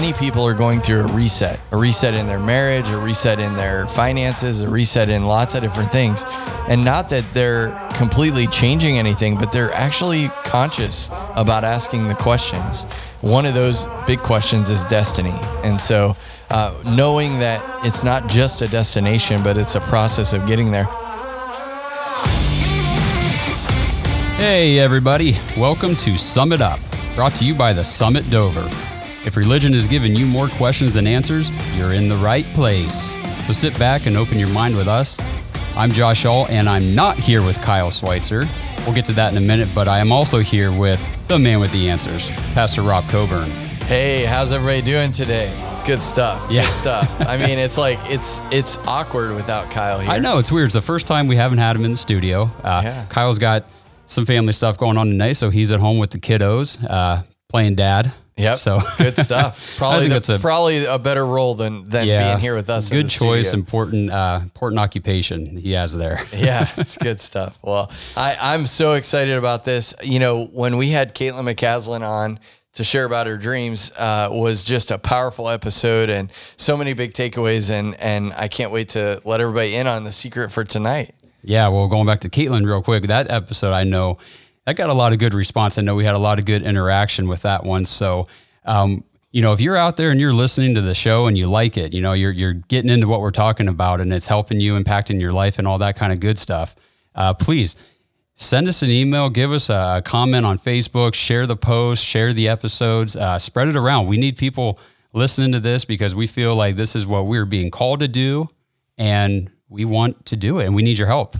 many 0.00 0.12
people 0.14 0.44
are 0.44 0.54
going 0.54 0.80
through 0.80 1.02
a 1.02 1.12
reset, 1.12 1.60
a 1.70 1.76
reset 1.76 2.14
in 2.14 2.26
their 2.26 2.40
marriage, 2.40 2.90
a 2.90 2.98
reset 2.98 3.38
in 3.38 3.54
their 3.54 3.86
finances, 3.86 4.60
a 4.60 4.68
reset 4.68 5.08
in 5.08 5.24
lots 5.24 5.54
of 5.54 5.62
different 5.62 5.88
things. 5.92 6.24
And 6.68 6.84
not 6.84 7.08
that 7.10 7.24
they're 7.32 7.70
completely 7.94 8.48
changing 8.48 8.98
anything, 8.98 9.36
but 9.36 9.52
they're 9.52 9.72
actually 9.72 10.30
conscious 10.42 11.10
about 11.36 11.62
asking 11.62 12.08
the 12.08 12.14
questions. 12.14 12.82
One 13.20 13.46
of 13.46 13.54
those 13.54 13.86
big 14.04 14.18
questions 14.18 14.68
is 14.68 14.84
destiny. 14.86 15.38
And 15.62 15.80
so, 15.80 16.16
uh, 16.50 16.74
knowing 16.96 17.38
that 17.38 17.62
it's 17.84 18.02
not 18.02 18.28
just 18.28 18.62
a 18.62 18.68
destination, 18.68 19.44
but 19.44 19.56
it's 19.56 19.76
a 19.76 19.80
process 19.82 20.32
of 20.32 20.44
getting 20.44 20.72
there. 20.72 20.88
Hey, 24.38 24.80
everybody. 24.80 25.38
Welcome 25.56 25.94
to 25.98 26.18
Summit 26.18 26.60
Up, 26.60 26.80
brought 27.14 27.36
to 27.36 27.44
you 27.44 27.54
by 27.54 27.72
the 27.72 27.84
Summit 27.84 28.28
Dover. 28.28 28.68
If 29.26 29.36
religion 29.36 29.72
has 29.72 29.86
given 29.86 30.14
you 30.14 30.26
more 30.26 30.48
questions 30.48 30.92
than 30.92 31.06
answers, 31.06 31.50
you're 31.76 31.92
in 31.92 32.08
the 32.08 32.16
right 32.16 32.44
place. 32.54 33.14
So 33.46 33.52
sit 33.52 33.78
back 33.78 34.06
and 34.06 34.16
open 34.16 34.38
your 34.38 34.48
mind 34.50 34.76
with 34.76 34.86
us. 34.88 35.18
I'm 35.76 35.90
Josh 35.90 36.24
All, 36.24 36.46
and 36.48 36.68
I'm 36.68 36.94
not 36.94 37.18
here 37.18 37.42
with 37.42 37.60
Kyle 37.62 37.90
Schweitzer. 37.90 38.44
We'll 38.84 38.94
get 38.94 39.06
to 39.06 39.12
that 39.14 39.32
in 39.32 39.38
a 39.38 39.40
minute, 39.40 39.68
but 39.74 39.88
I 39.88 39.98
am 39.98 40.12
also 40.12 40.38
here 40.40 40.70
with 40.76 41.00
the 41.28 41.38
man 41.38 41.58
with 41.58 41.72
the 41.72 41.88
answers, 41.88 42.28
Pastor 42.52 42.82
Rob 42.82 43.08
Coburn. 43.08 43.50
Hey, 43.86 44.24
how's 44.24 44.52
everybody 44.52 44.82
doing 44.82 45.10
today? 45.10 45.50
It's 45.72 45.82
good 45.82 46.02
stuff. 46.02 46.50
Yeah. 46.50 46.62
Good 46.62 46.72
stuff. 46.72 47.20
I 47.22 47.36
mean, 47.46 47.58
it's 47.58 47.78
like 47.78 47.98
it's 48.04 48.40
it's 48.50 48.76
awkward 48.86 49.34
without 49.34 49.70
Kyle 49.70 50.00
here. 50.00 50.10
I 50.10 50.18
know 50.18 50.38
it's 50.38 50.52
weird. 50.52 50.66
It's 50.66 50.74
the 50.74 50.82
first 50.82 51.06
time 51.06 51.26
we 51.28 51.36
haven't 51.36 51.58
had 51.58 51.76
him 51.76 51.84
in 51.84 51.92
the 51.92 51.96
studio. 51.96 52.42
Uh, 52.62 52.82
Yeah. 52.84 53.06
Kyle's 53.08 53.38
got 53.38 53.70
some 54.06 54.26
family 54.26 54.52
stuff 54.52 54.76
going 54.78 54.98
on 54.98 55.08
tonight, 55.08 55.32
so 55.34 55.48
he's 55.50 55.70
at 55.70 55.80
home 55.80 55.98
with 55.98 56.10
the 56.10 56.18
kiddos, 56.18 56.82
uh, 56.88 57.22
playing 57.48 57.74
dad. 57.74 58.14
Yep. 58.36 58.58
So 58.58 58.80
good 58.98 59.16
stuff. 59.16 59.74
Probably 59.78 60.08
the, 60.08 60.14
that's 60.14 60.28
a- 60.28 60.38
probably 60.40 60.84
a 60.86 60.98
better 60.98 61.24
role 61.24 61.54
than 61.54 61.88
than 61.88 62.06
being 62.06 62.38
here 62.38 62.56
with 62.56 62.68
us. 62.68 62.90
in 62.90 63.02
Good 63.02 63.08
choice, 63.08 63.46
studio. 63.48 63.60
important, 63.60 64.10
uh, 64.10 64.40
important 64.42 64.80
occupation 64.80 65.56
he 65.56 65.70
has 65.72 65.94
there. 65.94 66.20
yeah, 66.32 66.68
it's 66.76 66.96
good 66.98 67.20
stuff. 67.20 67.60
Well, 67.62 67.92
I, 68.16 68.36
I'm 68.40 68.66
so 68.66 68.94
excited 68.94 69.36
about 69.38 69.64
this. 69.64 69.94
You 70.02 70.18
know, 70.18 70.46
when 70.46 70.76
we 70.78 70.88
had 70.90 71.14
Caitlin 71.14 71.48
McCaslin 71.54 72.02
on 72.02 72.40
to 72.72 72.82
share 72.82 73.04
about 73.04 73.28
her 73.28 73.36
dreams, 73.36 73.92
uh, 73.96 74.28
was 74.32 74.64
just 74.64 74.90
a 74.90 74.98
powerful 74.98 75.48
episode 75.48 76.10
and 76.10 76.28
so 76.56 76.76
many 76.76 76.92
big 76.92 77.12
takeaways. 77.12 77.70
And 77.70 77.94
and 78.00 78.32
I 78.32 78.48
can't 78.48 78.72
wait 78.72 78.88
to 78.90 79.20
let 79.24 79.40
everybody 79.40 79.76
in 79.76 79.86
on 79.86 80.02
the 80.02 80.10
secret 80.12 80.50
for 80.50 80.64
tonight. 80.64 81.14
Yeah, 81.44 81.68
well, 81.68 81.86
going 81.86 82.06
back 82.06 82.20
to 82.22 82.28
Caitlin 82.28 82.66
real 82.66 82.82
quick, 82.82 83.04
that 83.06 83.30
episode 83.30 83.72
I 83.72 83.84
know 83.84 84.16
that 84.66 84.76
got 84.76 84.90
a 84.90 84.94
lot 84.94 85.12
of 85.12 85.18
good 85.18 85.34
response. 85.34 85.78
I 85.78 85.82
know 85.82 85.94
we 85.94 86.04
had 86.04 86.14
a 86.14 86.18
lot 86.18 86.38
of 86.38 86.44
good 86.44 86.62
interaction 86.62 87.28
with 87.28 87.42
that 87.42 87.64
one. 87.64 87.84
So, 87.84 88.26
um, 88.64 89.04
you 89.30 89.42
know, 89.42 89.52
if 89.52 89.60
you're 89.60 89.76
out 89.76 89.96
there 89.96 90.10
and 90.10 90.20
you're 90.20 90.32
listening 90.32 90.74
to 90.76 90.80
the 90.80 90.94
show 90.94 91.26
and 91.26 91.36
you 91.36 91.48
like 91.48 91.76
it, 91.76 91.92
you 91.92 92.00
know, 92.00 92.12
you're 92.12 92.32
you're 92.32 92.52
getting 92.52 92.90
into 92.90 93.08
what 93.08 93.20
we're 93.20 93.30
talking 93.30 93.68
about 93.68 94.00
and 94.00 94.12
it's 94.12 94.26
helping 94.26 94.60
you, 94.60 94.78
impacting 94.78 95.20
your 95.20 95.32
life, 95.32 95.58
and 95.58 95.66
all 95.66 95.78
that 95.78 95.96
kind 95.96 96.12
of 96.12 96.20
good 96.20 96.38
stuff. 96.38 96.76
Uh, 97.14 97.34
please 97.34 97.76
send 98.36 98.68
us 98.68 98.82
an 98.82 98.90
email, 98.90 99.30
give 99.30 99.52
us 99.52 99.70
a 99.70 100.02
comment 100.04 100.46
on 100.46 100.58
Facebook, 100.58 101.14
share 101.14 101.46
the 101.46 101.56
post, 101.56 102.04
share 102.04 102.32
the 102.32 102.48
episodes, 102.48 103.16
uh, 103.16 103.38
spread 103.38 103.68
it 103.68 103.76
around. 103.76 104.06
We 104.06 104.16
need 104.16 104.36
people 104.36 104.78
listening 105.12 105.52
to 105.52 105.60
this 105.60 105.84
because 105.84 106.14
we 106.14 106.26
feel 106.26 106.56
like 106.56 106.76
this 106.76 106.96
is 106.96 107.06
what 107.06 107.26
we're 107.26 107.44
being 107.44 107.70
called 107.70 108.00
to 108.00 108.08
do, 108.08 108.46
and 108.98 109.50
we 109.68 109.84
want 109.84 110.26
to 110.26 110.36
do 110.36 110.58
it, 110.58 110.66
and 110.66 110.74
we 110.74 110.82
need 110.82 110.98
your 110.98 111.08
help. 111.08 111.36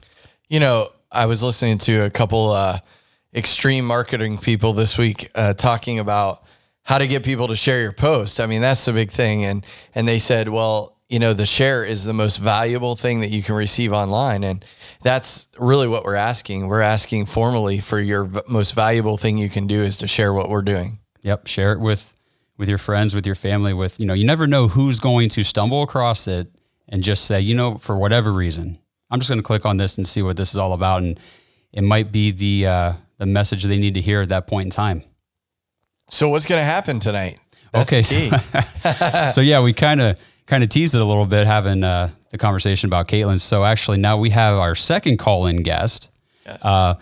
You 0.48 0.61
know, 0.61 0.89
I 1.11 1.27
was 1.27 1.42
listening 1.42 1.78
to 1.78 2.05
a 2.05 2.11
couple 2.11 2.50
uh, 2.50 2.78
extreme 3.35 3.85
marketing 3.85 4.39
people 4.39 4.73
this 4.73 4.97
week 4.97 5.31
uh, 5.35 5.55
talking 5.55 5.98
about 5.98 6.45
how 6.83 6.98
to 6.98 7.07
get 7.07 7.25
people 7.25 7.48
to 7.48 7.57
share 7.57 7.81
your 7.81 7.92
post. 7.92 8.41
I 8.41 8.47
mean, 8.47 8.61
that's 8.61 8.85
the 8.85 8.92
big 8.92 9.11
thing, 9.11 9.45
and 9.45 9.64
and 9.95 10.07
they 10.07 10.19
said, 10.19 10.48
well, 10.48 10.98
you 11.08 11.19
know, 11.19 11.33
the 11.33 11.47
share 11.47 11.85
is 11.85 12.05
the 12.05 12.13
most 12.13 12.39
valuable 12.39 12.97
thing 12.97 13.20
that 13.20 13.31
you 13.31 13.42
can 13.42 13.55
receive 13.55 13.92
online, 13.92 14.45
and 14.45 14.64
that's 15.03 15.48
really 15.58 15.89
what 15.89 16.05
we're 16.05 16.14
asking. 16.14 16.69
We're 16.69 16.81
asking 16.81 17.27
formally 17.27 17.79
for 17.79 18.01
your 18.01 18.25
v- 18.25 18.41
most 18.48 18.75
valuable 18.75 19.17
thing 19.17 19.39
you 19.39 19.48
can 19.48 19.67
do 19.67 19.79
is 19.79 19.97
to 19.98 20.07
share 20.07 20.33
what 20.33 20.48
we're 20.48 20.63
doing. 20.63 20.98
Yep, 21.23 21.47
share 21.47 21.73
it 21.73 21.81
with 21.81 22.14
with 22.57 22.69
your 22.69 22.79
friends, 22.79 23.14
with 23.14 23.27
your 23.27 23.35
family, 23.35 23.75
with 23.75 23.98
you 23.98 24.07
know, 24.07 24.14
you 24.14 24.27
never 24.27 24.47
know 24.47 24.69
who's 24.69 25.01
going 25.01 25.29
to 25.31 25.42
stumble 25.42 25.83
across 25.83 26.29
it 26.29 26.48
and 26.89 27.03
just 27.03 27.25
say, 27.25 27.41
you 27.41 27.55
know, 27.55 27.77
for 27.77 27.97
whatever 27.97 28.33
reason, 28.33 28.79
I'm 29.11 29.19
just 29.19 29.29
going 29.29 29.39
to 29.39 29.45
click 29.47 29.64
on 29.64 29.79
this 29.79 29.97
and 29.97 30.07
see 30.07 30.23
what 30.23 30.37
this 30.37 30.51
is 30.51 30.57
all 30.57 30.73
about, 30.73 31.03
and 31.03 31.19
it 31.73 31.83
might 31.83 32.13
be 32.13 32.31
the 32.31 32.67
uh, 32.67 32.92
the 33.24 33.33
message 33.33 33.64
they 33.64 33.79
need 33.79 33.95
to 33.95 34.01
hear 34.02 34.20
at 34.20 34.29
that 34.29 34.46
point 34.46 34.67
in 34.67 34.70
time. 34.70 35.02
So, 36.11 36.29
what's 36.29 36.45
going 36.46 36.61
to 36.61 36.64
happen 36.64 37.01
tonight? 37.01 37.39
That's 37.73 37.90
Okay, 37.92 38.02
key. 38.02 38.30
so 39.30 39.40
yeah, 39.40 39.62
we 39.62 39.73
kind 39.73 40.01
of 40.01 40.18
kind 40.46 40.62
of 40.62 40.68
teased 40.68 40.95
it 40.95 41.01
a 41.01 41.05
little 41.05 41.24
bit 41.27 41.46
having 41.46 41.83
uh, 41.83 42.11
the 42.30 42.39
conversation 42.39 42.89
about 42.89 43.08
Caitlin. 43.08 43.40
So 43.40 43.64
actually, 43.64 43.96
now 43.98 44.18
we 44.18 44.30
have 44.30 44.58
our 44.58 44.74
second 44.74 45.17
call-in 45.18 45.63
guest, 45.63 46.08
Yes. 46.46 46.63
uh, 46.64 46.95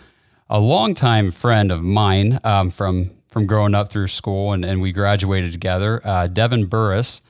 a 0.49 0.59
longtime 0.59 1.31
friend 1.31 1.71
of 1.71 1.83
mine 1.83 2.39
um, 2.45 2.69
from 2.71 3.05
from 3.27 3.45
growing 3.45 3.75
up 3.75 3.89
through 3.91 4.07
school, 4.07 4.53
and, 4.53 4.63
and 4.63 4.81
we 4.81 4.91
graduated 4.91 5.51
together. 5.51 5.99
Uh, 6.03 6.27
Devin 6.27 6.67
Burris 6.67 7.21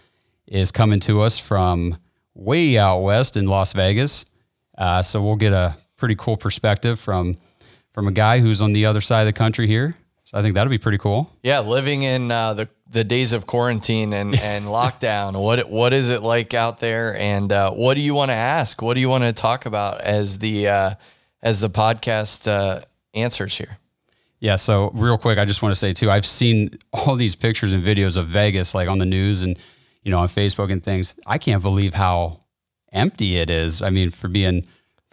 is 0.48 0.72
coming 0.72 1.00
to 1.02 1.22
us 1.22 1.40
from 1.40 1.98
way 2.36 2.78
out 2.78 3.00
west 3.00 3.36
in 3.38 3.48
Las 3.48 3.74
Vegas, 3.74 4.26
uh, 4.78 5.02
so 5.02 5.22
we'll 5.24 5.36
get 5.38 5.54
a 5.54 5.76
pretty 5.98 6.16
cool 6.16 6.38
perspective 6.38 7.00
from 7.00 7.34
from 7.94 8.08
a 8.08 8.12
guy 8.12 8.40
who's 8.40 8.62
on 8.62 8.74
the 8.74 8.86
other 8.86 9.02
side 9.02 9.22
of 9.22 9.28
the 9.28 9.34
country 9.34 9.68
here. 9.68 9.94
So 10.26 10.38
I 10.38 10.42
think 10.42 10.56
that'll 10.56 10.72
be 10.72 10.78
pretty 10.78 10.98
cool. 10.98 11.32
Yeah, 11.44 11.60
living 11.60 12.04
in 12.04 12.32
uh, 12.32 12.54
the 12.54 12.70
the 12.90 13.04
days 13.04 13.34
of 13.34 13.48
quarantine 13.48 14.14
and 14.14 14.40
and 14.40 14.66
lockdown. 14.66 15.42
What 15.42 15.70
what 15.70 15.94
is 15.94 16.10
it 16.10 16.24
like 16.24 16.54
out 16.54 16.80
there? 16.80 17.18
And 17.18 17.52
uh, 17.52 17.72
what 17.72 17.94
do 17.96 18.02
you 18.02 18.16
want 18.16 18.30
to 18.32 18.36
ask? 18.36 18.82
What 18.82 18.96
do 18.96 19.02
you 19.02 19.10
want 19.10 19.24
to 19.24 19.34
talk 19.34 19.66
about 19.66 20.02
as 20.02 20.40
the 20.40 20.68
uh, 20.68 20.92
as 21.42 21.62
the 21.62 21.70
podcast 21.70 22.48
uh, 22.48 22.82
answers 23.14 23.58
here? 23.58 23.78
Yeah. 24.40 24.58
So 24.58 24.92
real 24.94 25.18
quick, 25.18 25.38
I 25.38 25.46
just 25.46 25.62
want 25.62 25.72
to 25.72 25.80
say 25.80 25.94
too, 25.94 26.12
I've 26.12 26.26
seen 26.26 26.78
all 26.94 27.16
these 27.16 27.36
pictures 27.36 27.72
and 27.72 27.84
videos 27.84 28.18
of 28.18 28.28
Vegas, 28.28 28.76
like 28.76 28.90
on 28.90 28.98
the 28.98 29.06
news 29.06 29.42
and 29.42 29.58
you 30.04 30.12
know 30.12 30.20
on 30.20 30.28
Facebook 30.28 30.72
and 30.72 30.84
things. 30.84 31.16
I 31.26 31.38
can't 31.38 31.62
believe 31.62 31.94
how 31.94 32.40
empty 32.92 33.38
it 33.38 33.50
is. 33.50 33.82
I 33.82 33.90
mean, 33.90 34.10
for 34.10 34.28
being 34.28 34.64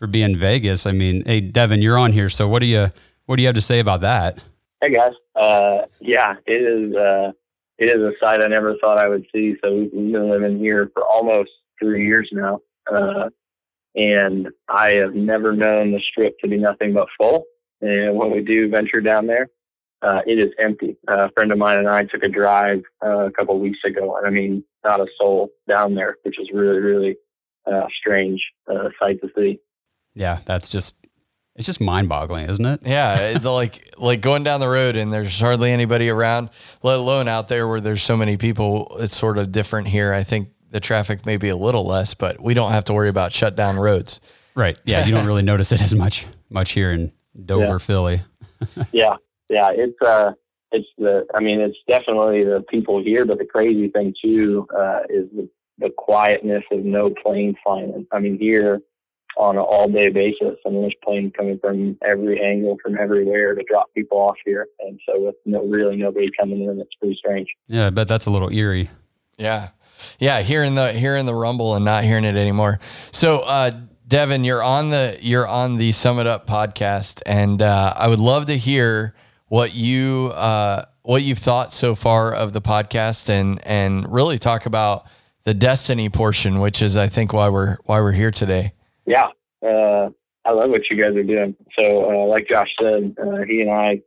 for 0.01 0.07
being 0.09 0.37
Vegas. 0.37 0.87
I 0.87 0.93
mean, 0.93 1.23
hey 1.25 1.41
Devin, 1.41 1.81
you're 1.81 1.99
on 1.99 2.13
here. 2.13 2.29
So 2.29 2.49
what 2.49 2.59
do 2.61 2.67
you 2.67 2.89
what 3.27 3.37
do 3.37 3.43
you 3.43 3.47
have 3.47 3.55
to 3.55 3.61
say 3.61 3.79
about 3.79 4.01
that? 4.01 4.49
Hey 4.83 4.93
guys, 4.93 5.13
uh, 5.37 5.83
yeah, 6.01 6.35
it 6.47 6.53
is. 6.53 6.97
Uh, 6.97 7.33
it 7.79 7.89
is 7.89 8.03
a 8.03 8.13
sight 8.23 8.43
I 8.43 8.49
never 8.49 8.77
thought 8.81 8.99
I 8.99 9.09
would 9.09 9.27
see. 9.33 9.55
So 9.63 9.75
we've 9.75 9.91
been 9.93 10.31
living 10.31 10.59
here 10.59 10.91
for 10.93 11.05
almost 11.05 11.51
three 11.79 12.07
years 12.07 12.29
now, 12.33 12.61
uh, 12.93 13.29
and 13.95 14.49
I 14.69 14.95
have 14.95 15.15
never 15.15 15.53
known 15.53 15.93
the 15.93 16.01
strip 16.11 16.39
to 16.41 16.49
be 16.49 16.57
nothing 16.57 16.93
but 16.93 17.09
full. 17.19 17.45
And 17.81 18.17
when 18.17 18.33
we 18.33 18.43
do 18.43 18.69
venture 18.69 19.01
down 19.01 19.27
there, 19.27 19.49
uh, 20.03 20.21
it 20.27 20.39
is 20.39 20.51
empty. 20.59 20.97
Uh, 21.09 21.27
a 21.27 21.31
friend 21.33 21.53
of 21.53 21.59
mine 21.59 21.79
and 21.79 21.89
I 21.89 22.03
took 22.05 22.23
a 22.23 22.29
drive 22.29 22.83
uh, 23.05 23.27
a 23.27 23.31
couple 23.31 23.55
of 23.55 23.63
weeks 23.63 23.79
ago, 23.87 24.17
and 24.17 24.27
I 24.27 24.31
mean, 24.31 24.63
not 24.85 25.01
a 25.01 25.07
soul 25.19 25.49
down 25.69 25.95
there, 25.95 26.17
which 26.23 26.39
is 26.39 26.49
really, 26.53 26.81
really 26.81 27.17
uh, 27.71 27.87
strange 27.99 28.43
uh, 28.71 28.89
sight 28.99 29.21
to 29.23 29.29
see. 29.35 29.59
Yeah, 30.15 30.39
that's 30.45 30.69
just 30.69 30.97
it's 31.57 31.67
just 31.67 31.81
mind 31.81 32.09
boggling, 32.09 32.49
isn't 32.49 32.65
it? 32.65 32.81
Yeah, 32.87 33.33
it- 33.33 33.45
like 33.45 33.93
like 33.99 34.21
going 34.21 34.45
down 34.45 34.61
the 34.61 34.69
road 34.69 34.97
and 34.97 35.13
there's 35.13 35.39
hardly 35.41 35.71
anybody 35.73 36.09
around, 36.09 36.51
let 36.83 36.99
alone 36.99 37.29
out 37.29 37.49
there 37.49 37.69
where 37.69 37.81
there's 37.81 38.03
so 38.03 38.17
many 38.17 38.37
people. 38.37 38.97
It's 39.01 39.17
sort 39.17 39.39
of 39.39 39.53
different 39.53 39.89
here. 39.89 40.13
I 40.13 40.23
think 40.23 40.49
the 40.71 40.81
traffic 40.81 41.27
may 41.27 41.37
be 41.37 41.49
a 41.49 41.57
little 41.57 41.85
less, 41.87 42.15
but 42.15 42.41
we 42.41 42.55
don't 42.55 42.73
have 42.73 42.85
to 42.87 42.93
worry 42.93 43.09
about 43.09 43.33
shut 43.33 43.57
down 43.57 43.77
roads. 43.77 44.21
Right. 44.55 44.79
Yeah. 44.85 45.05
You 45.05 45.13
don't 45.13 45.27
really 45.27 45.43
notice 45.53 45.73
it 45.73 45.83
as 45.83 45.95
much 45.95 46.27
much 46.49 46.73
here 46.73 46.91
in 46.93 47.13
Dover, 47.45 47.65
Yeah. 47.65 47.79
Philly. 47.79 48.21
yeah, 48.93 49.17
yeah. 49.49 49.69
It's 49.73 50.01
uh, 50.03 50.33
it's 50.73 50.87
the. 50.99 51.27
I 51.35 51.41
mean, 51.41 51.61
it's 51.61 51.77
definitely 51.89 52.45
the 52.45 52.63
people 52.69 53.03
here, 53.03 53.25
but 53.25 53.39
the 53.39 53.47
crazy 53.47 53.89
thing 53.89 54.15
too 54.23 54.67
uh, 54.77 55.01
is 55.09 55.27
the, 55.35 55.49
the 55.79 55.91
quietness 55.97 56.63
of 56.71 56.85
no 56.85 57.11
plane 57.23 57.57
flying. 57.65 58.07
I 58.13 58.19
mean, 58.21 58.39
here 58.39 58.81
on 59.37 59.57
an 59.57 59.63
all 59.63 59.89
day 59.89 60.09
basis, 60.09 60.57
I 60.67 60.71
mean, 60.71 60.83
there's 60.83 60.95
planes 61.03 61.33
coming 61.37 61.59
from 61.59 61.97
every 62.05 62.41
angle, 62.41 62.77
from 62.83 62.99
everywhere 62.99 63.55
to 63.55 63.63
drop 63.65 63.93
people 63.95 64.19
off 64.19 64.37
here, 64.45 64.67
and 64.81 65.01
so 65.07 65.21
with 65.21 65.37
no 65.47 65.65
really 65.65 65.97
nobody 65.97 66.31
coming 66.39 66.63
in, 66.63 66.81
it's 66.81 66.95
pretty 66.95 67.17
strange. 67.17 67.49
Yeah, 67.69 67.87
I 67.87 67.91
bet 67.91 68.09
that's 68.09 68.27
a 68.27 68.31
little 68.31 68.53
eerie. 68.53 68.91
Yeah. 69.39 69.71
Yeah, 70.19 70.43
hearing 70.43 70.75
the 70.75 70.93
hearing 70.93 71.27
the 71.27 71.35
rumble 71.35 71.75
and 71.75 71.85
not 71.85 72.05
hearing 72.05 72.25
it 72.25 72.37
anymore. 72.37 72.81
So 73.13 73.41
uh 73.41 73.71
Devin, 74.07 74.45
you're 74.45 74.63
on 74.63 74.91
the 74.91 75.19
you're 75.21 75.47
on 75.47 75.77
the 75.77 75.93
Summit 75.93 76.27
Up 76.27 76.47
podcast 76.47 77.23
and 77.27 77.63
uh 77.63 77.95
I 77.97 78.09
would 78.09 78.19
love 78.19 78.47
to 78.47 78.57
hear 78.57 79.15
what 79.49 79.75
you 79.75 80.33
uh 80.35 80.85
what 81.03 81.23
you've 81.23 81.39
thought 81.39 81.73
so 81.73 81.95
far 81.95 82.33
of 82.33 82.53
the 82.53 82.61
podcast 82.61 83.29
and 83.29 83.61
and 83.67 84.11
really 84.13 84.39
talk 84.39 84.67
about 84.67 85.07
the 85.45 85.55
destiny 85.55 86.09
portion, 86.09 86.61
which 86.61 86.83
is 86.83 86.97
I 86.97 87.07
think 87.07 87.33
why 87.33 87.49
we're 87.49 87.79
why 87.85 88.01
we're 88.01 88.13
here 88.13 88.31
today. 88.31 88.73
Yeah, 89.11 89.29
uh, 89.67 90.11
I 90.45 90.53
love 90.53 90.71
what 90.71 90.89
you 90.91 90.97
guys 90.97 91.17
are 91.17 91.23
doing. 91.23 91.57
So, 91.79 92.11
uh, 92.11 92.27
like 92.27 92.49
Josh 92.49 92.69
said, 92.81 93.15
uh, 93.21 93.43
he 93.47 93.63
and 93.63 93.71
I 93.71 94.01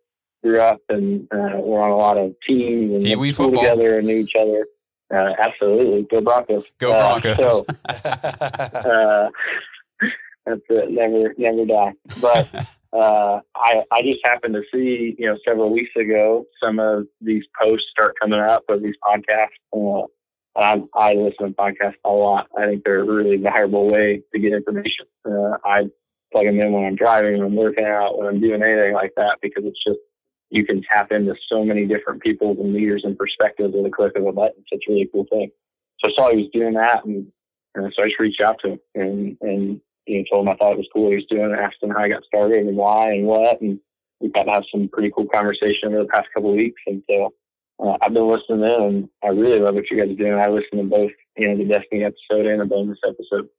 grew 0.44 0.60
up 0.60 0.82
and 0.90 1.28
uh, 1.32 1.58
we're 1.58 1.82
on 1.82 1.92
a 1.92 1.98
lot 1.98 2.18
of 2.18 2.34
teams 2.48 2.94
and 2.94 3.04
went 3.04 3.20
wee 3.20 3.32
football. 3.32 3.62
together 3.62 3.98
and 3.98 4.08
knew 4.08 4.18
each 4.18 4.36
other. 4.40 4.66
Uh, 5.14 5.34
absolutely, 5.40 6.04
go 6.10 6.22
Broncos. 6.22 6.66
Go 6.80 6.92
Broncos. 6.92 7.40
Uh, 7.40 7.52
so, 7.54 8.10
uh, 8.90 9.30
that's 10.46 10.62
it. 10.70 10.92
Never, 10.92 11.34
never 11.38 11.66
die. 11.66 11.94
But 12.20 12.54
uh, 12.94 13.40
I, 13.56 13.84
I 13.92 14.02
just 14.02 14.20
happened 14.24 14.56
to 14.56 14.64
see, 14.74 15.16
you 15.18 15.28
know, 15.28 15.38
several 15.48 15.72
weeks 15.72 15.92
ago, 15.96 16.46
some 16.62 16.80
of 16.80 17.06
these 17.22 17.44
posts 17.62 17.88
start 17.92 18.16
coming 18.20 18.40
up 18.40 18.64
of 18.70 18.82
these 18.82 18.96
podcasts. 19.04 20.08
Uh, 20.56 20.78
I, 20.94 21.14
listen 21.14 21.48
to 21.48 21.54
podcasts 21.54 21.96
a 22.06 22.10
lot. 22.10 22.48
I 22.58 22.68
think 22.68 22.84
they're 22.84 23.02
a 23.02 23.06
really 23.06 23.38
valuable 23.38 23.90
way 23.90 24.22
to 24.32 24.40
get 24.40 24.54
information. 24.54 25.08
Uh, 25.26 25.58
I 25.66 25.90
plug 26.32 26.46
them 26.46 26.60
in 26.60 26.72
when 26.72 26.86
I'm 26.86 26.96
driving, 26.96 27.40
when 27.40 27.48
I'm 27.48 27.56
working 27.56 27.86
out, 27.86 28.18
when 28.18 28.28
I'm 28.28 28.40
doing 28.40 28.62
anything 28.62 28.94
like 28.94 29.14
that, 29.18 29.38
because 29.42 29.64
it's 29.66 29.84
just 29.84 30.00
you 30.50 30.64
can 30.64 30.84
tap 30.92 31.12
into 31.12 31.34
so 31.52 31.66
many 31.66 31.88
different 31.88 32.22
people 32.22 32.52
and 32.52 32.74
leaders 32.74 33.02
and 33.04 33.18
perspectives 33.18 33.74
with 33.76 33.86
a 33.88 33.90
click 33.90 34.16
of 34.16 34.28
a 34.28 34.32
button. 34.32 34.54
It's 34.60 34.70
such 34.72 34.84
a 34.88 34.92
really 34.92 35.10
cool 35.12 35.26
thing. 35.32 35.50
So 36.04 36.12
I 36.12 36.14
saw 36.16 36.30
he 36.30 36.44
was 36.44 36.52
doing 36.54 36.74
that, 36.76 37.04
and, 37.06 37.26
and 37.74 37.94
so 37.96 38.04
I 38.04 38.08
just 38.08 38.20
reached 38.20 38.42
out 38.42 38.60
to 38.64 38.74
him 38.74 38.80
and 38.94 39.38
and 39.42 39.82
you 40.06 40.20
know 40.20 40.24
told 40.30 40.46
him 40.46 40.54
I 40.54 40.56
thought 40.58 40.74
it 40.74 40.78
was 40.78 40.90
cool 40.94 41.10
he 41.10 41.16
was 41.16 41.26
doing 41.30 41.50
it, 41.50 41.60
asked 41.60 41.82
him 41.82 41.90
how 41.90 42.04
he 42.04 42.12
got 42.12 42.26
started 42.26 42.68
and 42.68 42.78
why 42.78 43.14
and 43.14 43.26
what, 43.26 43.60
and 43.62 43.80
we 44.20 44.30
got 44.30 44.44
to 44.44 44.52
have 44.52 44.66
some 44.72 44.90
pretty 44.92 45.12
cool 45.16 45.28
conversation 45.34 45.90
over 45.90 46.04
the 46.04 46.10
past 46.14 46.28
couple 46.34 46.52
of 46.52 46.56
weeks. 46.56 46.82
And 46.86 47.02
so 47.10 47.34
uh, 47.80 47.98
I've 48.02 48.14
been 48.14 48.28
listening 48.28 48.62
in, 48.62 48.82
and 48.82 49.10
I 49.24 49.28
really 49.28 49.60
love 49.60 49.76
what 49.76 49.90
you 49.90 49.98
guys 49.98 50.12
are 50.12 50.16
doing. 50.16 50.34
I 50.34 50.50
listened 50.50 50.82
to 50.82 50.84
both, 50.84 51.12
you 51.38 51.48
know, 51.48 51.58
the 51.58 51.66
Destiny 51.66 52.04
episode 52.04 52.46
and 52.46 52.62
the 52.62 52.66
bonus 52.66 53.00
episode, 53.08 53.50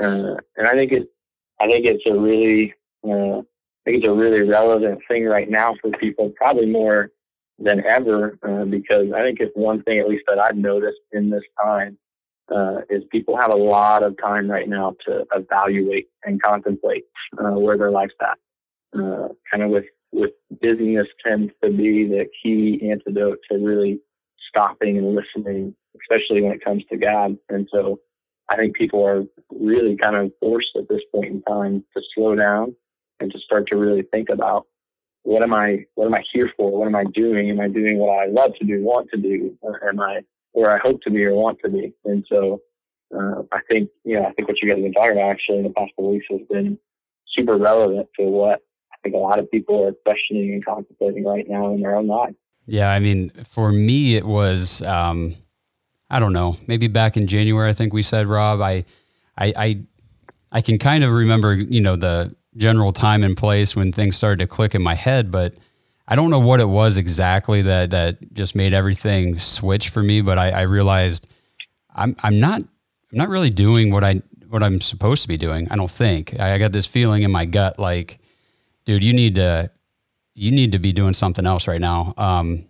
uh, 0.00 0.36
and 0.56 0.68
I 0.68 0.72
think 0.72 0.92
it, 0.92 1.08
I 1.60 1.68
think 1.68 1.86
it's 1.86 2.04
a 2.08 2.18
really 2.18 2.74
uh, 3.06 3.40
I 3.86 3.90
think 3.90 4.02
it's 4.02 4.08
a 4.08 4.14
really 4.14 4.42
relevant 4.42 5.00
thing 5.08 5.24
right 5.24 5.48
now 5.48 5.74
for 5.80 5.90
people, 5.92 6.32
probably 6.36 6.66
more 6.66 7.10
than 7.58 7.82
ever, 7.88 8.38
uh, 8.42 8.64
because 8.64 9.12
I 9.14 9.22
think 9.22 9.40
it's 9.40 9.52
one 9.54 9.82
thing, 9.82 9.98
at 9.98 10.08
least 10.08 10.24
that 10.26 10.38
I've 10.38 10.56
noticed 10.56 11.00
in 11.12 11.30
this 11.30 11.42
time, 11.62 11.98
uh, 12.54 12.78
is 12.90 13.02
people 13.10 13.36
have 13.38 13.52
a 13.52 13.56
lot 13.56 14.02
of 14.02 14.16
time 14.22 14.50
right 14.50 14.68
now 14.68 14.94
to 15.06 15.24
evaluate 15.34 16.08
and 16.24 16.42
contemplate 16.42 17.04
uh, 17.38 17.52
where 17.52 17.76
their 17.76 17.90
life's 17.90 18.14
at. 18.20 18.38
Kind 18.94 19.62
of 19.62 19.70
with 19.70 19.84
with 20.14 20.30
busyness 20.62 21.08
tends 21.26 21.52
to 21.62 21.70
be 21.70 22.06
the 22.06 22.24
key 22.42 22.88
antidote 22.90 23.38
to 23.50 23.58
really 23.58 24.00
stopping 24.48 24.96
and 24.96 25.14
listening, 25.14 25.74
especially 26.00 26.40
when 26.40 26.52
it 26.52 26.64
comes 26.64 26.84
to 26.90 26.96
God. 26.96 27.36
And 27.48 27.68
so, 27.72 28.00
I 28.48 28.56
think 28.56 28.76
people 28.76 29.04
are 29.04 29.24
really 29.50 29.96
kind 29.96 30.16
of 30.16 30.30
forced 30.38 30.76
at 30.76 30.88
this 30.88 31.00
point 31.12 31.32
in 31.32 31.42
time 31.42 31.82
to 31.96 32.02
slow 32.14 32.34
down 32.34 32.76
and 33.18 33.32
to 33.32 33.38
start 33.38 33.66
to 33.68 33.76
really 33.76 34.02
think 34.12 34.28
about 34.28 34.66
what 35.22 35.42
am 35.42 35.54
I 35.54 35.84
what 35.94 36.06
am 36.06 36.14
I 36.14 36.22
here 36.32 36.50
for? 36.56 36.70
What 36.70 36.86
am 36.86 36.94
I 36.94 37.04
doing? 37.14 37.50
Am 37.50 37.58
I 37.58 37.68
doing 37.68 37.98
what 37.98 38.18
I 38.18 38.26
love 38.26 38.52
to 38.60 38.66
do, 38.66 38.84
want 38.84 39.08
to 39.12 39.16
do, 39.16 39.56
or 39.62 39.88
am 39.88 39.98
I 39.98 40.20
where 40.52 40.70
I 40.70 40.78
hope 40.78 41.00
to 41.02 41.10
be 41.10 41.24
or 41.24 41.34
want 41.34 41.58
to 41.64 41.70
be? 41.70 41.94
And 42.04 42.24
so 42.28 42.60
uh, 43.16 43.42
I 43.50 43.60
think 43.70 43.88
you 44.04 44.20
know 44.20 44.26
I 44.26 44.32
think 44.32 44.48
what 44.48 44.60
you 44.60 44.68
guys 44.68 44.76
have 44.76 44.84
been 44.84 44.92
talking 44.92 45.12
about 45.12 45.30
actually 45.30 45.58
in 45.58 45.64
the 45.64 45.70
past 45.70 45.92
couple 45.96 46.12
weeks 46.12 46.26
has 46.30 46.40
been 46.50 46.78
super 47.26 47.56
relevant 47.56 48.08
to 48.20 48.26
what 48.26 48.60
think 49.04 49.14
a 49.14 49.18
lot 49.18 49.38
of 49.38 49.48
people 49.50 49.84
are 49.84 49.92
questioning 49.92 50.52
and 50.52 50.64
contemplating 50.64 51.24
right 51.24 51.48
now 51.48 51.72
in 51.72 51.80
their 51.80 51.94
own 51.94 52.08
lives. 52.08 52.34
Yeah, 52.66 52.90
I 52.90 52.98
mean, 52.98 53.30
for 53.48 53.70
me, 53.70 54.16
it 54.16 54.24
was 54.24 54.82
um, 54.82 55.36
I 56.10 56.20
don't 56.20 56.32
know, 56.32 56.56
maybe 56.66 56.86
back 56.86 57.16
in 57.16 57.26
January. 57.26 57.68
I 57.68 57.72
think 57.72 57.92
we 57.92 58.02
said, 58.02 58.26
Rob, 58.26 58.60
I, 58.60 58.84
I, 59.36 59.52
I, 59.56 59.82
I 60.52 60.60
can 60.60 60.78
kind 60.78 61.02
of 61.02 61.10
remember, 61.10 61.54
you 61.54 61.80
know, 61.80 61.96
the 61.96 62.34
general 62.56 62.92
time 62.92 63.24
and 63.24 63.36
place 63.36 63.74
when 63.74 63.90
things 63.90 64.16
started 64.16 64.38
to 64.38 64.46
click 64.46 64.74
in 64.74 64.82
my 64.82 64.94
head, 64.94 65.30
but 65.30 65.56
I 66.06 66.14
don't 66.14 66.30
know 66.30 66.38
what 66.38 66.60
it 66.60 66.68
was 66.68 66.96
exactly 66.96 67.62
that 67.62 67.90
that 67.90 68.32
just 68.34 68.54
made 68.54 68.72
everything 68.72 69.38
switch 69.38 69.88
for 69.88 70.02
me. 70.02 70.20
But 70.20 70.38
I, 70.38 70.50
I 70.50 70.62
realized 70.62 71.34
I'm 71.94 72.14
I'm 72.22 72.38
not 72.38 72.60
I'm 72.60 73.18
not 73.18 73.28
really 73.28 73.50
doing 73.50 73.90
what 73.90 74.04
I 74.04 74.22
what 74.48 74.62
I'm 74.62 74.80
supposed 74.80 75.22
to 75.22 75.28
be 75.28 75.38
doing. 75.38 75.66
I 75.70 75.76
don't 75.76 75.90
think 75.90 76.38
I, 76.38 76.54
I 76.54 76.58
got 76.58 76.72
this 76.72 76.86
feeling 76.86 77.22
in 77.22 77.32
my 77.32 77.46
gut 77.46 77.78
like, 77.78 78.20
dude, 78.84 79.04
you 79.04 79.12
need 79.12 79.34
to 79.36 79.70
you 80.34 80.50
need 80.50 80.72
to 80.72 80.78
be 80.78 80.92
doing 80.92 81.14
something 81.14 81.46
else 81.46 81.68
right 81.68 81.80
now. 81.80 82.14
Um, 82.16 82.64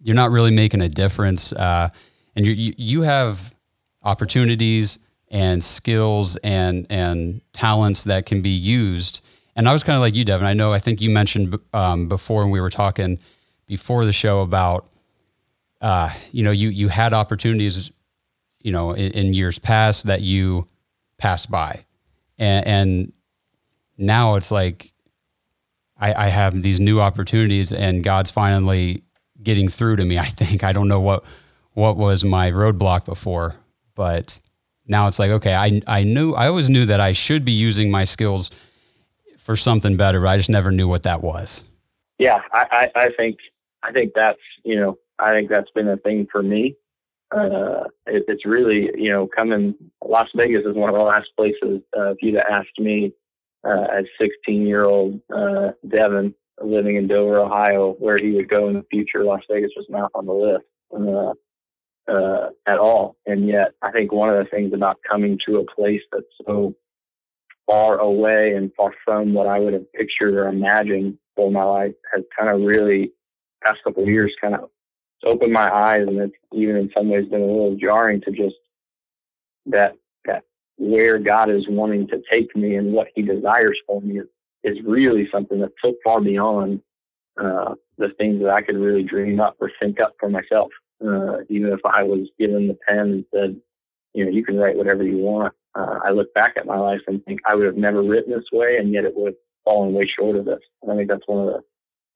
you're 0.00 0.16
not 0.16 0.30
really 0.30 0.50
making 0.50 0.80
a 0.80 0.88
difference, 0.88 1.52
uh, 1.52 1.88
and 2.34 2.46
you 2.46 2.74
you 2.76 3.02
have 3.02 3.54
opportunities 4.02 4.98
and 5.30 5.62
skills 5.62 6.36
and 6.36 6.86
and 6.90 7.40
talents 7.52 8.04
that 8.04 8.26
can 8.26 8.42
be 8.42 8.50
used. 8.50 9.26
And 9.54 9.68
I 9.68 9.72
was 9.72 9.84
kind 9.84 9.96
of 9.96 10.00
like 10.00 10.14
you, 10.14 10.24
Devin. 10.24 10.46
I 10.46 10.54
know. 10.54 10.72
I 10.72 10.78
think 10.78 11.00
you 11.00 11.10
mentioned 11.10 11.58
um, 11.74 12.08
before 12.08 12.42
when 12.42 12.50
we 12.50 12.60
were 12.60 12.70
talking 12.70 13.18
before 13.66 14.04
the 14.04 14.12
show 14.12 14.40
about, 14.40 14.88
uh, 15.80 16.10
you 16.32 16.42
know, 16.42 16.50
you 16.50 16.68
you 16.68 16.88
had 16.88 17.12
opportunities, 17.12 17.90
you 18.62 18.72
know, 18.72 18.92
in, 18.92 19.12
in 19.12 19.34
years 19.34 19.58
past 19.58 20.06
that 20.06 20.22
you 20.22 20.64
passed 21.18 21.50
by, 21.50 21.84
and, 22.38 22.66
and 22.66 23.12
now 23.98 24.34
it's 24.36 24.50
like 24.50 24.91
I, 26.02 26.26
I 26.26 26.28
have 26.28 26.60
these 26.62 26.80
new 26.80 27.00
opportunities, 27.00 27.72
and 27.72 28.04
God's 28.04 28.30
finally 28.30 29.04
getting 29.42 29.68
through 29.68 29.96
to 29.96 30.04
me. 30.04 30.18
I 30.18 30.24
think 30.24 30.64
I 30.64 30.72
don't 30.72 30.88
know 30.88 31.00
what 31.00 31.24
what 31.74 31.96
was 31.96 32.24
my 32.24 32.50
roadblock 32.50 33.06
before, 33.06 33.54
but 33.94 34.38
now 34.86 35.06
it's 35.08 35.18
like, 35.18 35.30
okay, 35.30 35.54
I, 35.54 35.80
I 35.86 36.02
knew, 36.02 36.34
I 36.34 36.48
always 36.48 36.68
knew 36.68 36.84
that 36.86 37.00
I 37.00 37.12
should 37.12 37.44
be 37.44 37.52
using 37.52 37.90
my 37.90 38.04
skills 38.04 38.50
for 39.38 39.56
something 39.56 39.96
better, 39.96 40.20
but 40.20 40.28
I 40.28 40.36
just 40.36 40.50
never 40.50 40.70
knew 40.70 40.88
what 40.88 41.04
that 41.04 41.22
was. 41.22 41.64
Yeah. 42.18 42.40
I, 42.52 42.66
I, 42.70 43.04
I 43.04 43.08
think, 43.16 43.38
I 43.82 43.92
think 43.92 44.12
that's, 44.14 44.40
you 44.64 44.76
know, 44.78 44.98
I 45.18 45.32
think 45.32 45.50
that's 45.50 45.70
been 45.70 45.88
a 45.88 45.96
thing 45.96 46.26
for 46.30 46.42
me. 46.42 46.76
Uh, 47.34 47.84
it, 48.06 48.24
it's 48.28 48.44
really, 48.44 48.90
you 48.94 49.10
know, 49.10 49.26
coming, 49.26 49.74
Las 50.04 50.28
Vegas 50.36 50.66
is 50.66 50.76
one 50.76 50.90
of 50.92 50.98
the 50.98 51.04
last 51.04 51.28
places, 51.36 51.80
uh, 51.96 52.10
if 52.10 52.18
you'd 52.20 52.36
asked 52.36 52.78
me, 52.78 53.12
uh, 53.64 53.86
as 53.92 54.04
16 54.20 54.66
year 54.66 54.84
old, 54.84 55.20
uh, 55.34 55.70
Devin 55.88 56.34
living 56.62 56.96
in 56.96 57.08
Dover, 57.08 57.40
Ohio, 57.40 57.96
where 57.98 58.18
he 58.18 58.32
would 58.32 58.48
go 58.48 58.68
in 58.68 58.74
the 58.74 58.86
future, 58.90 59.24
Las 59.24 59.42
Vegas 59.50 59.72
was 59.76 59.86
not 59.88 60.10
on 60.14 60.26
the 60.26 60.32
list. 60.32 60.64
Uh, 60.94 61.32
uh, 62.08 62.48
at 62.66 62.78
all. 62.78 63.16
And 63.26 63.46
yet, 63.46 63.72
I 63.80 63.92
think 63.92 64.12
one 64.12 64.28
of 64.28 64.36
the 64.36 64.50
things 64.50 64.72
about 64.74 64.98
coming 65.08 65.38
to 65.46 65.58
a 65.58 65.74
place 65.74 66.00
that's 66.10 66.24
so 66.46 66.74
far 67.70 67.98
away 67.98 68.54
and 68.56 68.72
far 68.76 68.92
from 69.04 69.32
what 69.32 69.46
I 69.46 69.58
would 69.58 69.72
have 69.72 69.92
pictured 69.92 70.34
or 70.34 70.48
imagined 70.48 71.18
for 71.36 71.50
my 71.50 71.64
life 71.64 71.92
has 72.12 72.24
kind 72.38 72.50
of 72.50 72.66
really, 72.66 73.12
past 73.64 73.78
couple 73.84 74.02
of 74.02 74.08
years, 74.08 74.34
kind 74.40 74.54
of 74.54 74.68
opened 75.24 75.52
my 75.52 75.70
eyes, 75.72 76.00
and 76.06 76.18
it's 76.18 76.34
even 76.52 76.76
in 76.76 76.90
some 76.96 77.08
ways 77.08 77.28
been 77.28 77.42
a 77.42 77.46
little 77.46 77.76
jarring 77.76 78.20
to 78.22 78.32
just 78.32 78.56
that 79.66 79.94
that 80.24 80.42
where 80.76 81.18
God 81.18 81.50
is 81.50 81.66
wanting 81.68 82.08
to 82.08 82.22
take 82.30 82.54
me 82.56 82.76
and 82.76 82.92
what 82.92 83.08
He 83.14 83.22
desires 83.22 83.78
for 83.86 84.00
me 84.00 84.18
is, 84.18 84.26
is 84.64 84.78
really 84.84 85.28
something 85.32 85.60
that's 85.60 85.72
so 85.82 85.94
far 86.04 86.20
beyond 86.20 86.80
uh, 87.40 87.74
the 87.98 88.08
things 88.18 88.42
that 88.42 88.50
I 88.50 88.62
could 88.62 88.76
really 88.76 89.02
dream 89.02 89.40
up 89.40 89.56
or 89.60 89.70
think 89.80 90.00
up 90.00 90.14
for 90.18 90.28
myself. 90.28 90.70
Uh, 91.04 91.38
even 91.48 91.72
if 91.72 91.80
I 91.84 92.02
was 92.02 92.28
given 92.38 92.68
the 92.68 92.78
pen 92.86 92.98
and 92.98 93.24
said, 93.34 93.60
you 94.14 94.24
know, 94.24 94.30
you 94.30 94.44
can 94.44 94.56
write 94.56 94.76
whatever 94.76 95.02
you 95.02 95.18
want. 95.18 95.54
Uh, 95.74 95.98
I 96.04 96.10
look 96.10 96.32
back 96.34 96.54
at 96.56 96.66
my 96.66 96.76
life 96.76 97.00
and 97.06 97.24
think 97.24 97.40
I 97.50 97.54
would 97.54 97.66
have 97.66 97.76
never 97.76 98.02
written 98.02 98.32
this 98.32 98.44
way, 98.52 98.76
and 98.78 98.92
yet 98.92 99.04
it 99.04 99.14
would 99.16 99.28
have 99.28 99.34
fallen 99.64 99.94
way 99.94 100.06
short 100.06 100.36
of 100.36 100.44
this. 100.44 100.60
And 100.82 100.92
I 100.92 100.96
think 100.96 101.08
that's 101.08 101.26
one 101.26 101.48
of 101.48 101.54
the 101.54 101.60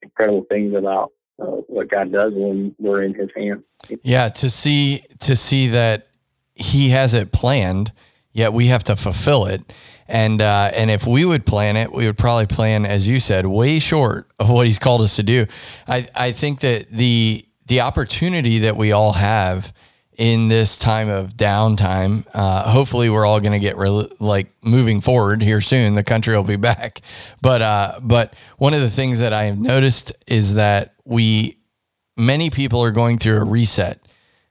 incredible 0.02 0.44
things 0.50 0.74
about 0.76 1.12
uh, 1.40 1.62
what 1.66 1.90
God 1.90 2.12
does 2.12 2.32
when 2.34 2.74
we're 2.78 3.02
in 3.02 3.14
His 3.14 3.30
hands. 3.34 3.62
Yeah, 4.02 4.28
to 4.28 4.50
see 4.50 5.02
to 5.20 5.34
see 5.34 5.68
that 5.68 6.08
He 6.54 6.90
has 6.90 7.14
it 7.14 7.32
planned, 7.32 7.92
yet 8.36 8.52
we 8.52 8.66
have 8.66 8.84
to 8.84 8.96
fulfill 8.96 9.46
it. 9.46 9.72
And 10.08 10.40
uh, 10.40 10.70
and 10.74 10.90
if 10.90 11.06
we 11.06 11.24
would 11.24 11.44
plan 11.44 11.76
it, 11.76 11.90
we 11.90 12.06
would 12.06 12.18
probably 12.18 12.46
plan, 12.46 12.84
as 12.84 13.08
you 13.08 13.18
said, 13.18 13.46
way 13.46 13.80
short 13.80 14.28
of 14.38 14.48
what 14.50 14.66
He's 14.66 14.78
called 14.78 15.00
us 15.00 15.16
to 15.16 15.24
do. 15.24 15.46
I 15.88 16.06
I 16.14 16.32
think 16.32 16.60
that 16.60 16.90
the 16.90 17.44
the 17.66 17.80
opportunity 17.80 18.58
that 18.58 18.76
we 18.76 18.92
all 18.92 19.14
have 19.14 19.72
in 20.16 20.48
this 20.48 20.78
time 20.78 21.08
of 21.08 21.36
downtime. 21.36 22.24
Uh, 22.32 22.70
hopefully, 22.70 23.10
we're 23.10 23.26
all 23.26 23.40
going 23.40 23.52
to 23.52 23.58
get 23.58 23.76
re- 23.76 24.08
like 24.20 24.52
moving 24.62 25.00
forward 25.00 25.42
here 25.42 25.60
soon. 25.60 25.94
The 25.94 26.04
country 26.04 26.36
will 26.36 26.44
be 26.44 26.56
back, 26.72 27.00
but 27.42 27.62
uh, 27.62 27.98
but 28.00 28.32
one 28.58 28.74
of 28.74 28.80
the 28.80 28.90
things 28.90 29.18
that 29.18 29.32
I 29.32 29.44
have 29.44 29.58
noticed 29.58 30.12
is 30.28 30.54
that 30.54 30.94
we 31.04 31.56
many 32.16 32.50
people 32.50 32.80
are 32.82 32.92
going 32.92 33.18
through 33.18 33.38
a 33.38 33.44
reset, 33.44 33.98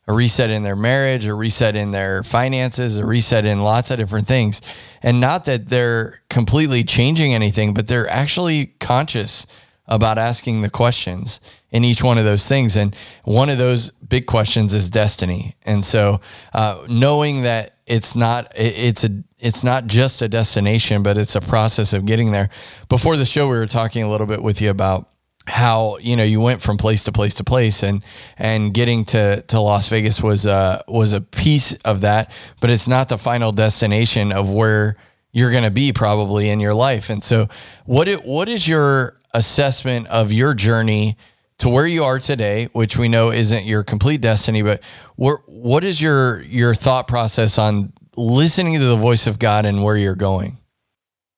a 0.08 0.14
reset 0.14 0.50
in 0.50 0.64
their 0.64 0.76
marriage, 0.76 1.26
a 1.26 1.34
reset 1.34 1.76
in 1.76 1.92
their 1.92 2.24
finances, 2.24 2.98
a 2.98 3.06
reset 3.06 3.46
in 3.46 3.64
lots 3.64 3.92
of 3.92 3.98
different 3.98 4.28
things, 4.28 4.62
and 5.02 5.20
not 5.20 5.46
that 5.46 5.70
they're 5.70 6.22
completely 6.30 6.84
changing 6.84 7.34
anything, 7.34 7.74
but 7.74 7.88
they're 7.88 8.10
actually 8.10 8.68
conscious 8.80 9.48
about 9.88 10.18
asking 10.18 10.62
the 10.62 10.70
questions 10.70 11.40
in 11.72 11.84
each 11.84 12.04
one 12.04 12.18
of 12.18 12.26
those 12.26 12.48
things. 12.48 12.76
And 12.76 12.96
one 13.24 13.50
of 13.50 13.58
those 13.58 13.92
big 13.92 14.26
questions 14.26 14.74
is 14.74 14.90
destiny. 14.90 15.56
And 15.64 15.86
so, 15.86 16.22
uh, 16.54 16.86
knowing 16.90 17.44
that 17.44 17.76
it's 17.86 18.16
not 18.16 18.52
it's 18.56 19.04
a 19.04 19.24
it's 19.38 19.64
not 19.64 19.86
just 19.86 20.22
a 20.22 20.28
destination, 20.28 21.04
but 21.04 21.18
it's 21.18 21.36
a 21.36 21.42
process 21.42 21.94
of 21.94 22.06
getting 22.06 22.32
there. 22.32 22.50
Before 22.90 23.16
the 23.16 23.26
show, 23.26 23.48
we 23.48 23.58
were 23.58 23.68
talking 23.68 24.04
a 24.04 24.10
little 24.10 24.26
bit 24.26 24.42
with 24.42 24.62
you 24.62 24.72
about 24.72 25.10
how 25.48 25.98
you 26.00 26.16
know 26.16 26.24
you 26.24 26.42
went 26.42 26.62
from 26.62 26.78
place 26.78 27.04
to 27.04 27.12
place 27.12 27.36
to 27.36 27.44
place 27.44 27.84
and 27.84 28.04
and 28.38 28.74
getting 28.74 29.06
to 29.06 29.42
to 29.44 29.60
Las 29.60 29.90
Vegas 29.90 30.22
was 30.22 30.46
a 30.46 30.84
was 30.88 31.14
a 31.14 31.22
piece 31.22 31.74
of 31.84 32.02
that 32.02 32.32
but 32.60 32.70
it's 32.70 32.88
not 32.88 33.10
the 33.10 33.18
final 33.18 33.52
destination 33.52 34.32
of 34.32 34.52
where 34.52 34.98
you're 35.36 35.52
going 35.52 35.66
to 35.66 35.72
be 35.72 35.92
probably 35.92 36.50
in 36.50 36.62
your 36.62 36.74
life. 36.74 37.10
And 37.10 37.22
so 37.22 37.50
what 37.86 38.08
it, 38.08 38.24
what 38.24 38.48
is 38.48 38.68
your 38.68 39.20
assessment 39.34 40.08
of 40.08 40.32
your 40.32 40.54
journey 40.54 41.18
to 41.58 41.68
where 41.68 41.86
you 41.86 42.06
are 42.06 42.20
today 42.20 42.70
which 42.72 42.98
we 42.98 43.10
know 43.10 43.32
isn't 43.32 43.66
your 43.66 43.84
complete 43.84 44.22
destiny 44.22 44.62
but 44.62 44.82
what 45.18 45.40
what 45.46 45.84
is 45.84 46.02
your 46.02 46.42
your 46.44 46.74
thought 46.74 47.08
process 47.08 47.58
on 47.58 47.92
listening 48.16 48.80
to 48.80 48.86
the 48.86 48.96
voice 48.96 49.28
of 49.28 49.38
God 49.38 49.66
and 49.66 49.84
where 49.84 49.98
you're 49.98 50.16
going? 50.16 50.58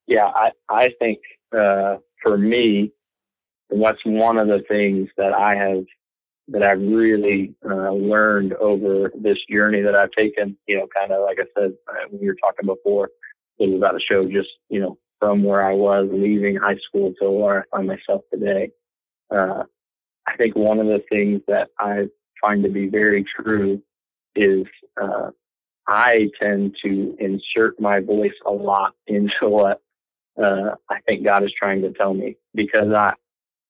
Yeah 0.06 0.26
I 0.26 0.50
I 0.68 0.90
think 1.00 1.18
uh, 1.52 1.96
for 2.22 2.38
me 2.38 2.92
and 3.70 3.84
that's 3.84 4.04
one 4.04 4.38
of 4.38 4.48
the 4.48 4.62
things 4.68 5.08
that 5.16 5.32
I 5.32 5.54
have 5.54 5.84
that 6.48 6.62
I've 6.62 6.80
really 6.80 7.54
uh, 7.68 7.92
learned 7.92 8.54
over 8.54 9.12
this 9.20 9.36
journey 9.50 9.82
that 9.82 9.94
I've 9.94 10.10
taken. 10.18 10.56
You 10.66 10.78
know, 10.78 10.86
kind 10.94 11.12
of 11.12 11.22
like 11.22 11.38
I 11.40 11.60
said 11.60 11.72
uh, 11.88 12.08
when 12.10 12.22
you 12.22 12.28
were 12.28 12.36
talking 12.40 12.66
before, 12.66 13.10
it 13.58 13.68
was 13.68 13.76
about 13.76 13.96
a 13.96 14.00
show 14.00 14.24
just 14.24 14.48
you 14.68 14.80
know 14.80 14.98
from 15.18 15.42
where 15.42 15.64
I 15.64 15.74
was 15.74 16.08
leaving 16.10 16.56
high 16.56 16.78
school 16.88 17.12
to 17.20 17.30
where 17.30 17.60
I 17.60 17.76
find 17.76 17.88
myself 17.88 18.22
today. 18.32 18.70
Uh, 19.30 19.64
I 20.26 20.36
think 20.36 20.56
one 20.56 20.78
of 20.78 20.86
the 20.86 21.02
things 21.10 21.42
that 21.48 21.68
I 21.78 22.06
find 22.40 22.62
to 22.62 22.70
be 22.70 22.88
very 22.88 23.24
true 23.24 23.82
is 24.36 24.66
uh, 25.00 25.30
I 25.86 26.28
tend 26.40 26.76
to 26.84 27.16
insert 27.18 27.80
my 27.80 28.00
voice 28.00 28.32
a 28.46 28.50
lot 28.50 28.94
into 29.06 29.30
what 29.42 29.82
uh, 30.42 30.76
I 30.88 31.00
think 31.06 31.24
God 31.24 31.42
is 31.42 31.52
trying 31.58 31.82
to 31.82 31.92
tell 31.92 32.14
me 32.14 32.36
because 32.54 32.92
I 32.94 33.14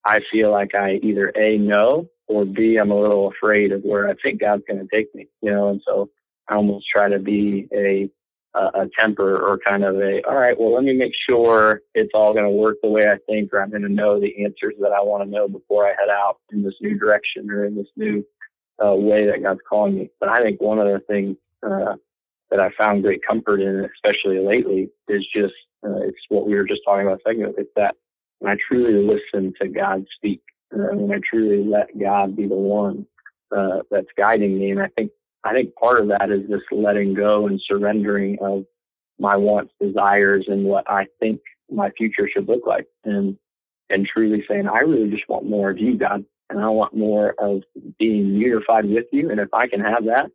I 0.09 0.21
feel 0.33 0.51
like 0.51 0.75
I 0.75 0.99
either 1.03 1.31
A, 1.37 1.59
know, 1.59 2.09
or 2.29 2.47
B, 2.47 2.77
I'm 2.77 2.91
a 2.91 2.99
little 2.99 3.31
afraid 3.31 3.73
of 3.73 3.83
where 3.83 4.09
I 4.09 4.15
think 4.23 4.41
God's 4.41 4.63
going 4.67 4.81
to 4.81 4.89
take 4.97 5.15
me, 5.15 5.27
you 5.43 5.51
know, 5.51 5.69
and 5.69 5.83
so 5.87 6.09
I 6.49 6.55
almost 6.55 6.87
try 6.91 7.11
to 7.11 7.19
be 7.19 7.69
a, 7.75 8.11
a, 8.55 8.85
a 8.85 8.89
temper 8.99 9.37
or 9.37 9.59
kind 9.59 9.85
of 9.85 9.97
a, 9.97 10.23
all 10.27 10.37
right, 10.37 10.59
well, 10.59 10.73
let 10.73 10.85
me 10.85 10.95
make 10.95 11.13
sure 11.29 11.83
it's 11.95 12.13
all 12.15 12.33
going 12.33 12.47
to 12.47 12.51
work 12.51 12.77
the 12.83 12.89
way 12.89 13.03
I 13.07 13.19
think, 13.27 13.53
or 13.53 13.61
I'm 13.61 13.69
going 13.69 13.83
to 13.83 13.91
know 13.91 14.19
the 14.19 14.43
answers 14.43 14.75
that 14.81 14.93
I 14.93 15.03
want 15.03 15.25
to 15.25 15.31
know 15.31 15.47
before 15.47 15.87
I 15.87 15.91
head 15.91 16.09
out 16.11 16.39
in 16.53 16.63
this 16.63 16.75
new 16.81 16.99
direction 16.99 17.51
or 17.51 17.67
in 17.67 17.77
this 17.77 17.89
new 17.95 18.25
uh, 18.83 18.95
way 18.95 19.27
that 19.27 19.43
God's 19.43 19.61
calling 19.69 19.95
me. 19.95 20.11
But 20.21 20.31
I 20.31 20.37
think 20.43 20.59
one 20.63 20.79
of 20.79 20.87
the 20.87 21.01
things 21.01 21.37
uh, 21.63 21.97
that 22.51 22.61
I 22.61 22.71
found 22.83 23.03
great 23.03 23.21
comfort 23.27 23.61
in, 23.61 23.87
especially 23.95 24.39
lately, 24.39 24.89
is 25.09 25.27
just 25.35 25.53
uh, 25.85 26.01
it's 26.01 26.17
what 26.31 26.47
we 26.47 26.55
were 26.55 26.65
just 26.65 26.81
talking 26.87 27.07
about 27.07 27.21
a 27.21 27.29
second. 27.29 27.55
It's 27.59 27.71
that 27.77 27.95
when 28.39 28.53
I 28.53 28.57
truly 28.69 28.95
listen 28.95 29.53
to 29.61 29.69
God 29.69 30.05
speak, 30.17 30.41
uh, 30.73 30.95
when 30.95 31.13
I 31.13 31.21
truly 31.29 31.65
let 31.65 31.99
God 31.99 32.37
be 32.37 32.47
the 32.47 32.55
one 32.55 33.07
uh, 33.57 33.79
that's 33.91 34.07
guiding 34.17 34.59
me, 34.59 34.71
and 34.71 34.81
I 34.81 34.89
think 34.97 35.11
I 35.45 35.53
think 35.53 35.75
part 35.75 36.01
of 36.01 36.09
that 36.09 36.31
is 36.31 36.49
this 36.49 36.61
letting 36.71 37.15
go 37.15 37.47
and 37.47 37.61
surrendering 37.67 38.39
of 38.41 38.65
my 39.19 39.37
wants, 39.37 39.73
desires, 39.81 40.45
and 40.49 40.65
what 40.65 40.89
I 40.91 41.07
think 41.21 41.41
my 41.71 41.91
future 41.91 42.29
should 42.33 42.49
look 42.49 42.67
like, 42.67 42.87
and 43.05 43.37
and 43.91 44.07
truly 44.07 44.45
saying, 44.49 44.69
I 44.69 44.81
really 44.81 45.11
just 45.11 45.29
want 45.29 45.49
more 45.49 45.71
of 45.71 45.79
you, 45.79 45.97
God, 45.97 46.25
and 46.51 46.61
I 46.61 46.69
want 46.69 46.95
more 46.95 47.35
of 47.39 47.63
being 47.99 48.35
unified 48.35 48.85
with 48.85 49.07
you, 49.13 49.31
and 49.31 49.41
if 49.41 49.53
I 49.55 49.67
can 49.67 49.81
have 49.81 50.05
that, 50.05 50.31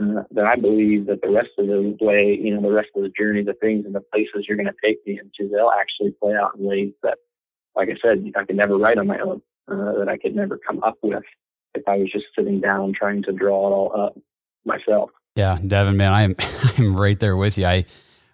uh, 0.00 0.22
then 0.30 0.44
I 0.44 0.56
believe 0.56 1.06
that 1.06 1.20
the 1.22 1.30
rest 1.30 1.50
of 1.58 1.66
the 1.66 1.96
way, 2.00 2.38
you 2.40 2.54
know, 2.54 2.62
the 2.62 2.74
rest 2.74 2.90
of 2.96 3.02
the 3.02 3.12
journey, 3.16 3.42
the 3.42 3.54
things 3.54 3.84
and 3.86 3.94
the 3.94 4.00
places 4.12 4.46
you're 4.48 4.56
going 4.56 4.66
to 4.66 4.74
take 4.84 4.98
me 5.06 5.20
into, 5.20 5.50
they'll 5.50 5.72
actually 5.78 6.14
play 6.20 6.34
out 6.34 6.56
in 6.56 6.64
ways 6.64 6.92
that 7.02 7.18
like 7.76 7.88
I 7.88 7.96
said, 8.02 8.32
I 8.36 8.44
could 8.44 8.56
never 8.56 8.76
write 8.76 8.98
on 8.98 9.06
my 9.06 9.18
own, 9.18 9.42
uh, 9.68 9.98
that 9.98 10.08
I 10.08 10.16
could 10.16 10.34
never 10.34 10.58
come 10.58 10.82
up 10.82 10.98
with 11.02 11.24
if 11.74 11.82
I 11.88 11.96
was 11.98 12.10
just 12.12 12.26
sitting 12.36 12.60
down 12.60 12.92
trying 12.92 13.22
to 13.24 13.32
draw 13.32 13.68
it 13.68 13.72
all 13.72 14.00
up 14.00 14.18
myself. 14.64 15.10
Yeah, 15.36 15.58
Devin, 15.66 15.96
man, 15.96 16.12
I'm 16.12 16.36
I'm 16.78 16.96
right 16.96 17.18
there 17.18 17.36
with 17.36 17.58
you. 17.58 17.66
I 17.66 17.84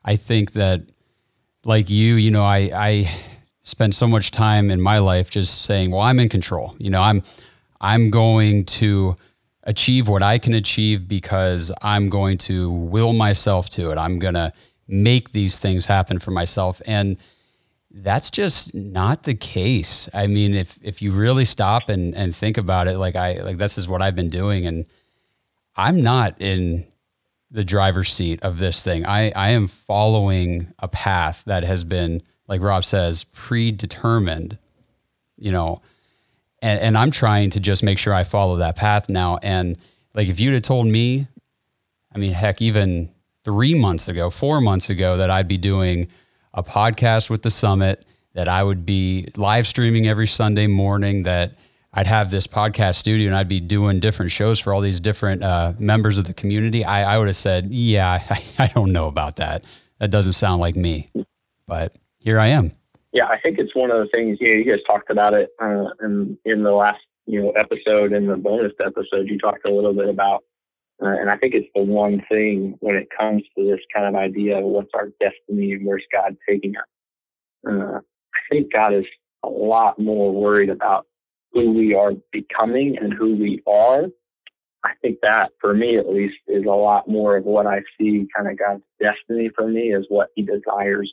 I 0.04 0.16
think 0.16 0.52
that 0.52 0.90
like 1.64 1.90
you, 1.90 2.14
you 2.14 2.30
know, 2.30 2.44
I 2.44 2.70
I 2.74 3.14
spend 3.62 3.94
so 3.94 4.06
much 4.06 4.30
time 4.30 4.70
in 4.70 4.80
my 4.80 4.98
life 4.98 5.30
just 5.30 5.62
saying, 5.62 5.90
well, 5.90 6.00
I'm 6.00 6.18
in 6.18 6.28
control. 6.28 6.74
You 6.78 6.90
know, 6.90 7.02
I'm 7.02 7.22
I'm 7.80 8.10
going 8.10 8.64
to 8.66 9.14
achieve 9.64 10.08
what 10.08 10.22
I 10.22 10.38
can 10.38 10.54
achieve 10.54 11.06
because 11.06 11.72
I'm 11.82 12.08
going 12.08 12.38
to 12.38 12.70
will 12.70 13.12
myself 13.12 13.68
to 13.70 13.90
it. 13.90 13.98
I'm 13.98 14.18
going 14.18 14.34
to 14.34 14.52
make 14.88 15.32
these 15.32 15.58
things 15.58 15.86
happen 15.86 16.18
for 16.18 16.30
myself 16.30 16.82
and 16.86 17.18
that's 17.90 18.30
just 18.30 18.74
not 18.74 19.24
the 19.24 19.34
case. 19.34 20.08
I 20.14 20.26
mean, 20.26 20.54
if 20.54 20.78
if 20.82 21.02
you 21.02 21.12
really 21.12 21.44
stop 21.44 21.88
and 21.88 22.14
and 22.14 22.34
think 22.34 22.56
about 22.56 22.88
it, 22.88 22.98
like 22.98 23.16
I 23.16 23.40
like 23.42 23.58
this 23.58 23.78
is 23.78 23.88
what 23.88 24.02
I've 24.02 24.14
been 24.14 24.30
doing, 24.30 24.66
and 24.66 24.86
I'm 25.76 26.02
not 26.02 26.40
in 26.40 26.86
the 27.50 27.64
driver's 27.64 28.12
seat 28.12 28.42
of 28.42 28.58
this 28.58 28.82
thing. 28.82 29.04
I 29.06 29.32
I 29.34 29.50
am 29.50 29.66
following 29.66 30.72
a 30.78 30.88
path 30.88 31.42
that 31.46 31.64
has 31.64 31.82
been, 31.84 32.20
like 32.46 32.62
Rob 32.62 32.84
says, 32.84 33.24
predetermined. 33.24 34.58
You 35.36 35.50
know, 35.50 35.82
and 36.62 36.80
and 36.80 36.98
I'm 36.98 37.10
trying 37.10 37.50
to 37.50 37.60
just 37.60 37.82
make 37.82 37.98
sure 37.98 38.14
I 38.14 38.22
follow 38.24 38.56
that 38.56 38.76
path 38.76 39.08
now. 39.08 39.38
And 39.42 39.76
like 40.14 40.28
if 40.28 40.38
you'd 40.38 40.54
have 40.54 40.62
told 40.62 40.86
me, 40.86 41.26
I 42.14 42.18
mean, 42.18 42.32
heck, 42.32 42.62
even 42.62 43.10
three 43.42 43.74
months 43.74 44.06
ago, 44.06 44.30
four 44.30 44.60
months 44.60 44.90
ago, 44.90 45.16
that 45.16 45.30
I'd 45.30 45.48
be 45.48 45.56
doing 45.58 46.08
a 46.54 46.62
podcast 46.62 47.30
with 47.30 47.42
the 47.42 47.50
summit, 47.50 48.04
that 48.34 48.48
I 48.48 48.62
would 48.62 48.86
be 48.86 49.28
live 49.36 49.66
streaming 49.66 50.06
every 50.06 50.26
Sunday 50.26 50.66
morning, 50.66 51.24
that 51.24 51.56
I'd 51.92 52.06
have 52.06 52.30
this 52.30 52.46
podcast 52.46 52.96
studio 52.96 53.26
and 53.26 53.36
I'd 53.36 53.48
be 53.48 53.60
doing 53.60 53.98
different 53.98 54.30
shows 54.30 54.60
for 54.60 54.72
all 54.72 54.80
these 54.80 55.00
different 55.00 55.42
uh, 55.42 55.72
members 55.78 56.18
of 56.18 56.24
the 56.24 56.34
community, 56.34 56.84
I, 56.84 57.14
I 57.14 57.18
would 57.18 57.26
have 57.26 57.36
said, 57.36 57.72
yeah, 57.72 58.22
I, 58.30 58.42
I, 58.58 58.66
don't 58.68 58.92
know 58.92 59.06
about 59.06 59.36
that. 59.36 59.64
That 59.98 60.10
doesn't 60.10 60.34
sound 60.34 60.60
like 60.60 60.76
me. 60.76 61.06
But 61.66 61.98
here 62.20 62.38
I 62.38 62.48
am. 62.48 62.70
Yeah, 63.12 63.26
I 63.26 63.40
think 63.40 63.58
it's 63.58 63.74
one 63.74 63.90
of 63.90 63.98
the 63.98 64.08
things, 64.14 64.38
you 64.40 64.48
know, 64.48 64.54
you 64.54 64.70
guys 64.70 64.78
talked 64.86 65.10
about 65.10 65.36
it 65.36 65.50
uh, 65.60 65.86
in, 66.02 66.38
in 66.44 66.62
the 66.62 66.70
last, 66.70 67.00
you 67.26 67.42
know, 67.42 67.50
episode 67.50 68.12
and 68.12 68.28
the 68.28 68.36
bonus 68.36 68.72
episode, 68.84 69.26
you 69.26 69.38
talked 69.38 69.66
a 69.66 69.70
little 69.70 69.92
bit 69.92 70.08
about 70.08 70.44
uh, 71.02 71.08
and 71.08 71.30
I 71.30 71.36
think 71.36 71.54
it's 71.54 71.68
the 71.74 71.82
one 71.82 72.22
thing 72.30 72.76
when 72.80 72.94
it 72.94 73.08
comes 73.16 73.42
to 73.56 73.64
this 73.64 73.80
kind 73.94 74.06
of 74.06 74.14
idea 74.20 74.58
of 74.58 74.64
what's 74.64 74.90
our 74.94 75.08
destiny 75.18 75.72
and 75.72 75.86
where's 75.86 76.04
God 76.12 76.36
taking 76.48 76.76
us. 76.76 76.84
Uh, 77.66 78.00
I 78.34 78.40
think 78.50 78.72
God 78.72 78.92
is 78.92 79.06
a 79.42 79.48
lot 79.48 79.98
more 79.98 80.32
worried 80.32 80.68
about 80.68 81.06
who 81.52 81.72
we 81.72 81.94
are 81.94 82.12
becoming 82.32 82.98
and 83.00 83.14
who 83.14 83.34
we 83.34 83.62
are. 83.66 84.06
I 84.84 84.92
think 85.02 85.18
that, 85.22 85.52
for 85.60 85.74
me 85.74 85.96
at 85.96 86.08
least, 86.08 86.36
is 86.48 86.64
a 86.64 86.68
lot 86.68 87.08
more 87.08 87.36
of 87.36 87.44
what 87.44 87.66
I 87.66 87.80
see 87.98 88.26
kind 88.34 88.50
of 88.50 88.58
God's 88.58 88.82
destiny 89.00 89.50
for 89.54 89.66
me 89.66 89.92
is 89.92 90.06
what 90.08 90.28
He 90.34 90.42
desires 90.42 91.12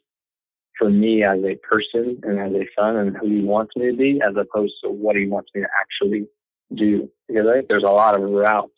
for 0.77 0.89
me 0.89 1.24
as 1.24 1.39
a 1.44 1.56
person 1.56 2.20
and 2.24 2.39
as 2.39 2.51
a 2.53 2.67
son 2.77 2.98
and 2.98 3.17
who 3.17 3.27
He 3.27 3.41
wants 3.41 3.75
me 3.75 3.91
to 3.91 3.98
be, 3.98 4.22
as 4.22 4.36
opposed 4.36 4.74
to 4.84 4.89
what 4.89 5.15
He 5.15 5.27
wants 5.27 5.50
me 5.56 5.62
to 5.62 5.67
actually 5.82 6.27
do. 6.75 7.10
Because 7.27 7.46
I 7.48 7.56
think 7.56 7.67
there's 7.67 7.84
a 7.84 7.91
lot 7.91 8.17
of 8.17 8.29
routes 8.29 8.72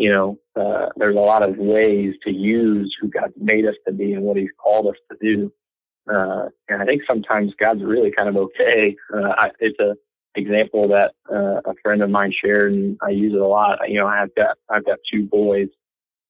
you 0.00 0.10
know, 0.10 0.38
uh, 0.56 0.88
there's 0.96 1.14
a 1.14 1.20
lot 1.20 1.46
of 1.46 1.58
ways 1.58 2.14
to 2.24 2.32
use 2.32 2.96
who 2.98 3.10
God's 3.10 3.34
made 3.36 3.66
us 3.66 3.74
to 3.86 3.92
be 3.92 4.14
and 4.14 4.22
what 4.22 4.38
He's 4.38 4.48
called 4.58 4.86
us 4.86 4.96
to 5.12 5.18
do. 5.20 5.52
Uh, 6.10 6.46
and 6.70 6.80
I 6.80 6.86
think 6.86 7.02
sometimes 7.08 7.52
God's 7.60 7.82
really 7.84 8.10
kind 8.10 8.30
of 8.30 8.36
okay. 8.36 8.96
Uh, 9.14 9.34
I, 9.36 9.50
it's 9.60 9.78
a 9.78 9.94
example 10.36 10.88
that 10.88 11.12
uh, 11.30 11.60
a 11.70 11.74
friend 11.82 12.02
of 12.02 12.08
mine 12.08 12.32
shared, 12.42 12.72
and 12.72 12.96
I 13.02 13.10
use 13.10 13.34
it 13.34 13.42
a 13.42 13.46
lot. 13.46 13.78
You 13.90 14.00
know, 14.00 14.06
I've 14.06 14.34
got 14.34 14.56
I've 14.70 14.86
got 14.86 15.00
two 15.12 15.26
boys, 15.26 15.68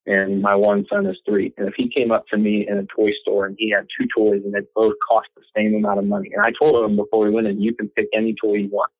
and 0.04 0.42
my 0.42 0.56
one 0.56 0.84
son 0.92 1.06
is 1.06 1.16
three. 1.24 1.54
And 1.56 1.68
if 1.68 1.74
he 1.76 1.88
came 1.88 2.10
up 2.10 2.26
to 2.32 2.36
me 2.36 2.66
in 2.68 2.76
a 2.76 2.86
toy 2.86 3.12
store 3.22 3.46
and 3.46 3.54
he 3.56 3.70
had 3.70 3.86
two 3.96 4.08
toys 4.16 4.42
and 4.44 4.52
they 4.52 4.66
both 4.74 4.94
cost 5.08 5.28
the 5.36 5.42
same 5.56 5.76
amount 5.76 6.00
of 6.00 6.06
money, 6.06 6.30
and 6.34 6.44
I 6.44 6.50
told 6.60 6.84
him 6.84 6.96
before 6.96 7.24
we 7.24 7.30
went 7.30 7.46
in, 7.46 7.60
you 7.60 7.72
can 7.76 7.88
pick 7.90 8.08
any 8.12 8.34
toy 8.34 8.54
you 8.54 8.68
want. 8.72 8.90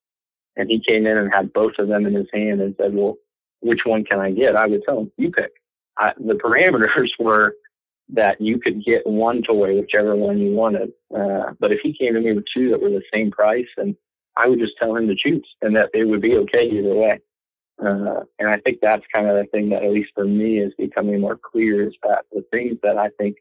And 0.54 0.70
he 0.70 0.80
came 0.88 1.06
in 1.06 1.16
and 1.16 1.32
had 1.34 1.52
both 1.52 1.72
of 1.80 1.88
them 1.88 2.06
in 2.06 2.14
his 2.14 2.28
hand 2.32 2.60
and 2.60 2.76
said, 2.78 2.94
"Well, 2.94 3.16
which 3.60 3.80
one 3.84 4.04
can 4.04 4.20
I 4.20 4.30
get? 4.30 4.56
I 4.56 4.66
would 4.66 4.82
tell 4.84 5.00
him, 5.00 5.12
you 5.16 5.30
pick. 5.30 5.52
I, 5.96 6.12
the 6.18 6.34
parameters 6.34 7.10
were 7.18 7.54
that 8.12 8.40
you 8.40 8.58
could 8.58 8.84
get 8.84 9.06
one 9.06 9.42
toy, 9.42 9.76
whichever 9.76 10.16
one 10.16 10.38
you 10.38 10.52
wanted. 10.52 10.92
Uh, 11.14 11.52
but 11.60 11.72
if 11.72 11.80
he 11.82 11.96
came 11.96 12.14
to 12.14 12.20
me 12.20 12.32
with 12.32 12.44
two 12.54 12.70
that 12.70 12.80
were 12.80 12.90
the 12.90 13.02
same 13.12 13.30
price, 13.30 13.68
and 13.76 13.94
I 14.36 14.48
would 14.48 14.58
just 14.58 14.72
tell 14.78 14.96
him 14.96 15.06
to 15.08 15.14
choose, 15.14 15.46
and 15.62 15.76
that 15.76 15.90
it 15.94 16.04
would 16.04 16.20
be 16.20 16.36
okay 16.38 16.68
either 16.68 16.94
way. 16.94 17.20
Uh, 17.82 18.24
and 18.38 18.48
I 18.48 18.58
think 18.58 18.78
that's 18.82 19.04
kind 19.12 19.26
of 19.26 19.36
the 19.36 19.46
thing 19.50 19.70
that, 19.70 19.84
at 19.84 19.92
least 19.92 20.10
for 20.14 20.24
me, 20.24 20.58
is 20.58 20.72
becoming 20.76 21.20
more 21.20 21.38
clear 21.38 21.86
is 21.86 21.94
that 22.02 22.24
the 22.32 22.44
things 22.50 22.76
that 22.82 22.98
I 22.98 23.08
think 23.18 23.36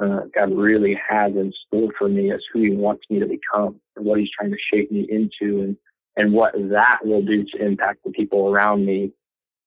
uh, 0.00 0.20
God 0.34 0.56
really 0.56 0.98
has 1.08 1.32
in 1.32 1.52
store 1.66 1.90
for 1.98 2.08
me 2.08 2.30
is 2.30 2.42
who 2.52 2.62
He 2.62 2.70
wants 2.70 3.02
me 3.10 3.18
to 3.18 3.26
become 3.26 3.80
and 3.96 4.06
what 4.06 4.20
He's 4.20 4.30
trying 4.30 4.52
to 4.52 4.56
shape 4.72 4.90
me 4.90 5.06
into, 5.10 5.62
and 5.62 5.76
and 6.16 6.32
what 6.32 6.54
that 6.54 7.00
will 7.04 7.22
do 7.22 7.44
to 7.44 7.64
impact 7.64 8.04
the 8.04 8.10
people 8.10 8.48
around 8.48 8.84
me 8.84 9.12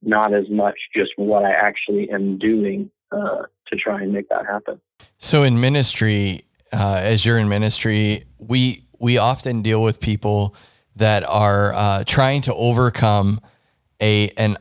not 0.01 0.34
as 0.34 0.50
much 0.50 0.75
just 0.96 1.12
what 1.15 1.46
I 1.46 1.51
actually 1.51 2.10
am 2.10 2.38
doing 2.38 2.89
uh, 3.12 3.43
to 3.67 3.75
try 3.75 4.01
and 4.01 4.12
make 4.12 4.29
that 4.29 4.46
happen. 4.46 4.79
So 5.17 5.43
in 5.43 5.60
ministry, 5.60 6.43
uh, 6.74 7.01
as 7.03 7.25
you're 7.25 7.38
in 7.38 7.50
ministry, 7.50 8.24
we 8.38 8.86
we 9.00 9.17
often 9.17 9.62
deal 9.62 9.81
with 9.81 10.00
people 10.00 10.55
that 10.96 11.24
are 11.24 11.74
uh, 11.74 12.03
trying 12.05 12.41
to 12.41 12.53
overcome 12.53 13.41
a 14.01 14.29
an 14.38 14.58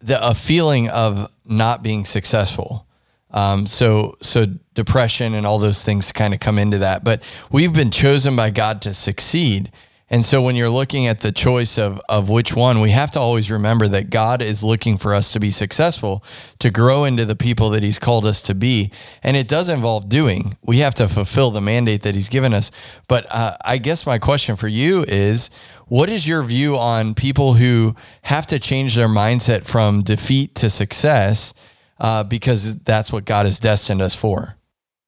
the, 0.00 0.28
a 0.28 0.34
feeling 0.34 0.88
of 0.88 1.30
not 1.44 1.82
being 1.82 2.04
successful. 2.04 2.86
Um, 3.32 3.66
so 3.66 4.16
so 4.20 4.46
depression 4.74 5.34
and 5.34 5.46
all 5.46 5.58
those 5.58 5.82
things 5.82 6.10
kind 6.10 6.34
of 6.34 6.40
come 6.40 6.58
into 6.58 6.78
that. 6.78 7.04
But 7.04 7.22
we've 7.50 7.72
been 7.72 7.90
chosen 7.90 8.34
by 8.36 8.50
God 8.50 8.82
to 8.82 8.94
succeed. 8.94 9.70
And 10.12 10.24
so 10.24 10.42
when 10.42 10.56
you're 10.56 10.68
looking 10.68 11.06
at 11.06 11.20
the 11.20 11.30
choice 11.30 11.78
of 11.78 12.00
of 12.08 12.28
which 12.28 12.56
one, 12.56 12.80
we 12.80 12.90
have 12.90 13.12
to 13.12 13.20
always 13.20 13.48
remember 13.48 13.86
that 13.88 14.10
God 14.10 14.42
is 14.42 14.64
looking 14.64 14.98
for 14.98 15.14
us 15.14 15.32
to 15.32 15.40
be 15.40 15.52
successful, 15.52 16.24
to 16.58 16.68
grow 16.70 17.04
into 17.04 17.24
the 17.24 17.36
people 17.36 17.70
that 17.70 17.84
he's 17.84 18.00
called 18.00 18.26
us 18.26 18.42
to 18.42 18.54
be. 18.54 18.90
And 19.22 19.36
it 19.36 19.46
does 19.46 19.68
involve 19.68 20.08
doing. 20.08 20.56
We 20.64 20.78
have 20.78 20.94
to 20.96 21.06
fulfill 21.06 21.52
the 21.52 21.60
mandate 21.60 22.02
that 22.02 22.16
he's 22.16 22.28
given 22.28 22.52
us. 22.52 22.72
But 23.06 23.26
uh, 23.30 23.56
I 23.64 23.78
guess 23.78 24.04
my 24.04 24.18
question 24.18 24.56
for 24.56 24.66
you 24.66 25.04
is 25.06 25.48
what 25.86 26.08
is 26.08 26.26
your 26.26 26.42
view 26.42 26.76
on 26.76 27.14
people 27.14 27.54
who 27.54 27.94
have 28.22 28.46
to 28.48 28.58
change 28.58 28.96
their 28.96 29.08
mindset 29.08 29.64
from 29.64 30.02
defeat 30.02 30.56
to 30.56 30.70
success 30.70 31.54
uh, 32.00 32.24
because 32.24 32.80
that's 32.82 33.12
what 33.12 33.24
God 33.24 33.46
has 33.46 33.60
destined 33.60 34.02
us 34.02 34.16
for? 34.16 34.56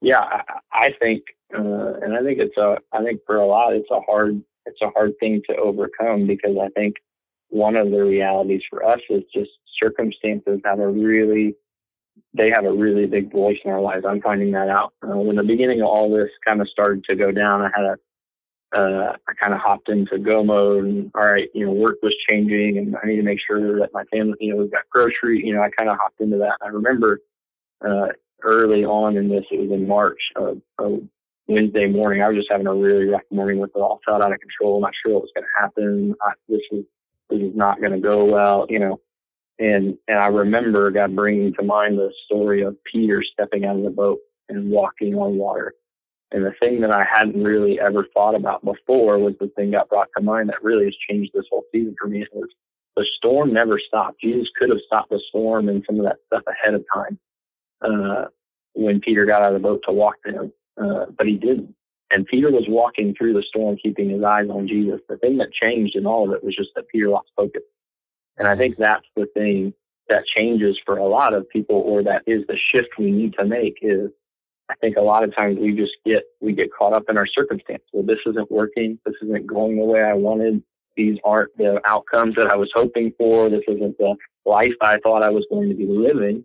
Yeah, 0.00 0.20
I, 0.72 0.90
think, 1.00 1.22
uh, 1.56 1.94
and 2.02 2.16
I 2.16 2.22
think 2.22 2.38
it's 2.38 2.56
a, 2.56 2.76
I 2.92 3.02
think 3.02 3.20
for 3.26 3.36
a 3.36 3.46
lot, 3.46 3.72
it's 3.74 3.90
a 3.90 4.00
hard 4.00 4.42
it's 4.66 4.80
a 4.82 4.90
hard 4.90 5.12
thing 5.20 5.42
to 5.48 5.56
overcome 5.56 6.26
because 6.26 6.56
I 6.60 6.68
think 6.70 6.96
one 7.48 7.76
of 7.76 7.90
the 7.90 8.02
realities 8.02 8.62
for 8.70 8.84
us 8.84 9.00
is 9.10 9.22
just 9.34 9.50
circumstances 9.80 10.60
have 10.64 10.78
a 10.78 10.88
really 10.88 11.54
they 12.34 12.50
have 12.50 12.64
a 12.64 12.72
really 12.72 13.06
big 13.06 13.32
voice 13.32 13.58
in 13.64 13.70
our 13.70 13.80
lives. 13.80 14.04
I'm 14.06 14.20
finding 14.20 14.52
that 14.52 14.68
out. 14.68 14.92
Uh, 15.02 15.16
when 15.16 15.36
the 15.36 15.42
beginning 15.42 15.80
of 15.80 15.88
all 15.88 16.10
this 16.10 16.30
kind 16.46 16.60
of 16.60 16.68
started 16.68 17.04
to 17.04 17.16
go 17.16 17.30
down, 17.30 17.62
I 17.62 17.70
had 17.74 17.84
a 17.84 17.96
uh, 18.74 19.16
I 19.28 19.32
kind 19.34 19.52
of 19.52 19.60
hopped 19.60 19.90
into 19.90 20.18
go 20.18 20.42
mode 20.42 20.84
and 20.84 21.10
all 21.14 21.26
right, 21.26 21.48
you 21.52 21.66
know, 21.66 21.72
work 21.72 21.96
was 22.02 22.14
changing 22.28 22.78
and 22.78 22.96
I 23.02 23.06
need 23.06 23.16
to 23.16 23.22
make 23.22 23.38
sure 23.46 23.78
that 23.80 23.92
my 23.92 24.04
family, 24.04 24.36
you 24.40 24.54
know, 24.54 24.62
we've 24.62 24.70
got 24.70 24.88
grocery, 24.88 25.44
you 25.44 25.54
know, 25.54 25.62
I 25.62 25.68
kind 25.70 25.90
of 25.90 25.98
hopped 26.00 26.20
into 26.20 26.38
that. 26.38 26.56
I 26.62 26.68
remember, 26.68 27.20
uh, 27.86 28.08
early 28.42 28.84
on 28.84 29.16
in 29.16 29.28
this, 29.28 29.44
it 29.50 29.60
was 29.60 29.70
in 29.70 29.86
March 29.86 30.20
of, 30.36 30.62
of 30.78 31.02
Wednesday 31.48 31.86
morning. 31.86 32.22
I 32.22 32.28
was 32.28 32.36
just 32.36 32.50
having 32.50 32.66
a 32.66 32.74
really 32.74 33.06
rough 33.06 33.22
morning 33.30 33.58
with 33.58 33.70
it 33.74 33.78
all 33.78 34.00
felt 34.06 34.22
out 34.22 34.32
of 34.32 34.40
control. 34.40 34.80
Not 34.80 34.92
sure 35.04 35.14
what 35.14 35.22
was 35.22 35.32
going 35.34 35.44
to 35.44 35.60
happen. 35.60 36.14
I, 36.22 36.32
this 36.48 36.60
is 36.70 36.84
this 37.30 37.40
is 37.40 37.56
not 37.56 37.80
going 37.80 37.92
to 37.92 37.98
go 37.98 38.24
well, 38.24 38.66
you 38.68 38.78
know. 38.78 39.00
And 39.58 39.96
and 40.08 40.18
I 40.18 40.28
remember 40.28 40.90
God 40.90 41.14
bringing 41.16 41.52
to 41.54 41.62
mind 41.62 41.98
the 41.98 42.12
story 42.26 42.62
of 42.62 42.76
Peter 42.84 43.22
stepping 43.32 43.64
out 43.64 43.76
of 43.76 43.82
the 43.82 43.90
boat 43.90 44.18
and 44.48 44.70
walking 44.70 45.14
on 45.14 45.36
water. 45.36 45.74
And 46.30 46.44
the 46.44 46.54
thing 46.62 46.80
that 46.80 46.94
I 46.94 47.04
hadn't 47.12 47.42
really 47.42 47.78
ever 47.78 48.06
thought 48.14 48.34
about 48.34 48.64
before 48.64 49.18
was 49.18 49.34
the 49.38 49.48
thing 49.48 49.72
that 49.72 49.90
brought 49.90 50.08
to 50.16 50.22
mind 50.22 50.48
that 50.48 50.62
really 50.62 50.86
has 50.86 50.96
changed 51.08 51.32
this 51.34 51.44
whole 51.50 51.64
season 51.72 51.94
for 52.00 52.08
me. 52.08 52.24
Was 52.32 52.48
the 52.96 53.06
storm 53.16 53.52
never 53.52 53.78
stopped. 53.78 54.20
Jesus 54.20 54.48
could 54.58 54.70
have 54.70 54.78
stopped 54.86 55.10
the 55.10 55.20
storm 55.28 55.68
and 55.68 55.82
some 55.86 55.98
of 55.98 56.04
that 56.04 56.16
stuff 56.26 56.42
ahead 56.46 56.74
of 56.74 56.84
time 56.94 57.18
uh, 57.82 58.24
when 58.74 59.00
Peter 59.00 59.26
got 59.26 59.42
out 59.42 59.54
of 59.54 59.60
the 59.60 59.66
boat 59.66 59.82
to 59.86 59.92
walk 59.92 60.16
to 60.24 60.32
him 60.32 60.52
uh, 60.80 61.06
but 61.16 61.26
he 61.26 61.36
didn't. 61.36 61.74
And 62.10 62.26
Peter 62.26 62.50
was 62.50 62.64
walking 62.68 63.14
through 63.14 63.32
the 63.32 63.42
storm, 63.42 63.76
keeping 63.82 64.10
his 64.10 64.22
eyes 64.22 64.48
on 64.50 64.68
Jesus. 64.68 65.00
The 65.08 65.16
thing 65.16 65.38
that 65.38 65.52
changed 65.52 65.96
in 65.96 66.06
all 66.06 66.28
of 66.28 66.34
it 66.34 66.44
was 66.44 66.54
just 66.54 66.70
that 66.76 66.88
Peter 66.88 67.08
lost 67.08 67.30
focus. 67.34 67.62
And 68.36 68.46
I 68.46 68.54
think 68.54 68.76
that's 68.76 69.06
the 69.16 69.26
thing 69.34 69.72
that 70.08 70.24
changes 70.26 70.78
for 70.84 70.98
a 70.98 71.06
lot 71.06 71.32
of 71.32 71.48
people, 71.48 71.76
or 71.76 72.02
that 72.02 72.22
is 72.26 72.46
the 72.48 72.58
shift 72.72 72.90
we 72.98 73.10
need 73.10 73.34
to 73.38 73.46
make. 73.46 73.78
Is 73.80 74.10
I 74.68 74.74
think 74.76 74.96
a 74.96 75.02
lot 75.02 75.24
of 75.24 75.34
times 75.34 75.58
we 75.58 75.74
just 75.74 75.92
get 76.04 76.24
we 76.40 76.52
get 76.52 76.70
caught 76.76 76.92
up 76.92 77.04
in 77.08 77.16
our 77.16 77.26
circumstance. 77.26 77.82
Well, 77.92 78.04
this 78.04 78.20
isn't 78.26 78.50
working. 78.50 78.98
This 79.06 79.14
isn't 79.22 79.46
going 79.46 79.78
the 79.78 79.84
way 79.84 80.02
I 80.02 80.14
wanted. 80.14 80.62
These 80.96 81.18
aren't 81.24 81.56
the 81.56 81.80
outcomes 81.88 82.34
that 82.36 82.52
I 82.52 82.56
was 82.56 82.70
hoping 82.74 83.12
for. 83.16 83.48
This 83.48 83.64
isn't 83.68 83.96
the 83.96 84.16
life 84.44 84.74
I 84.82 84.98
thought 84.98 85.22
I 85.22 85.30
was 85.30 85.46
going 85.50 85.70
to 85.70 85.74
be 85.74 85.86
living 85.86 86.44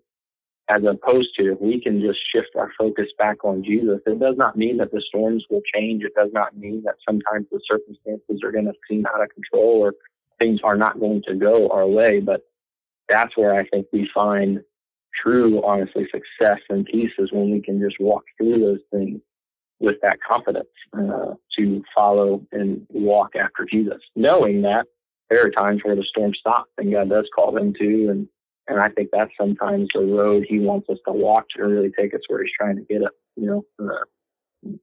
as 0.70 0.82
opposed 0.84 1.30
to 1.38 1.54
if 1.54 1.62
we 1.62 1.82
can 1.82 2.02
just 2.02 2.20
shift 2.32 2.50
our 2.58 2.72
focus 2.78 3.08
back 3.18 3.46
on 3.46 3.64
Jesus, 3.64 4.00
it 4.06 4.20
does 4.20 4.36
not 4.38 4.58
mean 4.58 4.78
that 4.78 4.92
the 4.92 5.02
storms 5.08 5.46
will 5.50 5.62
change. 5.74 6.04
It 6.04 6.14
does 6.14 6.30
not 6.34 6.58
mean 6.58 6.84
that 6.84 6.96
sometimes 7.08 7.48
the 7.52 7.62
circumstances 7.66 8.42
are 8.44 8.52
going 8.52 8.66
to 8.66 8.74
seem 8.90 9.06
out 9.06 9.22
of 9.22 9.30
control 9.30 9.80
or 9.80 9.94
things 10.40 10.60
are 10.64 10.76
not 10.76 11.00
going 11.00 11.24
to 11.28 11.36
go 11.36 11.70
our 11.70 11.88
way. 11.88 12.20
But 12.20 12.42
that's 13.08 13.38
where 13.38 13.56
I 13.56 13.66
think 13.68 13.88
we 13.94 14.10
find 14.14 14.60
true, 15.24 15.64
honestly, 15.64 16.06
success 16.12 16.60
and 16.70 16.86
peace 16.86 17.12
is 17.18 17.32
when 17.32 17.50
we 17.52 17.62
can 17.62 17.80
just 17.80 18.00
walk 18.00 18.24
through 18.38 18.60
those 18.60 18.82
things 18.92 19.22
with 19.80 19.96
that 20.02 20.18
confidence 20.30 20.68
uh, 20.94 21.34
to 21.58 21.84
follow 21.96 22.46
and 22.52 22.86
walk 22.90 23.36
after 23.36 23.66
Jesus, 23.66 24.02
knowing 24.16 24.64
that 24.64 24.86
there 25.30 25.46
are 25.46 25.52
times 25.52 25.82
where 25.84 25.96
the 25.96 26.06
storm 26.10 26.34
stops 26.34 26.72
and 26.78 26.92
God 26.92 27.10
does 27.10 27.30
call 27.34 27.52
them 27.52 27.74
to 27.80 28.10
and 28.10 28.28
and 28.68 28.80
I 28.80 28.90
think 28.90 29.10
that's 29.12 29.32
sometimes 29.40 29.88
the 29.94 30.02
road 30.02 30.46
he 30.48 30.60
wants 30.60 30.90
us 30.90 30.98
to 31.08 31.14
walk 31.14 31.46
to 31.56 31.64
really 31.64 31.92
take 31.98 32.14
us 32.14 32.22
where 32.28 32.44
he's 32.44 32.52
trying 32.58 32.76
to 32.76 32.84
get 32.84 33.02
us. 33.02 33.14
You 33.36 33.46
know, 33.46 33.66
uh, 33.80 34.04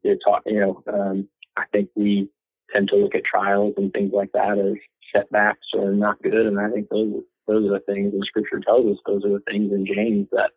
it 0.02 0.18
talk, 0.24 0.42
you 0.46 0.60
know, 0.60 0.82
um, 0.92 1.28
I 1.56 1.64
think 1.72 1.90
we 1.94 2.28
tend 2.72 2.88
to 2.88 2.96
look 2.96 3.14
at 3.14 3.24
trials 3.24 3.74
and 3.76 3.92
things 3.92 4.12
like 4.14 4.32
that 4.32 4.58
as 4.58 4.74
setbacks 5.14 5.66
or 5.74 5.92
not 5.92 6.22
good. 6.22 6.46
And 6.46 6.58
I 6.58 6.70
think 6.70 6.88
those, 6.88 7.22
those 7.46 7.66
are 7.66 7.78
the 7.78 7.84
things, 7.86 8.12
and 8.14 8.22
scripture 8.24 8.60
tells 8.60 8.86
us 8.86 8.98
those 9.06 9.24
are 9.24 9.32
the 9.32 9.42
things 9.50 9.72
in 9.72 9.84
James 9.86 10.28
that 10.32 10.50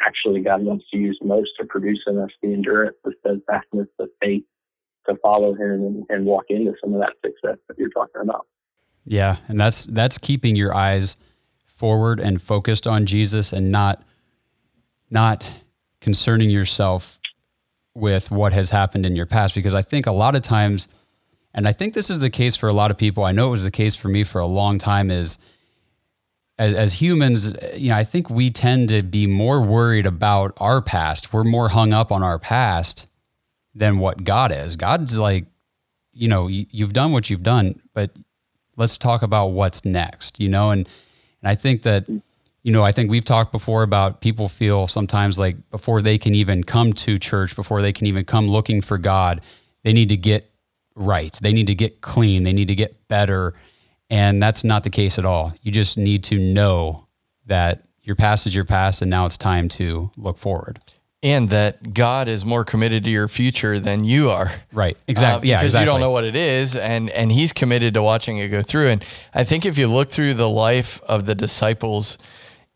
actually 0.00 0.40
God 0.40 0.62
wants 0.62 0.84
to 0.90 0.96
use 0.96 1.18
most 1.22 1.50
to 1.60 1.66
produce 1.66 2.02
in 2.06 2.18
us 2.18 2.30
the 2.42 2.52
endurance, 2.52 2.96
the 3.04 3.12
steadfastness, 3.20 3.88
the 3.98 4.08
faith 4.20 4.44
to 5.08 5.16
follow 5.22 5.54
him 5.54 5.82
and, 5.84 6.04
and 6.08 6.26
walk 6.26 6.44
into 6.48 6.72
some 6.82 6.94
of 6.94 7.00
that 7.00 7.12
success 7.24 7.58
that 7.68 7.78
you're 7.78 7.90
talking 7.90 8.22
about. 8.22 8.46
Yeah. 9.04 9.36
And 9.46 9.60
that's, 9.60 9.84
that's 9.84 10.18
keeping 10.18 10.56
your 10.56 10.74
eyes– 10.74 11.16
forward 11.82 12.20
and 12.20 12.40
focused 12.40 12.86
on 12.86 13.06
Jesus 13.06 13.52
and 13.52 13.72
not 13.72 14.00
not 15.10 15.50
concerning 16.00 16.48
yourself 16.48 17.18
with 17.92 18.30
what 18.30 18.52
has 18.52 18.70
happened 18.70 19.04
in 19.04 19.16
your 19.16 19.26
past 19.26 19.52
because 19.52 19.74
I 19.74 19.82
think 19.82 20.06
a 20.06 20.12
lot 20.12 20.36
of 20.36 20.42
times 20.42 20.86
and 21.52 21.66
I 21.66 21.72
think 21.72 21.94
this 21.94 22.08
is 22.08 22.20
the 22.20 22.30
case 22.30 22.54
for 22.54 22.68
a 22.68 22.72
lot 22.72 22.92
of 22.92 22.98
people. 22.98 23.24
I 23.24 23.32
know 23.32 23.48
it 23.48 23.50
was 23.50 23.64
the 23.64 23.72
case 23.72 23.96
for 23.96 24.06
me 24.06 24.22
for 24.22 24.38
a 24.38 24.46
long 24.46 24.78
time 24.78 25.10
is 25.10 25.38
as, 26.56 26.72
as 26.76 26.92
humans, 26.92 27.52
you 27.76 27.88
know, 27.88 27.96
I 27.96 28.04
think 28.04 28.30
we 28.30 28.48
tend 28.48 28.88
to 28.90 29.02
be 29.02 29.26
more 29.26 29.60
worried 29.60 30.06
about 30.06 30.52
our 30.58 30.80
past. 30.80 31.32
We're 31.32 31.42
more 31.42 31.70
hung 31.70 31.92
up 31.92 32.12
on 32.12 32.22
our 32.22 32.38
past 32.38 33.10
than 33.74 33.98
what 33.98 34.22
God 34.22 34.52
is. 34.52 34.76
God's 34.76 35.18
like, 35.18 35.46
you 36.12 36.28
know, 36.28 36.46
you, 36.46 36.64
you've 36.70 36.92
done 36.92 37.10
what 37.10 37.28
you've 37.28 37.42
done, 37.42 37.82
but 37.92 38.12
let's 38.76 38.96
talk 38.96 39.22
about 39.22 39.48
what's 39.48 39.84
next, 39.84 40.38
you 40.38 40.48
know, 40.48 40.70
and 40.70 40.88
and 41.42 41.50
I 41.50 41.54
think 41.54 41.82
that, 41.82 42.06
mm. 42.06 42.22
you 42.62 42.72
know, 42.72 42.82
I 42.82 42.92
think 42.92 43.10
we've 43.10 43.24
talked 43.24 43.52
before 43.52 43.82
about 43.82 44.20
people 44.20 44.48
feel 44.48 44.86
sometimes 44.86 45.38
like 45.38 45.56
before 45.70 46.02
they 46.02 46.18
can 46.18 46.34
even 46.34 46.64
come 46.64 46.92
to 46.94 47.18
church, 47.18 47.56
before 47.56 47.82
they 47.82 47.92
can 47.92 48.06
even 48.06 48.24
come 48.24 48.48
looking 48.48 48.80
for 48.80 48.98
God, 48.98 49.44
they 49.82 49.92
need 49.92 50.08
to 50.10 50.16
get 50.16 50.50
right. 50.94 51.32
They 51.40 51.52
need 51.52 51.66
to 51.66 51.74
get 51.74 52.00
clean. 52.00 52.44
They 52.44 52.52
need 52.52 52.68
to 52.68 52.74
get 52.74 53.08
better. 53.08 53.54
And 54.10 54.42
that's 54.42 54.62
not 54.62 54.84
the 54.84 54.90
case 54.90 55.18
at 55.18 55.24
all. 55.24 55.54
You 55.62 55.72
just 55.72 55.98
need 55.98 56.22
to 56.24 56.38
know 56.38 57.08
that 57.46 57.86
your 58.02 58.16
past 58.16 58.46
is 58.46 58.54
your 58.54 58.64
past 58.64 59.02
and 59.02 59.10
now 59.10 59.26
it's 59.26 59.36
time 59.36 59.68
to 59.70 60.10
look 60.16 60.38
forward 60.38 60.78
and 61.22 61.50
that 61.50 61.94
God 61.94 62.26
is 62.26 62.44
more 62.44 62.64
committed 62.64 63.04
to 63.04 63.10
your 63.10 63.28
future 63.28 63.78
than 63.78 64.04
you 64.04 64.30
are. 64.30 64.50
Right. 64.72 64.98
Exactly. 65.06 65.48
Uh, 65.48 65.52
yeah. 65.52 65.58
Because 65.58 65.72
exactly. 65.72 65.84
you 65.84 65.92
don't 65.92 66.00
know 66.00 66.10
what 66.10 66.24
it 66.24 66.34
is, 66.34 66.76
and 66.76 67.10
and 67.10 67.30
He's 67.30 67.52
committed 67.52 67.94
to 67.94 68.02
watching 68.02 68.38
it 68.38 68.48
go 68.48 68.62
through. 68.62 68.88
And 68.88 69.06
I 69.34 69.44
think 69.44 69.64
if 69.64 69.78
you 69.78 69.86
look 69.86 70.10
through 70.10 70.34
the 70.34 70.48
life 70.48 71.00
of 71.02 71.26
the 71.26 71.34
disciples, 71.34 72.18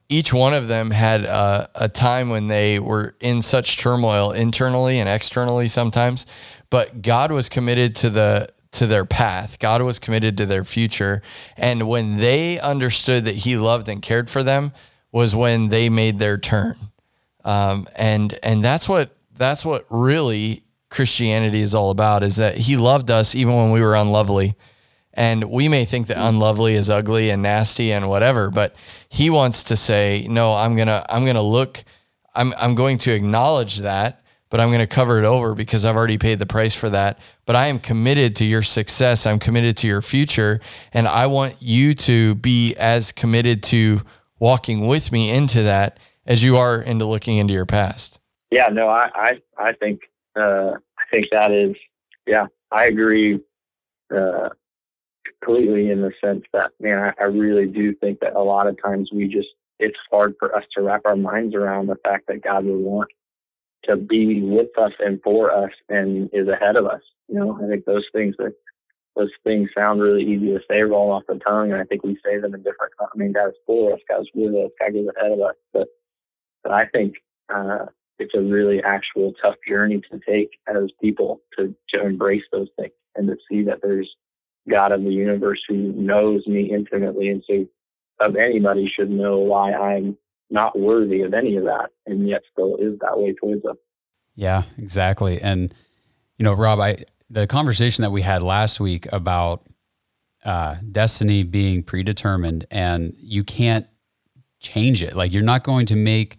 each 0.09 0.33
one 0.33 0.55
of 0.55 0.69
them 0.69 0.91
had 0.91 1.25
a, 1.25 1.69
a 1.75 1.89
time 1.89 2.29
when 2.29 2.49
they 2.49 2.79
were 2.79 3.17
in 3.21 3.43
such 3.43 3.79
turmoil 3.79 4.31
internally 4.31 5.01
and 5.01 5.09
externally 5.09 5.67
sometimes, 5.67 6.27
but 6.71 7.03
God 7.03 7.33
was 7.33 7.49
committed 7.49 7.97
to 7.97 8.11
the 8.11 8.49
to 8.73 8.87
their 8.87 9.05
path. 9.05 9.59
God 9.59 9.83
was 9.83 9.99
committed 9.99 10.37
to 10.39 10.47
their 10.47 10.65
future, 10.65 11.23
and 11.57 11.89
when 11.89 12.19
they 12.19 12.61
understood 12.61 13.25
that 13.25 13.37
He 13.37 13.57
loved 13.57 13.89
and 13.89 14.01
cared 14.01 14.31
for 14.31 14.45
them, 14.45 14.73
was 15.11 15.35
when 15.35 15.69
they 15.69 15.89
made 15.89 16.21
their 16.21 16.39
turn. 16.39 16.77
Um, 17.47 17.87
and 17.95 18.37
and 18.43 18.63
that's 18.63 18.89
what 18.89 19.17
that's 19.37 19.65
what 19.65 19.87
really 19.89 20.65
Christianity 20.91 21.61
is 21.61 21.75
all 21.75 21.91
about 21.91 22.25
is 22.25 22.37
that 22.37 22.59
he 22.59 22.77
loved 22.77 23.11
us 23.11 23.35
even 23.35 23.55
when 23.55 23.71
we 23.71 23.81
were 23.81 23.95
unlovely. 23.95 24.57
And 25.15 25.45
we 25.45 25.69
may 25.69 25.87
think 25.87 26.09
that 26.09 26.19
unlovely 26.19 26.75
is 26.75 26.91
ugly 26.91 27.31
and 27.31 27.43
nasty 27.43 27.93
and 27.93 28.09
whatever, 28.09 28.51
but 28.51 28.75
he 29.09 29.31
wants 29.31 29.63
to 29.65 29.77
say, 29.77 30.27
no, 30.29 30.53
I'm 30.53 30.75
going 30.75 30.89
to 30.89 31.07
I'm 31.09 31.23
going 31.23 31.37
to 31.37 31.43
look 31.43 31.85
I'm 32.35 32.53
I'm 32.59 32.75
going 32.75 32.99
to 32.99 33.13
acknowledge 33.13 33.79
that, 33.79 34.23
but 34.51 34.59
I'm 34.61 34.69
going 34.69 34.81
to 34.81 34.87
cover 34.89 35.19
it 35.19 35.25
over 35.25 35.55
because 35.55 35.85
I've 35.85 35.97
already 35.97 36.19
paid 36.19 36.41
the 36.41 36.47
price 36.47 36.75
for 36.75 36.91
that. 36.91 37.19
But 37.47 37.55
I 37.55 37.69
am 37.69 37.79
committed 37.79 38.35
to 38.37 38.45
your 38.45 38.63
success. 38.63 39.25
I'm 39.25 39.39
committed 39.39 39.77
to 39.79 39.87
your 39.87 40.03
future, 40.03 40.61
and 40.93 41.07
I 41.07 41.29
want 41.29 41.57
you 41.61 41.95
to 41.95 42.35
be 42.35 42.75
as 42.75 43.13
committed 43.13 43.63
to 43.65 44.03
walking 44.41 44.87
with 44.87 45.13
me 45.13 45.31
into 45.31 45.63
that 45.63 45.99
as 46.27 46.43
you 46.45 46.57
are 46.57 46.83
into 46.83 47.05
looking 47.05 47.39
into 47.39 47.55
your 47.55 47.67
past. 47.67 48.21
Yeah, 48.51 48.67
no, 48.67 48.89
I, 48.89 49.11
I, 49.15 49.33
I 49.59 49.73
think, 49.73 50.01
uh, 50.37 50.73
I 50.99 51.03
think 51.11 51.27
that 51.33 51.51
is, 51.51 51.77
yeah, 52.27 52.47
I 52.71 52.87
agree, 52.87 53.41
uh, 54.15 54.51
completely 55.41 55.91
in 55.91 56.01
the 56.01 56.13
sense 56.23 56.45
that, 56.53 56.71
man, 56.81 56.99
I, 56.99 57.23
I 57.23 57.27
really 57.27 57.67
do 57.67 57.95
think 57.95 58.21
that 58.21 58.35
a 58.35 58.43
lot 58.43 58.67
of 58.67 58.81
times 58.83 59.11
we 59.13 59.29
just, 59.29 59.49
it's 59.79 59.99
hard 60.11 60.35
for 60.39 60.55
us 60.55 60.65
to 60.75 60.83
wrap 60.83 61.03
our 61.05 61.17
minds 61.17 61.55
around 61.55 61.87
the 61.87 61.97
fact 62.05 62.27
that 62.29 62.43
God 62.43 62.65
would 62.65 62.81
want 62.81 63.11
to 63.85 63.97
be 63.97 64.43
with 64.43 64.77
us 64.79 64.93
and 64.99 65.21
for 65.23 65.53
us 65.53 65.71
and 65.89 66.31
is 66.33 66.49
ahead 66.49 66.77
of 66.77 66.87
us. 66.87 67.03
You 67.29 67.39
know, 67.39 67.59
I 67.63 67.69
think 67.69 67.85
those 67.85 68.07
things 68.13 68.35
are, 68.41 68.53
those 69.17 69.31
things 69.45 69.71
sound 69.77 70.01
really 70.01 70.23
easy 70.23 70.49
to 70.49 70.61
say, 70.71 70.83
roll 70.83 71.11
off 71.11 71.25
the 71.27 71.37
tongue, 71.37 71.73
and 71.73 71.81
I 71.81 71.85
think 71.85 72.05
we 72.05 72.19
say 72.25 72.39
them 72.39 72.55
in 72.55 72.63
different. 72.63 72.93
I 73.01 73.17
mean, 73.17 73.33
God's 73.33 73.57
for 73.67 73.93
us, 73.93 74.01
God's 74.09 74.29
with 74.35 74.55
us, 74.55 74.71
God 74.79 74.95
is 74.95 75.09
ahead 75.17 75.33
of 75.33 75.41
us. 75.41 75.55
But, 75.73 75.89
but 76.67 76.75
I 76.75 76.89
think 76.93 77.15
uh, 77.55 77.87
it's 78.19 78.35
a 78.35 78.41
really 78.41 78.83
actual 78.83 79.33
tough 79.41 79.55
journey 79.69 80.01
to 80.11 80.21
take 80.29 80.51
as 80.67 80.91
people 81.01 81.41
to 81.57 81.75
to 81.91 82.05
embrace 82.05 82.43
those 82.51 82.69
things 82.77 82.93
and 83.15 83.29
to 83.29 83.37
see 83.49 83.63
that 83.63 83.79
there's 83.83 84.11
God 84.69 84.91
of 84.91 85.05
the 85.05 85.13
universe 85.13 85.61
who 85.69 85.93
knows 85.93 86.45
me 86.47 86.73
intimately, 86.73 87.29
and 87.29 87.43
so 87.49 87.67
of 88.21 88.35
anybody 88.35 88.91
should 88.95 89.11
know 89.11 89.39
why 89.39 89.73
I'm 89.73 90.17
not 90.51 90.79
worthy 90.79 91.23
of 91.23 91.35
any 91.35 91.57
of 91.57 91.65
that, 91.65 91.91
and 92.07 92.29
yet 92.29 92.43
still 92.51 92.77
is 92.77 92.99
that 93.01 93.17
way 93.17 93.35
towards 93.35 93.65
us. 93.65 93.77
Yeah, 94.35 94.65
exactly. 94.77 95.41
And 95.41 95.73
you 96.37 96.45
know, 96.45 96.53
Rob, 96.53 96.81
I 96.81 97.05
the 97.31 97.47
conversation 97.47 98.03
that 98.03 98.11
we 98.11 98.23
had 98.23 98.43
last 98.43 98.81
week 98.81 99.07
about 99.13 99.67
uh, 100.45 100.77
destiny 100.91 101.45
being 101.45 101.85
predetermined, 101.85 102.67
and 102.73 103.15
you 103.19 103.45
can't 103.45 103.87
change 104.59 105.03
it. 105.03 105.15
Like 105.15 105.33
you're 105.33 105.43
not 105.43 105.63
going 105.63 105.87
to 105.87 105.97
make 105.97 106.39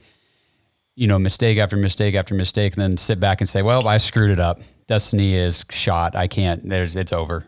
you 0.97 1.07
know 1.07 1.17
mistake 1.19 1.57
after 1.57 1.77
mistake 1.77 2.15
after 2.15 2.33
mistake, 2.35 2.73
and 2.73 2.81
then 2.81 2.97
sit 2.97 3.19
back 3.19 3.39
and 3.39 3.47
say, 3.47 3.61
"Well, 3.61 3.87
I 3.87 3.97
screwed 3.97 4.31
it 4.31 4.39
up. 4.39 4.61
Destiny 4.87 5.35
is 5.35 5.63
shot. 5.69 6.15
I 6.15 6.27
can't. 6.27 6.67
There's 6.67 6.95
it's 6.97 7.13
over." 7.13 7.45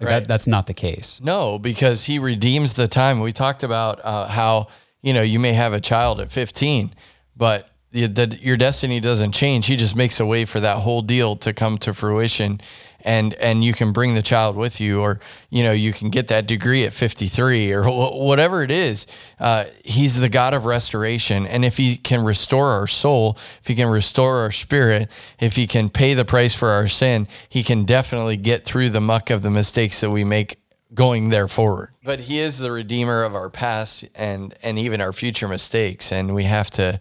Like 0.00 0.08
Right. 0.08 0.18
that, 0.20 0.28
that's 0.28 0.46
not 0.46 0.66
the 0.66 0.74
case. 0.74 1.18
No, 1.22 1.58
because 1.58 2.04
he 2.04 2.18
redeems 2.18 2.74
the 2.74 2.86
time. 2.86 3.18
We 3.20 3.32
talked 3.32 3.62
about 3.64 4.00
uh, 4.04 4.26
how 4.28 4.66
you 5.00 5.14
know 5.14 5.22
you 5.22 5.38
may 5.38 5.52
have 5.54 5.72
a 5.72 5.80
child 5.80 6.20
at 6.20 6.30
15, 6.30 6.92
but 7.36 7.68
the, 7.92 8.06
the, 8.06 8.38
your 8.40 8.56
destiny 8.56 9.00
doesn't 9.00 9.32
change. 9.32 9.66
He 9.66 9.76
just 9.76 9.96
makes 9.96 10.20
a 10.20 10.26
way 10.26 10.44
for 10.44 10.60
that 10.60 10.78
whole 10.78 11.00
deal 11.02 11.36
to 11.36 11.52
come 11.54 11.78
to 11.78 11.94
fruition, 11.94 12.60
and 13.04 13.34
and 13.34 13.62
you 13.62 13.72
can 13.72 13.92
bring 13.92 14.14
the 14.14 14.22
child 14.22 14.56
with 14.56 14.80
you, 14.80 15.00
or 15.00 15.20
you 15.50 15.62
know 15.62 15.72
you 15.72 15.92
can 15.92 16.10
get 16.10 16.28
that 16.28 16.46
degree 16.46 16.84
at 16.84 16.92
53 16.92 17.72
or 17.72 17.84
wh- 17.84 18.14
whatever 18.14 18.62
it 18.62 18.70
is. 18.70 19.06
Uh, 19.38 19.64
he's 19.84 20.18
the 20.18 20.28
God 20.28 20.54
of 20.54 20.64
restoration, 20.64 21.46
and 21.46 21.64
if 21.64 21.76
he 21.76 21.96
can 21.96 22.24
restore 22.24 22.70
our 22.70 22.86
soul, 22.86 23.38
if 23.60 23.66
he 23.66 23.74
can 23.74 23.88
restore 23.88 24.38
our 24.38 24.50
spirit, 24.50 25.10
if 25.38 25.56
he 25.56 25.66
can 25.66 25.88
pay 25.88 26.14
the 26.14 26.24
price 26.24 26.54
for 26.54 26.68
our 26.68 26.88
sin, 26.88 27.28
he 27.48 27.62
can 27.62 27.84
definitely 27.84 28.36
get 28.36 28.64
through 28.64 28.90
the 28.90 29.00
muck 29.00 29.30
of 29.30 29.42
the 29.42 29.50
mistakes 29.50 30.00
that 30.00 30.10
we 30.10 30.24
make 30.24 30.58
going 30.94 31.28
there 31.28 31.48
forward. 31.48 31.90
But 32.02 32.20
he 32.20 32.38
is 32.38 32.58
the 32.58 32.72
redeemer 32.72 33.22
of 33.22 33.34
our 33.34 33.50
past 33.50 34.08
and 34.14 34.54
and 34.62 34.78
even 34.78 35.00
our 35.00 35.12
future 35.12 35.48
mistakes 35.48 36.10
and 36.12 36.34
we 36.34 36.44
have 36.44 36.70
to 36.72 37.00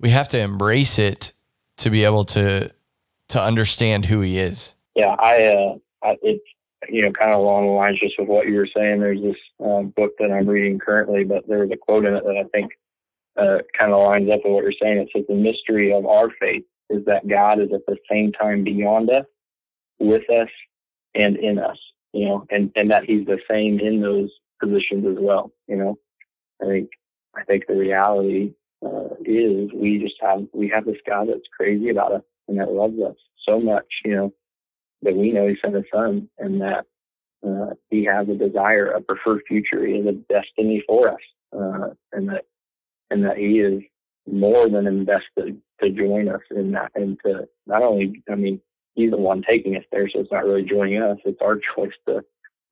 we 0.00 0.10
have 0.10 0.28
to 0.28 0.38
embrace 0.38 0.98
it 0.98 1.32
to 1.78 1.90
be 1.90 2.04
able 2.04 2.24
to 2.24 2.72
to 3.28 3.40
understand 3.40 4.06
who 4.06 4.20
he 4.20 4.38
is. 4.38 4.74
Yeah, 4.94 5.14
I, 5.18 5.46
uh, 5.46 5.74
I, 6.02 6.16
it's, 6.22 6.44
you 6.88 7.02
know, 7.02 7.12
kind 7.12 7.32
of 7.32 7.40
along 7.40 7.66
the 7.66 7.72
lines 7.72 8.00
just 8.00 8.14
with 8.18 8.28
what 8.28 8.46
you 8.46 8.56
were 8.56 8.68
saying. 8.74 9.00
There's 9.00 9.22
this 9.22 9.36
um, 9.64 9.92
book 9.96 10.12
that 10.18 10.32
I'm 10.32 10.48
reading 10.48 10.78
currently, 10.78 11.24
but 11.24 11.46
there 11.46 11.60
was 11.60 11.70
a 11.72 11.76
quote 11.76 12.04
in 12.04 12.14
it 12.14 12.24
that 12.24 12.36
I 12.36 12.44
think 12.48 12.72
uh, 13.36 13.58
kind 13.78 13.92
of 13.92 14.02
lines 14.02 14.30
up 14.30 14.40
with 14.44 14.52
what 14.52 14.64
you're 14.64 14.72
saying. 14.80 14.98
It 14.98 15.08
says, 15.14 15.24
The 15.28 15.34
mystery 15.34 15.92
of 15.92 16.06
our 16.06 16.28
faith 16.40 16.64
is 16.90 17.04
that 17.06 17.28
God 17.28 17.60
is 17.60 17.68
at 17.72 17.86
the 17.86 17.96
same 18.10 18.32
time 18.32 18.64
beyond 18.64 19.10
us, 19.10 19.24
with 19.98 20.28
us, 20.28 20.48
and 21.14 21.36
in 21.36 21.58
us, 21.58 21.78
you 22.12 22.26
know, 22.26 22.46
and, 22.50 22.72
and 22.74 22.90
that 22.90 23.04
He's 23.04 23.26
the 23.26 23.38
same 23.50 23.78
in 23.78 24.00
those 24.00 24.30
positions 24.60 25.06
as 25.06 25.16
well, 25.18 25.52
you 25.68 25.76
know. 25.76 25.98
I 26.60 26.66
think, 26.66 26.90
I 27.36 27.44
think 27.44 27.66
the 27.66 27.76
reality 27.76 28.54
uh, 28.84 29.14
is 29.24 29.70
we 29.74 29.98
just 30.02 30.16
have, 30.20 30.46
we 30.52 30.68
have 30.68 30.84
this 30.84 30.96
God 31.08 31.28
that's 31.28 31.40
crazy 31.56 31.88
about 31.88 32.12
us 32.12 32.22
and 32.48 32.58
that 32.58 32.72
loves 32.72 32.98
us 33.00 33.16
so 33.48 33.60
much, 33.60 33.86
you 34.04 34.16
know 34.16 34.32
that 35.02 35.16
we 35.16 35.32
know 35.32 35.48
he 35.48 35.56
sent 35.62 35.74
his 35.74 35.84
son 35.92 36.28
and 36.38 36.60
that 36.60 36.86
uh, 37.46 37.74
he 37.90 38.04
has 38.04 38.28
a 38.28 38.34
desire, 38.34 38.86
a 38.86 39.00
preferred 39.00 39.42
future, 39.48 39.84
he 39.84 39.96
has 39.96 40.06
a 40.06 40.12
destiny 40.32 40.82
for 40.86 41.08
us, 41.08 41.20
uh, 41.56 41.88
and 42.12 42.28
that 42.28 42.44
and 43.10 43.24
that 43.24 43.36
he 43.36 43.60
is 43.60 43.82
more 44.30 44.68
than 44.68 44.86
invested 44.86 45.60
to 45.82 45.90
join 45.90 46.28
us 46.28 46.40
in 46.50 46.70
that 46.72 46.90
and 46.94 47.18
to 47.26 47.48
not 47.66 47.82
only, 47.82 48.22
I 48.30 48.36
mean, 48.36 48.60
he's 48.94 49.10
the 49.10 49.16
one 49.16 49.42
taking 49.50 49.76
us 49.76 49.84
there, 49.90 50.08
so 50.08 50.20
it's 50.20 50.30
not 50.30 50.44
really 50.44 50.62
joining 50.62 51.02
us; 51.02 51.18
it's 51.24 51.40
our 51.42 51.58
choice 51.76 51.92
to, 52.06 52.22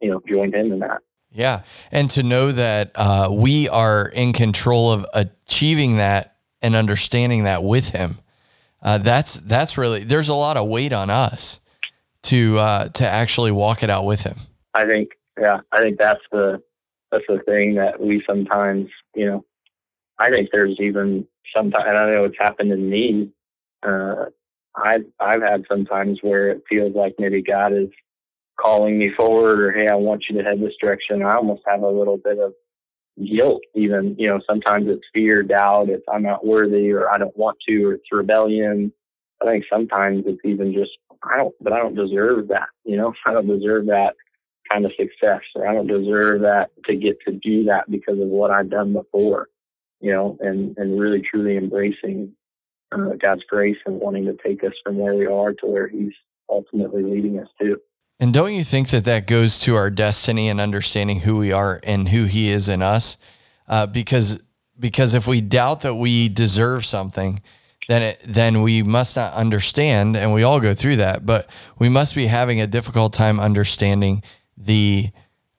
you 0.01 0.11
know, 0.11 0.23
join 0.29 0.55
him 0.55 0.73
in 0.73 0.79
that. 0.81 1.03
Yeah. 1.33 1.63
And 1.93 2.11
to 2.11 2.23
know 2.23 2.53
that 2.53 2.93
uh, 2.95 3.29
we 3.33 3.69
are 3.69 4.09
in 4.09 4.33
control 4.33 4.93
of 4.93 5.07
achieving 5.15 5.99
that 5.99 6.37
and 6.61 6.75
understanding 6.75 7.45
that 7.45 7.63
with 7.63 7.91
him. 7.91 8.19
Uh, 8.83 8.99
that's 8.99 9.35
that's 9.35 9.77
really 9.77 10.05
there's 10.05 10.29
a 10.29 10.35
lot 10.35 10.57
of 10.57 10.67
weight 10.67 10.93
on 10.93 11.11
us 11.11 11.61
to 12.25 12.59
uh, 12.59 12.89
to 12.89 13.07
actually 13.07 13.51
walk 13.51 13.83
it 13.83 13.91
out 13.91 14.05
with 14.05 14.23
him. 14.23 14.37
I 14.75 14.85
think, 14.85 15.11
yeah, 15.39 15.61
I 15.73 15.81
think 15.81 15.99
that's 15.99 16.21
the 16.33 16.63
that's 17.11 17.25
the 17.29 17.41
thing 17.47 17.75
that 17.75 18.01
we 18.01 18.23
sometimes, 18.29 18.89
you 19.15 19.27
know, 19.27 19.45
I 20.19 20.31
think 20.31 20.51
there's 20.53 20.77
even 20.81 21.27
sometimes, 21.57 21.85
and 21.89 21.99
I 21.99 22.11
know 22.11 22.25
it's 22.25 22.37
happened 22.39 22.73
in 22.73 22.89
me. 22.89 23.31
Uh, 23.83 24.27
I've 24.77 25.05
I've 25.19 25.43
had 25.43 25.65
sometimes 25.69 26.19
where 26.23 26.51
it 26.51 26.63
feels 26.69 26.95
like 26.95 27.15
maybe 27.19 27.43
God 27.43 27.73
is 27.73 27.89
calling 28.61 28.99
me 28.99 29.11
forward, 29.17 29.61
or 29.61 29.73
hey, 29.73 29.89
I 29.91 29.95
want 29.95 30.25
you 30.29 30.37
to 30.37 30.45
head 30.45 30.61
this 30.61 30.75
direction. 30.81 31.23
I 31.23 31.35
almost 31.35 31.63
have 31.67 31.83
a 31.83 31.89
little 31.89 32.19
bit 32.19 32.39
of 32.39 32.53
guilt, 33.25 33.63
even 33.75 34.15
you 34.19 34.29
know. 34.29 34.41
Sometimes 34.49 34.87
it's 34.89 35.03
fear, 35.13 35.43
doubt, 35.43 35.89
it's 35.89 36.05
I'm 36.13 36.23
not 36.23 36.47
worthy, 36.47 36.93
or 36.93 37.13
I 37.13 37.19
don't 37.19 37.37
want 37.37 37.59
to, 37.69 37.85
or 37.85 37.95
it's 37.95 38.13
rebellion. 38.13 38.93
I 39.43 39.47
think 39.47 39.65
sometimes 39.73 40.25
it's 40.27 40.41
even 40.45 40.73
just 40.73 40.93
I 41.23 41.37
don't, 41.37 41.55
but 41.61 41.73
I 41.73 41.79
don't 41.79 41.95
deserve 41.95 42.49
that. 42.49 42.69
You 42.85 42.97
know, 42.97 43.13
I 43.27 43.33
don't 43.33 43.49
deserve 43.49 43.87
that 43.87 44.15
kind 44.71 44.85
of 44.85 44.93
success, 44.99 45.41
or 45.55 45.67
I 45.67 45.75
don't 45.75 45.87
deserve 45.87 46.43
that 46.43 46.71
to 46.87 46.97
get 46.97 47.19
to 47.27 47.33
do 47.33 47.65
that 47.65 47.91
because 47.91 48.21
of 48.21 48.29
what 48.29 48.51
I've 48.51 48.71
done 48.71 48.93
before. 48.93 49.49
You 50.01 50.13
know, 50.13 50.39
and 50.41 50.77
and 50.79 50.99
really 50.99 51.23
truly 51.23 51.57
embracing 51.57 52.33
uh, 52.93 53.15
God's 53.21 53.45
grace 53.45 53.77
and 53.87 54.01
wanting 54.01 54.25
to 54.27 54.37
take 54.45 54.65
us 54.65 54.73
from 54.85 54.97
where 54.97 55.15
we 55.15 55.27
are 55.27 55.53
to 55.53 55.67
where 55.67 55.89
He's 55.89 56.13
ultimately 56.49 57.03
leading 57.03 57.39
us 57.39 57.49
to. 57.61 57.77
And 58.19 58.35
don't 58.35 58.55
you 58.55 58.65
think 58.65 58.89
that 58.91 59.05
that 59.07 59.27
goes 59.27 59.59
to 59.61 59.75
our 59.77 59.91
destiny 59.91 60.49
and 60.49 60.61
understanding 60.61 61.21
who 61.21 61.39
we 61.39 61.53
are 61.53 61.81
and 61.85 62.09
who 62.09 62.25
He 62.25 62.51
is 62.51 62.69
in 62.69 62.83
us? 62.83 63.17
Uh, 63.69 63.87
because 63.87 64.43
because 64.79 65.15
if 65.15 65.27
we 65.27 65.41
doubt 65.41 65.83
that 65.83 65.95
we 65.95 66.29
deserve 66.29 66.85
something, 66.87 67.41
then 67.91 68.03
it, 68.03 68.21
then 68.25 68.63
we 68.63 68.85
must 68.85 69.17
not 69.17 69.33
understand, 69.35 70.17
and 70.17 70.33
we 70.33 70.45
all 70.45 70.61
go 70.61 70.75
through 70.75 70.97
that. 70.97 71.27
But 71.27 71.49
we 71.79 71.89
must 71.89 72.15
be 72.15 72.27
having 72.27 72.61
a 72.61 72.67
difficult 72.69 73.13
time 73.13 73.41
understanding 73.41 74.23
the 74.57 75.11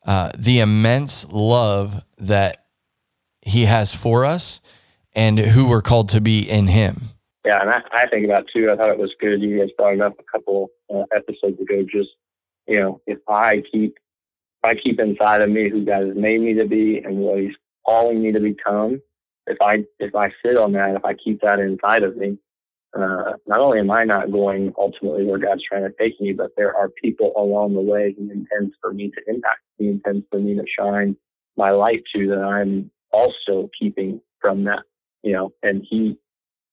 uh, 0.06 0.32
the 0.38 0.62
immense 0.62 1.28
love 1.30 2.04
that 2.18 2.66
He 3.42 3.66
has 3.66 3.94
for 3.94 4.26
us 4.26 4.62
and 5.14 5.38
who 5.38 5.68
we're 5.68 5.82
called 5.82 6.10
to 6.10 6.22
be 6.22 6.50
in 6.50 6.68
Him. 6.68 7.02
Yeah, 7.46 7.60
and 7.60 7.70
I, 7.70 7.82
I 7.92 8.08
think 8.08 8.24
about 8.26 8.46
too. 8.56 8.70
I 8.72 8.78
thought 8.78 8.90
it 8.90 8.98
was 8.98 9.14
good. 9.20 9.42
You 9.42 9.60
guys 9.60 9.70
brought 9.78 9.96
it 9.96 10.02
up 10.02 10.14
a 10.18 10.24
couple 10.32 10.70
uh, 10.94 11.04
episodes 11.14 11.60
ago. 11.60 11.84
Just 11.84 12.12
you 12.66 12.80
know, 12.80 13.02
if 13.08 13.20
I 13.28 13.62
keep 13.72 13.96
if 13.96 14.64
I 14.64 14.76
keep 14.76 15.02
inside 15.02 15.42
of 15.42 15.50
me 15.50 15.70
who 15.70 15.84
God 15.84 16.08
has 16.08 16.16
made 16.16 16.40
me 16.40 16.54
to 16.54 16.66
be 16.66 17.00
and 17.00 17.18
what 17.18 17.40
He's 17.40 17.56
calling 17.86 18.24
me 18.24 18.32
to 18.32 18.40
become, 18.40 19.02
if 19.48 19.58
I 19.62 19.84
if 20.00 20.16
I 20.16 20.30
sit 20.46 20.58
on 20.58 20.74
that, 20.74 20.96
if 20.96 21.06
I 21.06 21.14
keep 21.14 21.42
that 21.42 21.60
inside 21.60 22.04
of 22.04 22.16
me, 22.18 22.38
uh, 22.98 23.34
not 23.48 23.60
only 23.60 23.80
am 23.80 23.92
I 23.92 24.04
not 24.04 24.32
going 24.32 24.74
ultimately 24.78 25.26
where 25.26 25.40
God's 25.40 25.64
trying 25.68 25.84
to 25.84 25.94
take 26.00 26.20
me, 26.20 26.34
but 26.34 26.52
there 26.58 26.76
are 26.76 26.90
people 26.90 27.34
along 27.38 27.74
the 27.74 27.82
way 27.82 28.14
He 28.18 28.24
intends 28.24 28.76
for 28.82 28.94
me 28.94 29.12
to 29.12 29.34
impact. 29.34 29.62
He 29.78 29.88
intends 29.88 30.26
for 30.30 30.40
me 30.40 30.56
to 30.56 30.66
shine 30.78 31.16
my 31.58 31.72
light 31.72 32.04
to 32.16 32.28
that 32.28 32.40
I'm 32.40 32.92
also 33.12 33.70
keeping 33.78 34.22
from 34.40 34.66
that. 34.66 34.84
You 35.24 35.34
know, 35.34 35.54
and 35.64 35.86
He 35.90 36.18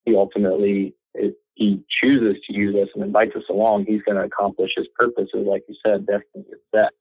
He 0.04 0.16
ultimately 0.16 0.94
if 1.14 1.34
He 1.54 1.82
chooses 2.02 2.36
to 2.46 2.52
use 2.52 2.74
us 2.76 2.88
and 2.94 3.04
invites 3.04 3.36
us 3.36 3.44
along, 3.48 3.86
He's 3.86 4.02
going 4.02 4.18
to 4.18 4.24
accomplish 4.24 4.72
His 4.76 4.88
purposes, 4.98 5.46
like 5.46 5.62
you 5.68 5.76
said, 5.86 6.06
destiny 6.06 6.44
is 6.52 6.60
set. 6.74 6.92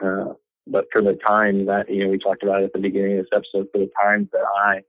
Uh, 0.00 0.34
but 0.66 0.86
for 0.92 1.02
the 1.02 1.18
time 1.26 1.66
that 1.66 1.90
you 1.90 2.04
know 2.04 2.10
we 2.10 2.18
talked 2.18 2.42
about 2.42 2.62
at 2.62 2.72
the 2.72 2.78
beginning 2.78 3.18
of 3.18 3.24
this 3.24 3.32
episode, 3.32 3.68
for 3.72 3.78
the 3.78 3.90
times 4.00 4.28
that 4.32 4.44
I 4.64 4.82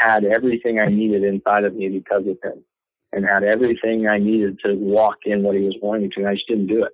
had 0.00 0.24
everything 0.24 0.80
I 0.80 0.86
needed 0.86 1.22
inside 1.22 1.64
of 1.64 1.74
me 1.74 1.88
because 1.88 2.22
of 2.26 2.38
him, 2.42 2.64
and 3.12 3.24
had 3.24 3.44
everything 3.44 4.08
I 4.08 4.18
needed 4.18 4.58
to 4.64 4.74
walk 4.74 5.18
in 5.24 5.42
what 5.42 5.56
he 5.56 5.62
was 5.62 5.76
wanting 5.82 6.10
to, 6.12 6.20
and 6.20 6.28
I 6.28 6.34
just 6.34 6.48
didn't 6.48 6.68
do 6.68 6.84
it. 6.84 6.92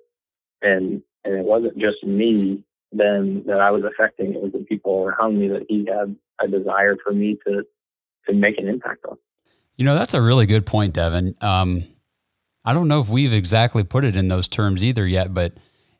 And 0.61 1.01
and 1.23 1.33
it 1.35 1.45
wasn't 1.45 1.77
just 1.77 2.03
me 2.03 2.63
then 2.91 3.43
that 3.47 3.61
I 3.61 3.71
was 3.71 3.83
affecting; 3.83 4.33
it 4.33 4.41
was 4.41 4.51
the 4.51 4.59
people 4.59 5.05
around 5.05 5.39
me 5.39 5.47
that 5.47 5.65
he 5.69 5.85
had 5.87 6.15
a 6.41 6.47
desire 6.47 6.97
for 7.01 7.13
me 7.13 7.37
to 7.47 7.63
to 8.27 8.33
make 8.33 8.57
an 8.57 8.67
impact 8.67 9.05
on. 9.09 9.17
You 9.77 9.85
know, 9.85 9.95
that's 9.95 10.13
a 10.13 10.21
really 10.21 10.45
good 10.45 10.65
point, 10.65 10.93
Devin. 10.93 11.35
Um, 11.39 11.83
I 12.65 12.73
don't 12.73 12.89
know 12.89 12.99
if 12.99 13.07
we've 13.07 13.31
exactly 13.31 13.83
put 13.83 14.03
it 14.03 14.17
in 14.17 14.27
those 14.27 14.47
terms 14.47 14.83
either 14.83 15.07
yet, 15.07 15.33
but 15.33 15.53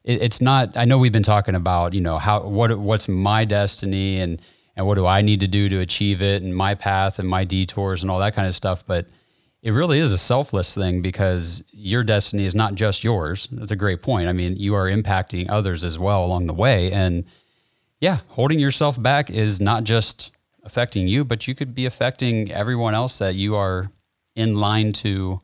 it, 0.04 0.22
it's 0.22 0.42
not. 0.42 0.76
I 0.76 0.84
know 0.84 0.98
we've 0.98 1.14
been 1.14 1.24
talking 1.24 1.56
about 1.56 1.94
you 1.94 2.02
know 2.02 2.18
how 2.18 2.42
what 2.42 2.78
what's 2.78 3.08
my 3.08 3.46
destiny 3.46 4.20
and 4.20 4.42
and 4.78 4.86
what 4.86 4.96
do 4.96 5.08
I 5.08 5.22
need 5.24 5.40
to 5.40 5.48
do 5.48 5.68
to 5.70 5.80
achieve 5.80 6.22
it 6.22 6.44
and 6.44 6.56
my 6.56 6.76
path 6.76 7.18
and 7.18 7.28
my 7.28 7.44
detours 7.44 8.04
and 8.04 8.12
all 8.12 8.20
that 8.20 8.36
kind 8.36 8.48
of 8.48 8.56
stuff, 8.56 8.86
but 8.86 9.08
it 9.64 9.72
really 9.72 9.98
is 9.98 10.14
a 10.14 10.20
selfless 10.20 10.76
thing 10.76 11.02
because 11.02 11.64
your 11.72 12.04
destiny 12.04 12.46
is 12.46 12.54
not 12.54 12.76
just 12.76 13.04
yours. 13.04 13.48
That's 13.52 13.72
a 13.72 13.76
great 13.76 14.04
point. 14.04 14.30
I 14.30 14.34
mean, 14.34 14.56
you 14.56 14.76
are 14.76 14.86
impacting 14.86 15.50
others 15.50 15.84
as 15.84 15.98
well 15.98 16.24
along 16.24 16.46
the 16.46 16.54
way. 16.54 16.92
And 16.92 17.26
yeah, 18.00 18.20
holding 18.30 18.60
yourself 18.60 19.02
back 19.02 19.32
is 19.32 19.60
not 19.60 19.84
just 19.84 20.32
affecting 20.64 21.08
you, 21.08 21.26
but 21.26 21.48
you 21.48 21.56
could 21.56 21.74
be 21.74 21.88
affecting 21.88 22.52
everyone 22.52 22.94
else 22.94 23.18
that 23.18 23.34
you 23.34 23.56
are 23.56 23.90
in 24.36 24.60
line 24.60 24.94
to 24.94 25.40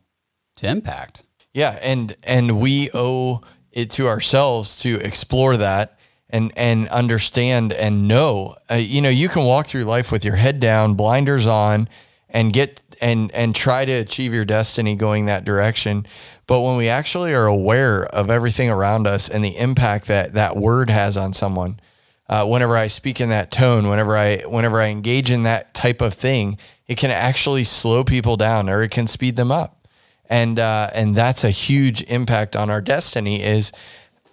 to 0.57 0.69
impact. 0.69 1.23
Yeah, 1.55 1.79
and 1.81 2.15
and 2.23 2.61
we 2.61 2.91
owe 2.93 3.41
it 3.71 3.89
to 3.91 4.07
ourselves 4.07 4.77
to 4.83 4.99
explore 4.99 5.57
that 5.57 5.97
and 6.33 6.51
and 6.57 6.89
understand 6.89 7.71
and 7.71 8.07
know. 8.07 8.57
Uh, 8.69 8.75
you 8.75 9.01
know, 9.01 9.09
you 9.09 9.29
can 9.29 9.45
walk 9.45 9.67
through 9.67 9.85
life 9.85 10.11
with 10.11 10.25
your 10.25 10.35
head 10.35 10.59
down, 10.59 10.95
blinders 10.95 11.45
on, 11.45 11.87
and 12.29 12.51
get 12.51 12.81
and 13.01 13.31
and 13.33 13.55
try 13.55 13.85
to 13.85 13.91
achieve 13.91 14.33
your 14.33 14.43
destiny 14.43 14.95
going 14.95 15.27
that 15.27 15.45
direction. 15.45 16.05
But 16.47 16.61
when 16.61 16.75
we 16.75 16.89
actually 16.89 17.33
are 17.33 17.45
aware 17.45 18.05
of 18.07 18.29
everything 18.29 18.69
around 18.69 19.07
us 19.07 19.29
and 19.29 19.43
the 19.43 19.57
impact 19.57 20.07
that 20.07 20.33
that 20.33 20.57
word 20.57 20.89
has 20.89 21.15
on 21.15 21.33
someone, 21.33 21.79
uh, 22.27 22.45
whenever 22.45 22.75
I 22.75 22.87
speak 22.87 23.21
in 23.21 23.29
that 23.29 23.51
tone, 23.51 23.87
whenever 23.87 24.17
I 24.17 24.37
whenever 24.47 24.81
I 24.81 24.87
engage 24.87 25.29
in 25.29 25.43
that 25.43 25.75
type 25.75 26.01
of 26.01 26.15
thing, 26.15 26.57
it 26.87 26.97
can 26.97 27.11
actually 27.11 27.63
slow 27.63 28.03
people 28.03 28.37
down 28.37 28.69
or 28.69 28.81
it 28.81 28.89
can 28.89 29.05
speed 29.05 29.35
them 29.35 29.51
up, 29.51 29.87
and 30.27 30.57
uh, 30.57 30.89
and 30.95 31.15
that's 31.15 31.43
a 31.43 31.51
huge 31.51 32.01
impact 32.03 32.55
on 32.55 32.71
our 32.71 32.81
destiny. 32.81 33.43
Is 33.43 33.71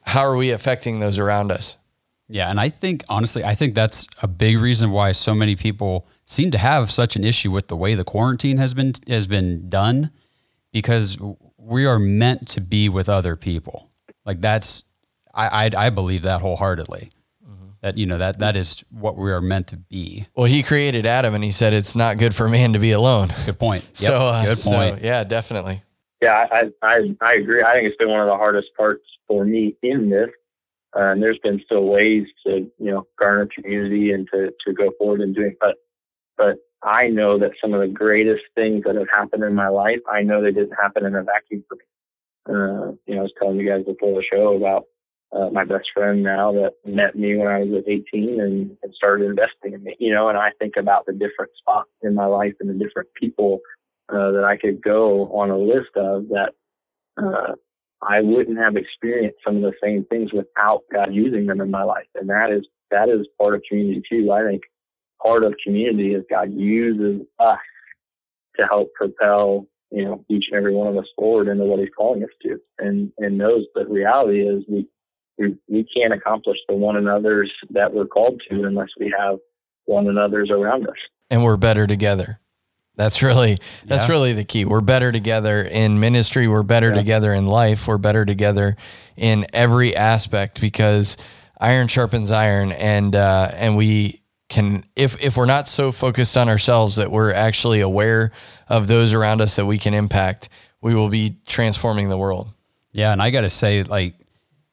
how 0.02 0.22
are 0.22 0.36
we 0.36 0.50
affecting 0.50 1.00
those 1.00 1.18
around 1.18 1.52
us? 1.52 1.76
Yeah, 2.30 2.48
and 2.48 2.60
I 2.60 2.68
think 2.68 3.02
honestly, 3.08 3.42
I 3.42 3.56
think 3.56 3.74
that's 3.74 4.06
a 4.22 4.28
big 4.28 4.58
reason 4.58 4.92
why 4.92 5.10
so 5.10 5.34
many 5.34 5.56
people 5.56 6.06
seem 6.24 6.52
to 6.52 6.58
have 6.58 6.90
such 6.90 7.16
an 7.16 7.24
issue 7.24 7.50
with 7.50 7.66
the 7.66 7.76
way 7.76 7.96
the 7.96 8.04
quarantine 8.04 8.58
has 8.58 8.72
been 8.72 8.92
has 9.08 9.26
been 9.26 9.68
done 9.68 10.12
because 10.72 11.18
we 11.58 11.86
are 11.86 11.98
meant 11.98 12.46
to 12.48 12.60
be 12.60 12.88
with 12.88 13.08
other 13.08 13.34
people. 13.34 13.90
Like 14.24 14.40
that's 14.40 14.84
I 15.34 15.66
I, 15.66 15.86
I 15.86 15.90
believe 15.90 16.22
that 16.22 16.40
wholeheartedly. 16.40 17.10
Mm-hmm. 17.44 17.70
That 17.80 17.98
you 17.98 18.06
know 18.06 18.18
that 18.18 18.38
that 18.38 18.56
is 18.56 18.84
what 18.92 19.16
we 19.16 19.32
are 19.32 19.40
meant 19.40 19.66
to 19.68 19.76
be. 19.76 20.24
Well, 20.36 20.46
he 20.46 20.62
created 20.62 21.06
Adam, 21.06 21.34
and 21.34 21.42
he 21.42 21.50
said 21.50 21.72
it's 21.72 21.96
not 21.96 22.18
good 22.18 22.32
for 22.32 22.48
man 22.48 22.74
to 22.74 22.78
be 22.78 22.92
alone. 22.92 23.28
Good 23.44 23.58
point. 23.58 23.82
Yep. 24.00 24.10
So 24.10 24.14
uh, 24.14 24.44
good 24.44 24.58
point. 24.58 25.00
So, 25.00 25.04
yeah, 25.04 25.24
definitely. 25.24 25.82
Yeah, 26.22 26.46
I, 26.52 26.70
I 26.80 27.16
I 27.20 27.34
agree. 27.34 27.60
I 27.62 27.74
think 27.74 27.88
it's 27.88 27.96
been 27.96 28.10
one 28.10 28.20
of 28.20 28.28
the 28.28 28.36
hardest 28.36 28.68
parts 28.76 29.04
for 29.26 29.44
me 29.44 29.74
in 29.82 30.10
this. 30.10 30.30
Uh, 30.96 31.12
and 31.12 31.22
there's 31.22 31.38
been 31.38 31.60
still 31.64 31.84
ways 31.84 32.26
to 32.44 32.70
you 32.78 32.90
know 32.90 33.06
garner 33.18 33.48
community 33.54 34.12
and 34.12 34.28
to 34.32 34.52
to 34.66 34.72
go 34.72 34.90
forward 34.98 35.20
and 35.20 35.34
doing, 35.34 35.54
but 35.60 35.76
but 36.36 36.56
I 36.82 37.08
know 37.08 37.38
that 37.38 37.52
some 37.60 37.74
of 37.74 37.80
the 37.80 37.88
greatest 37.88 38.42
things 38.54 38.84
that 38.84 38.96
have 38.96 39.10
happened 39.12 39.44
in 39.44 39.54
my 39.54 39.68
life, 39.68 40.00
I 40.10 40.22
know 40.22 40.42
they 40.42 40.52
didn't 40.52 40.72
happen 40.72 41.04
in 41.04 41.14
a 41.14 41.22
vacuum 41.22 41.64
for 41.68 41.76
me. 41.76 41.84
Uh, 42.48 42.92
you 43.06 43.14
know, 43.14 43.20
I 43.20 43.22
was 43.22 43.32
telling 43.38 43.58
you 43.58 43.68
guys 43.68 43.84
before 43.84 44.14
the 44.14 44.24
show 44.32 44.56
about 44.56 44.84
uh, 45.32 45.50
my 45.50 45.64
best 45.64 45.88
friend 45.94 46.22
now 46.22 46.52
that 46.52 46.72
met 46.84 47.14
me 47.14 47.36
when 47.36 47.46
I 47.46 47.60
was 47.60 47.84
18 47.86 48.40
and, 48.40 48.76
and 48.82 48.94
started 48.94 49.26
investing 49.26 49.74
in 49.74 49.84
me, 49.84 49.94
you 50.00 50.12
know, 50.12 50.28
and 50.28 50.38
I 50.38 50.50
think 50.58 50.76
about 50.76 51.06
the 51.06 51.12
different 51.12 51.52
spots 51.58 51.90
in 52.02 52.14
my 52.14 52.26
life 52.26 52.54
and 52.60 52.68
the 52.68 52.84
different 52.84 53.08
people 53.14 53.60
uh, 54.08 54.32
that 54.32 54.44
I 54.44 54.56
could 54.56 54.82
go 54.82 55.26
on 55.32 55.50
a 55.50 55.58
list 55.58 55.90
of 55.96 56.28
that 56.28 56.52
uh, 57.16 57.52
I 58.02 58.20
wouldn't 58.20 58.58
have 58.58 58.76
experienced 58.76 59.38
some 59.44 59.56
of 59.56 59.62
the 59.62 59.72
same 59.82 60.04
things 60.06 60.32
without 60.32 60.82
God 60.92 61.12
using 61.12 61.46
them 61.46 61.60
in 61.60 61.70
my 61.70 61.82
life. 61.82 62.06
And 62.14 62.28
that 62.30 62.50
is, 62.50 62.66
that 62.90 63.08
is 63.08 63.26
part 63.40 63.54
of 63.54 63.62
community 63.68 64.02
too. 64.08 64.32
I 64.32 64.42
think 64.42 64.62
part 65.22 65.44
of 65.44 65.54
community 65.62 66.14
is 66.14 66.24
God 66.30 66.52
uses 66.52 67.22
us 67.38 67.58
to 68.56 68.66
help 68.66 68.92
propel, 68.94 69.66
you 69.90 70.04
know, 70.04 70.24
each 70.28 70.46
and 70.50 70.58
every 70.58 70.74
one 70.74 70.88
of 70.88 70.96
us 70.96 71.06
forward 71.16 71.48
into 71.48 71.64
what 71.64 71.78
he's 71.78 71.88
calling 71.96 72.22
us 72.22 72.30
to 72.42 72.58
and, 72.78 73.12
and 73.18 73.36
knows 73.36 73.64
that 73.74 73.88
reality 73.90 74.40
is 74.40 74.64
we, 74.68 74.86
we, 75.38 75.56
we 75.68 75.86
can't 75.94 76.14
accomplish 76.14 76.58
the 76.68 76.74
one 76.74 76.96
another's 76.96 77.52
that 77.70 77.92
we're 77.92 78.06
called 78.06 78.40
to 78.50 78.64
unless 78.64 78.88
we 78.98 79.12
have 79.18 79.38
one 79.84 80.06
another's 80.08 80.50
around 80.50 80.86
us. 80.88 80.96
And 81.30 81.44
we're 81.44 81.56
better 81.56 81.86
together. 81.86 82.40
That's 83.00 83.22
really 83.22 83.56
that's 83.86 84.08
yeah. 84.08 84.12
really 84.12 84.34
the 84.34 84.44
key. 84.44 84.66
We're 84.66 84.82
better 84.82 85.10
together 85.10 85.62
in 85.62 86.00
ministry, 86.00 86.46
we're 86.46 86.62
better 86.62 86.88
yeah. 86.88 86.96
together 86.96 87.32
in 87.32 87.46
life, 87.46 87.88
we're 87.88 87.96
better 87.96 88.26
together 88.26 88.76
in 89.16 89.46
every 89.54 89.96
aspect 89.96 90.60
because 90.60 91.16
iron 91.58 91.88
sharpens 91.88 92.30
iron 92.30 92.72
and 92.72 93.16
uh, 93.16 93.52
and 93.54 93.78
we 93.78 94.20
can 94.50 94.84
if 94.96 95.18
if 95.22 95.38
we're 95.38 95.46
not 95.46 95.66
so 95.66 95.92
focused 95.92 96.36
on 96.36 96.50
ourselves 96.50 96.96
that 96.96 97.10
we're 97.10 97.32
actually 97.32 97.80
aware 97.80 98.32
of 98.68 98.86
those 98.86 99.14
around 99.14 99.40
us 99.40 99.56
that 99.56 99.64
we 99.64 99.78
can 99.78 99.94
impact, 99.94 100.50
we 100.82 100.94
will 100.94 101.08
be 101.08 101.38
transforming 101.46 102.10
the 102.10 102.18
world. 102.18 102.52
Yeah, 102.92 103.12
and 103.12 103.22
I 103.22 103.30
got 103.30 103.42
to 103.42 103.50
say 103.50 103.82
like 103.82 104.12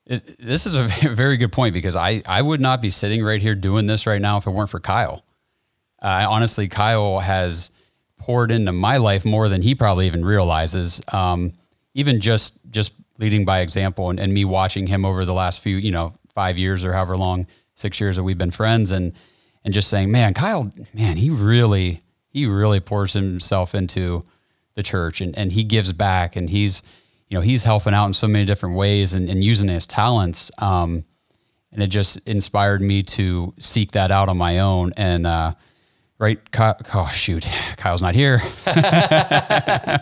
it, 0.06 0.38
this 0.38 0.66
is 0.66 0.74
a 0.74 0.84
very 1.14 1.38
good 1.38 1.54
point 1.54 1.74
because 1.74 1.96
I 1.96 2.22
I 2.26 2.42
would 2.42 2.60
not 2.60 2.82
be 2.82 2.90
sitting 2.90 3.24
right 3.24 3.42
here 3.42 3.56
doing 3.56 3.88
this 3.88 4.06
right 4.06 4.22
now 4.22 4.36
if 4.36 4.48
it 4.48 4.50
weren't 4.50 4.70
for 4.70 4.82
Kyle. 4.82 5.22
Uh, 6.02 6.28
honestly, 6.30 6.68
Kyle 6.68 7.20
has 7.20 7.72
poured 8.18 8.52
into 8.52 8.72
my 8.72 8.98
life 8.98 9.26
more 9.26 9.50
than 9.50 9.62
he 9.62 9.76
probably 9.76 10.08
even 10.08 10.26
realizes. 10.26 11.02
Um, 11.12 11.52
even 11.94 12.22
just 12.22 12.60
just 12.70 12.94
leading 13.18 13.46
by 13.46 13.62
example 13.62 14.10
and, 14.10 14.20
and 14.20 14.34
me 14.34 14.46
watching 14.46 14.88
him 14.88 15.06
over 15.06 15.26
the 15.26 15.34
last 15.34 15.62
few, 15.62 15.78
you 15.78 15.92
know, 15.92 16.14
five 16.36 16.58
years 16.58 16.86
or 16.86 16.94
however 16.94 17.18
long, 17.18 17.48
six 17.74 18.00
years 18.00 18.16
that 18.16 18.24
we've 18.24 18.38
been 18.38 18.52
friends 18.52 18.92
and 18.92 19.14
and 19.68 19.74
just 19.74 19.90
saying, 19.90 20.10
man, 20.10 20.34
Kyle, 20.34 20.72
man, 20.94 21.18
he 21.18 21.30
really, 21.30 22.00
he 22.30 22.46
really 22.46 22.80
pours 22.80 23.12
himself 23.12 23.76
into 23.76 24.22
the 24.76 24.82
church 24.82 25.20
and, 25.20 25.38
and 25.38 25.52
he 25.52 25.66
gives 25.66 25.92
back 25.92 26.38
and 26.38 26.50
he's, 26.50 26.84
you 27.28 27.38
know, 27.38 27.42
he's 27.42 27.66
helping 27.66 27.94
out 27.94 28.06
in 28.06 28.14
so 28.14 28.30
many 28.30 28.46
different 28.46 28.76
ways 28.76 29.14
and, 29.14 29.28
and 29.28 29.44
using 29.44 29.68
his 29.68 29.86
talents. 29.86 30.52
Um, 30.60 31.04
and 31.74 31.84
it 31.84 31.88
just 31.88 32.18
inspired 32.26 32.82
me 32.82 33.04
to 33.04 33.54
seek 33.60 33.92
that 33.92 34.10
out 34.10 34.30
on 34.30 34.38
my 34.38 34.60
own. 34.60 34.94
And, 34.96 35.28
uh, 35.28 35.56
right. 36.20 36.52
Kyle, 36.52 36.78
oh, 36.94 37.10
shoot, 37.12 37.48
Kyle's 37.78 38.02
not 38.02 38.16
here. 38.16 38.42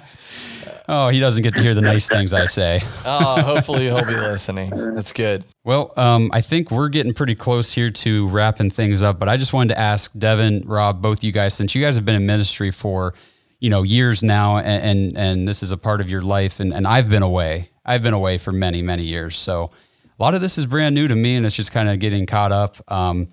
Oh, 0.87 1.09
he 1.09 1.19
doesn't 1.19 1.41
get 1.41 1.55
to 1.55 1.63
hear 1.63 1.73
the 1.73 1.81
nice 1.81 2.07
things 2.07 2.31
I 2.31 2.45
say. 2.45 2.79
oh, 3.05 3.41
hopefully 3.41 3.85
he'll 3.85 4.05
be 4.05 4.13
listening. 4.13 4.69
That's 4.69 5.13
good. 5.13 5.43
Well, 5.63 5.91
um, 5.97 6.29
I 6.31 6.41
think 6.41 6.69
we're 6.69 6.89
getting 6.89 7.13
pretty 7.13 7.33
close 7.33 7.73
here 7.73 7.89
to 7.89 8.27
wrapping 8.27 8.69
things 8.69 9.01
up, 9.01 9.17
but 9.17 9.27
I 9.27 9.37
just 9.37 9.51
wanted 9.51 9.73
to 9.73 9.79
ask 9.79 10.11
Devin, 10.17 10.63
Rob, 10.65 11.01
both 11.01 11.23
you 11.23 11.31
guys, 11.31 11.55
since 11.55 11.73
you 11.73 11.81
guys 11.81 11.95
have 11.95 12.05
been 12.05 12.15
in 12.15 12.25
ministry 12.25 12.69
for 12.69 13.13
you 13.59 13.69
know 13.69 13.81
years 13.81 14.21
now, 14.21 14.57
and 14.57 14.83
and, 14.83 15.17
and 15.17 15.47
this 15.47 15.63
is 15.63 15.71
a 15.71 15.77
part 15.77 16.01
of 16.01 16.09
your 16.09 16.21
life, 16.21 16.59
and, 16.59 16.71
and 16.71 16.87
I've 16.87 17.09
been 17.09 17.23
away. 17.23 17.69
I've 17.83 18.03
been 18.03 18.13
away 18.13 18.37
for 18.37 18.51
many 18.51 18.83
many 18.83 19.03
years, 19.03 19.37
so 19.37 19.63
a 19.63 20.23
lot 20.23 20.35
of 20.35 20.41
this 20.41 20.57
is 20.59 20.67
brand 20.67 20.93
new 20.93 21.07
to 21.07 21.15
me, 21.15 21.35
and 21.35 21.45
it's 21.47 21.55
just 21.55 21.71
kind 21.71 21.89
of 21.89 21.97
getting 21.99 22.27
caught 22.27 22.51
up. 22.51 22.77
Um, 22.91 23.25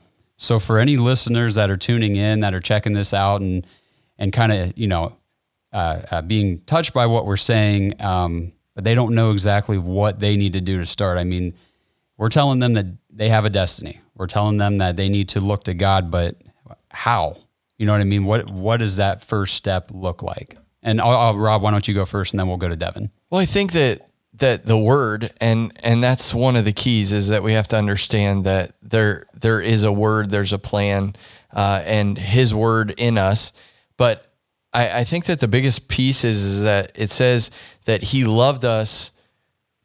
so 0.42 0.58
for 0.58 0.80
any 0.80 0.96
listeners 0.96 1.54
that 1.54 1.70
are 1.70 1.76
tuning 1.76 2.16
in, 2.16 2.40
that 2.40 2.52
are 2.52 2.60
checking 2.60 2.94
this 2.94 3.14
out, 3.14 3.40
and 3.40 3.64
and 4.18 4.32
kind 4.32 4.50
of 4.52 4.76
you 4.76 4.88
know 4.88 5.16
uh, 5.72 6.02
uh, 6.10 6.22
being 6.22 6.58
touched 6.62 6.92
by 6.92 7.06
what 7.06 7.26
we're 7.26 7.36
saying, 7.36 8.02
um, 8.02 8.52
but 8.74 8.82
they 8.82 8.94
don't 8.96 9.14
know 9.14 9.30
exactly 9.30 9.78
what 9.78 10.18
they 10.18 10.36
need 10.36 10.52
to 10.54 10.60
do 10.60 10.78
to 10.78 10.86
start. 10.86 11.16
I 11.16 11.24
mean, 11.24 11.54
we're 12.16 12.28
telling 12.28 12.58
them 12.58 12.74
that 12.74 12.86
they 13.08 13.28
have 13.28 13.44
a 13.44 13.50
destiny. 13.50 14.00
We're 14.16 14.26
telling 14.26 14.56
them 14.56 14.78
that 14.78 14.96
they 14.96 15.08
need 15.08 15.28
to 15.30 15.40
look 15.40 15.62
to 15.64 15.74
God, 15.74 16.10
but 16.10 16.36
how? 16.90 17.36
You 17.78 17.86
know 17.86 17.92
what 17.92 18.00
I 18.00 18.04
mean? 18.04 18.24
What 18.24 18.50
What 18.50 18.78
does 18.78 18.96
that 18.96 19.22
first 19.24 19.54
step 19.54 19.92
look 19.94 20.22
like? 20.22 20.56
And 20.82 21.00
I'll, 21.00 21.16
I'll, 21.16 21.38
Rob, 21.38 21.62
why 21.62 21.70
don't 21.70 21.86
you 21.86 21.94
go 21.94 22.04
first, 22.04 22.32
and 22.32 22.40
then 22.40 22.48
we'll 22.48 22.56
go 22.56 22.68
to 22.68 22.74
Devin. 22.74 23.10
Well, 23.30 23.40
I 23.40 23.44
think 23.44 23.70
that 23.72 24.00
that 24.34 24.64
the 24.64 24.78
word 24.78 25.32
and 25.40 25.72
and 25.84 26.02
that's 26.02 26.34
one 26.34 26.56
of 26.56 26.64
the 26.64 26.72
keys 26.72 27.12
is 27.12 27.28
that 27.28 27.42
we 27.42 27.52
have 27.52 27.68
to 27.68 27.76
understand 27.76 28.44
that 28.44 28.72
there 28.92 29.26
there 29.34 29.60
is 29.60 29.82
a 29.82 29.92
word, 29.92 30.30
there's 30.30 30.52
a 30.52 30.58
plan, 30.58 31.16
uh, 31.52 31.82
and 31.84 32.16
His 32.16 32.54
word 32.54 32.94
in 32.96 33.18
us, 33.18 33.52
but 33.96 34.32
I, 34.72 35.00
I 35.00 35.04
think 35.04 35.26
that 35.26 35.40
the 35.40 35.48
biggest 35.48 35.88
piece 35.88 36.24
is, 36.24 36.42
is 36.42 36.62
that 36.62 36.92
it 36.94 37.10
says 37.10 37.50
that 37.84 38.02
he 38.02 38.24
loved 38.24 38.64
us 38.64 39.12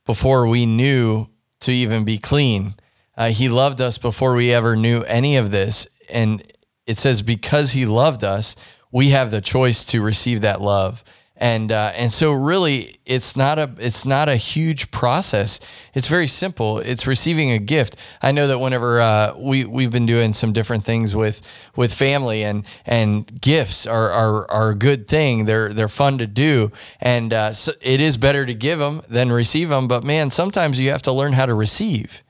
before 0.05 0.47
we 0.47 0.65
knew 0.65 1.27
to 1.61 1.71
even 1.71 2.05
be 2.05 2.17
clean. 2.17 2.75
Uh, 3.15 3.29
he 3.29 3.49
loved 3.49 3.81
us 3.81 3.97
before 3.97 4.35
we 4.35 4.53
ever 4.53 4.75
knew 4.75 5.03
any 5.03 5.37
of 5.37 5.51
this. 5.51 5.87
And 6.11 6.41
it 6.85 6.97
says, 6.97 7.21
because 7.21 7.73
he 7.73 7.85
loved 7.85 8.23
us, 8.23 8.55
we 8.91 9.09
have 9.09 9.31
the 9.31 9.41
choice 9.41 9.83
to 9.85 10.01
receive 10.01 10.41
that 10.41 10.61
love 10.61 11.03
and 11.39 11.71
uh, 11.71 11.91
and 11.95 12.11
so 12.11 12.33
really 12.33 12.97
it's 13.05 13.37
not 13.37 13.59
a 13.59 13.69
it's 13.77 14.05
not 14.05 14.27
a 14.27 14.35
huge 14.35 14.89
process. 14.91 15.59
It's 15.93 16.07
very 16.07 16.27
simple. 16.27 16.79
It's 16.79 17.05
receiving 17.05 17.51
a 17.51 17.59
gift. 17.59 17.95
I 18.21 18.31
know 18.31 18.47
that 18.47 18.59
whenever 18.59 18.99
uh, 18.99 19.33
we 19.37 19.63
we've 19.65 19.91
been 19.91 20.05
doing 20.07 20.33
some 20.33 20.51
different 20.51 20.83
things 20.83 21.15
with 21.15 21.41
with 21.75 21.93
family 21.93 22.43
and 22.43 22.65
and 22.85 23.39
gifts 23.39 23.85
are 23.85 24.11
are, 24.11 24.49
are 24.49 24.69
a 24.71 24.75
good 24.75 25.07
thing. 25.07 25.45
They're 25.45 25.69
they're 25.69 25.87
fun 25.87 26.17
to 26.17 26.27
do. 26.27 26.71
And 26.99 27.33
uh, 27.33 27.53
so 27.53 27.73
it 27.81 28.01
is 28.01 28.17
better 28.17 28.45
to 28.45 28.53
give 28.53 28.79
them 28.79 29.01
than 29.07 29.31
receive 29.31 29.69
them 29.69 29.87
but 29.87 30.03
man 30.03 30.29
sometimes 30.31 30.79
you 30.79 30.89
have 30.89 31.03
to 31.03 31.11
learn 31.11 31.33
how 31.33 31.45
to 31.45 31.53
receive. 31.53 32.23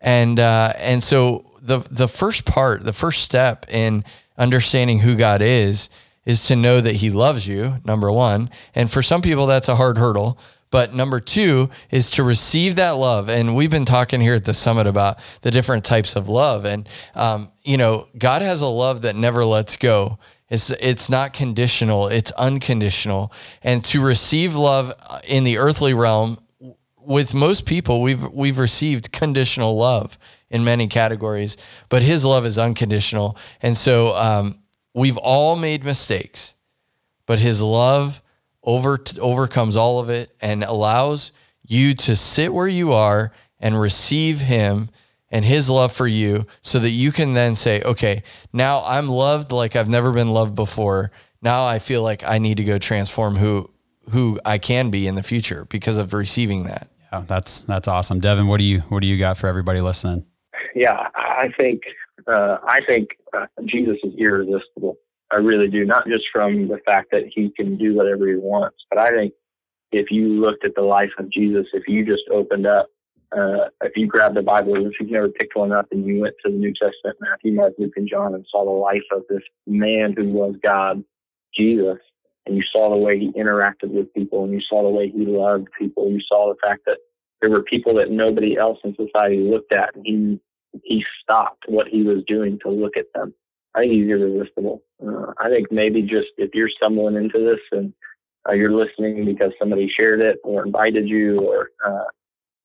And 0.00 0.40
uh, 0.40 0.72
and 0.78 1.02
so 1.02 1.44
the 1.60 1.78
the 1.90 2.08
first 2.08 2.46
part, 2.46 2.84
the 2.84 2.92
first 2.92 3.22
step 3.22 3.66
in 3.68 4.04
understanding 4.38 5.00
who 5.00 5.14
God 5.14 5.42
is 5.42 5.90
is 6.26 6.44
to 6.44 6.56
know 6.56 6.80
that 6.82 6.96
he 6.96 7.08
loves 7.08 7.48
you, 7.48 7.76
number 7.84 8.12
1. 8.12 8.50
And 8.74 8.90
for 8.90 9.00
some 9.00 9.22
people 9.22 9.46
that's 9.46 9.68
a 9.68 9.76
hard 9.76 9.96
hurdle. 9.96 10.38
But 10.70 10.92
number 10.92 11.20
two 11.20 11.70
is 11.90 12.10
to 12.10 12.24
receive 12.24 12.74
that 12.74 12.96
love. 12.96 13.28
And 13.28 13.54
we've 13.54 13.70
been 13.70 13.84
talking 13.84 14.20
here 14.20 14.34
at 14.34 14.44
the 14.44 14.52
summit 14.52 14.86
about 14.88 15.18
the 15.42 15.52
different 15.52 15.84
types 15.84 16.16
of 16.16 16.28
love. 16.28 16.64
And, 16.64 16.88
um, 17.14 17.52
you 17.64 17.76
know, 17.76 18.08
God 18.18 18.42
has 18.42 18.62
a 18.62 18.66
love 18.66 19.02
that 19.02 19.14
never 19.14 19.44
lets 19.44 19.76
go. 19.76 20.18
It's, 20.48 20.70
it's 20.70 21.08
not 21.08 21.32
conditional, 21.32 22.08
it's 22.08 22.30
unconditional. 22.32 23.32
And 23.62 23.84
to 23.86 24.04
receive 24.04 24.54
love 24.54 24.92
in 25.28 25.44
the 25.44 25.58
earthly 25.58 25.94
realm, 25.94 26.38
with 27.00 27.34
most 27.34 27.66
people, 27.66 28.02
we've, 28.02 28.24
we've 28.32 28.58
received 28.58 29.12
conditional 29.12 29.76
love 29.76 30.18
in 30.50 30.64
many 30.64 30.88
categories, 30.88 31.56
but 31.88 32.02
his 32.02 32.24
love 32.24 32.44
is 32.44 32.58
unconditional. 32.58 33.36
And 33.62 33.76
so 33.76 34.16
um, 34.16 34.58
we've 34.96 35.18
all 35.18 35.54
made 35.54 35.84
mistakes, 35.84 36.54
but 37.26 37.38
his 37.38 37.62
love 37.62 38.22
over 38.64 38.98
overcomes 39.20 39.76
all 39.76 40.00
of 40.00 40.08
it 40.08 40.34
and 40.40 40.64
allows 40.64 41.30
you 41.64 41.94
to 41.94 42.16
sit 42.16 42.52
where 42.52 42.66
you 42.66 42.92
are 42.92 43.30
and 43.60 43.80
receive 43.80 44.40
him 44.40 44.88
and 45.30 45.44
his 45.44 45.68
love 45.70 45.92
for 45.92 46.08
you 46.08 46.46
so 46.62 46.78
that 46.78 46.90
you 46.90 47.12
can 47.12 47.34
then 47.34 47.54
say, 47.54 47.82
okay, 47.82 48.22
now 48.52 48.82
I'm 48.84 49.08
loved 49.08 49.52
like 49.52 49.76
I've 49.76 49.88
never 49.88 50.12
been 50.12 50.30
loved 50.30 50.54
before. 50.54 51.12
Now 51.42 51.66
I 51.66 51.78
feel 51.78 52.02
like 52.02 52.28
I 52.28 52.38
need 52.38 52.56
to 52.56 52.64
go 52.64 52.78
transform 52.78 53.36
who 53.36 53.70
who 54.10 54.40
I 54.44 54.58
can 54.58 54.90
be 54.90 55.06
in 55.06 55.16
the 55.16 55.22
future 55.22 55.66
because 55.66 55.98
of 55.98 56.14
receiving 56.14 56.64
that. 56.64 56.88
Yeah, 57.12 57.24
that's 57.26 57.60
that's 57.62 57.86
awesome. 57.86 58.20
Devin, 58.20 58.46
what 58.46 58.58
do 58.58 58.64
you 58.64 58.80
what 58.88 59.00
do 59.00 59.06
you 59.06 59.18
got 59.18 59.36
for 59.36 59.46
everybody 59.46 59.80
listening? 59.80 60.24
Yeah, 60.74 61.08
I 61.14 61.48
think 61.58 61.82
uh, 62.26 62.58
I 62.66 62.80
think 62.88 63.08
uh, 63.36 63.46
Jesus 63.64 63.96
is 64.02 64.14
irresistible. 64.18 64.96
I 65.30 65.36
really 65.36 65.68
do. 65.68 65.84
Not 65.84 66.06
just 66.06 66.24
from 66.32 66.68
the 66.68 66.78
fact 66.84 67.08
that 67.12 67.24
he 67.34 67.50
can 67.56 67.76
do 67.76 67.94
whatever 67.94 68.28
he 68.28 68.36
wants, 68.36 68.78
but 68.90 68.98
I 68.98 69.08
think 69.08 69.32
if 69.92 70.10
you 70.10 70.28
looked 70.40 70.64
at 70.64 70.74
the 70.74 70.82
life 70.82 71.10
of 71.18 71.30
Jesus, 71.30 71.66
if 71.72 71.84
you 71.88 72.04
just 72.04 72.24
opened 72.32 72.66
up, 72.66 72.88
uh, 73.36 73.68
if 73.82 73.92
you 73.96 74.06
grabbed 74.06 74.36
the 74.36 74.42
Bible, 74.42 74.74
if 74.86 74.92
you've 75.00 75.10
never 75.10 75.28
picked 75.28 75.56
one 75.56 75.72
up 75.72 75.86
and 75.90 76.06
you 76.06 76.20
went 76.20 76.34
to 76.44 76.50
the 76.50 76.56
New 76.56 76.72
Testament, 76.72 77.16
Matthew, 77.20 77.52
Mark, 77.52 77.74
Luke, 77.78 77.92
and 77.96 78.08
John, 78.08 78.34
and 78.34 78.46
saw 78.50 78.64
the 78.64 78.70
life 78.70 79.02
of 79.12 79.22
this 79.28 79.42
man 79.66 80.14
who 80.16 80.28
was 80.28 80.54
God, 80.62 81.02
Jesus, 81.54 81.98
and 82.46 82.56
you 82.56 82.62
saw 82.72 82.90
the 82.90 82.96
way 82.96 83.18
he 83.18 83.32
interacted 83.32 83.90
with 83.90 84.12
people, 84.14 84.44
and 84.44 84.52
you 84.52 84.60
saw 84.60 84.82
the 84.82 84.88
way 84.88 85.10
he 85.10 85.26
loved 85.26 85.68
people, 85.78 86.08
you 86.08 86.20
saw 86.28 86.48
the 86.48 86.66
fact 86.66 86.82
that 86.86 86.98
there 87.40 87.50
were 87.50 87.62
people 87.62 87.94
that 87.94 88.10
nobody 88.10 88.56
else 88.56 88.78
in 88.84 88.94
society 88.94 89.38
looked 89.38 89.72
at, 89.72 89.94
and 89.94 90.06
he 90.06 90.40
he 90.84 91.04
stopped 91.22 91.64
what 91.68 91.88
he 91.88 92.02
was 92.02 92.22
doing 92.26 92.58
to 92.62 92.70
look 92.70 92.96
at 92.96 93.06
them 93.14 93.34
I 93.76 93.80
think 93.80 93.92
he's 93.92 94.08
irresistible. 94.08 94.82
Uh, 95.06 95.32
I 95.38 95.50
think 95.50 95.70
maybe 95.70 96.00
just 96.00 96.28
if 96.38 96.54
you're 96.54 96.70
stumbling 96.70 97.16
into 97.16 97.38
this 97.38 97.60
and 97.72 97.92
uh, 98.48 98.54
you're 98.54 98.72
listening 98.72 99.26
because 99.26 99.52
somebody 99.58 99.92
shared 99.94 100.22
it 100.22 100.38
or 100.42 100.64
invited 100.64 101.06
you, 101.06 101.40
or 101.40 101.70
uh, 101.86 102.04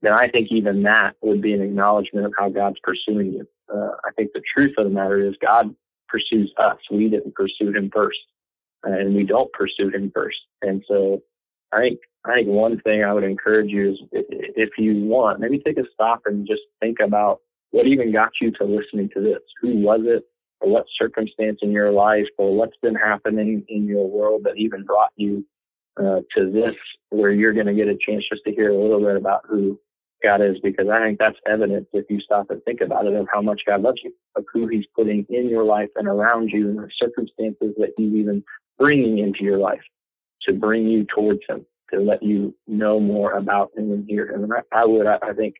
then 0.02 0.13
I 0.13 0.28
think 0.28 0.47
even 0.52 0.84
that 0.84 1.15
would 1.21 1.41
be 1.41 1.54
an 1.54 1.62
acknowledgement 1.62 2.26
of 2.26 2.34
how 2.38 2.47
God's 2.50 2.78
pursuing 2.82 3.34
you. 3.34 3.47
Uh, 3.74 3.91
I 4.06 4.12
think 4.15 4.32
the 4.34 4.41
truth 4.56 4.74
of 4.78 4.86
the 4.86 4.89
matter 4.89 5.19
is 5.19 5.36
God 5.41 5.76
pursues 6.08 6.54
us. 6.58 6.78
We 6.89 7.10
didn't 7.10 7.36
pursue 7.36 7.74
Him 7.74 7.89
first, 7.93 8.19
and 8.84 9.13
we 9.13 9.24
don't 9.24 9.52
pursue 9.52 9.89
Him 9.89 10.12
first. 10.15 10.39
And 10.62 10.82
so, 10.88 11.21
I 11.74 11.82
think 11.82 12.00
I 12.24 12.36
think 12.36 12.47
one 12.47 12.80
thing 12.82 13.04
I 13.04 13.13
would 13.13 13.26
encourage 13.26 13.69
you 13.69 13.91
is 13.91 14.00
if 14.13 14.69
you 14.78 15.04
want, 15.04 15.41
maybe 15.41 15.60
take 15.60 15.78
a 15.78 15.84
stop 15.93 16.21
and 16.26 16.47
just 16.47 16.62
think 16.80 17.00
about 17.04 17.39
what 17.72 17.88
even 17.88 18.12
got 18.12 18.32
you 18.42 18.52
to 18.52 18.64
listening 18.66 19.10
to 19.16 19.22
this. 19.22 19.42
Who 19.62 19.78
was 19.78 20.02
it? 20.04 20.24
or 20.62 20.70
what 20.70 20.86
circumstance 20.98 21.60
in 21.62 21.72
your 21.72 21.92
life 21.92 22.28
or 22.38 22.56
what's 22.56 22.78
been 22.82 22.96
happening 22.96 23.66
in 23.68 23.86
your 23.86 24.08
world 24.08 24.42
that 24.46 24.58
even 24.58 24.84
brought 24.84 25.12
you 25.16 25.46
uh, 26.00 26.22
to 26.36 26.50
this 26.52 26.76
where 27.10 27.32
you're 27.32 27.54
going 27.54 27.66
to 27.66 27.74
get 27.74 27.88
a 27.88 27.98
chance 27.98 28.24
just 28.32 28.44
to 28.46 28.52
hear 28.52 28.70
a 28.70 28.82
little 28.82 29.00
bit 29.02 29.18
about 29.18 29.42
who 29.50 29.80
God 30.24 30.42
is 30.42 30.58
because 30.64 30.88
I 30.88 31.00
think 31.00 31.20
that's 31.20 31.38
evidence 31.48 31.88
if 31.94 32.06
you 32.10 32.20
stop 32.22 32.52
and 32.52 32.64
think 32.64 32.82
about 32.82 33.08
it 33.08 33.14
of 33.14 33.28
how 33.34 33.42
much 33.42 33.62
God 33.68 33.82
loves 33.82 34.00
you, 34.04 34.14
of 34.36 34.46
who 34.54 34.68
He's 34.68 34.86
putting 34.96 35.26
in 35.30 35.50
your 35.50 35.64
life 35.64 35.90
and 35.96 36.08
around 36.08 36.50
you 36.50 36.70
and 36.70 36.78
the 36.78 36.90
circumstances 37.02 37.74
that 37.78 37.94
He's 37.98 38.14
even 38.14 38.44
bringing 38.78 39.18
into 39.18 39.44
your 39.44 39.58
life 39.58 39.82
to 40.44 40.54
bring 40.54 40.88
you 40.88 41.06
towards 41.14 41.42
Him, 41.50 41.66
to 41.92 42.00
let 42.00 42.22
you 42.22 42.56
know 42.68 43.00
more 43.00 43.34
about 43.34 43.72
Him 43.76 43.92
and 43.92 44.06
hear 44.08 44.32
Him. 44.32 44.44
And 44.44 44.54
I, 44.54 44.62
I 44.72 44.86
would, 44.86 45.08
I, 45.08 45.18
I 45.24 45.34
think, 45.34 45.56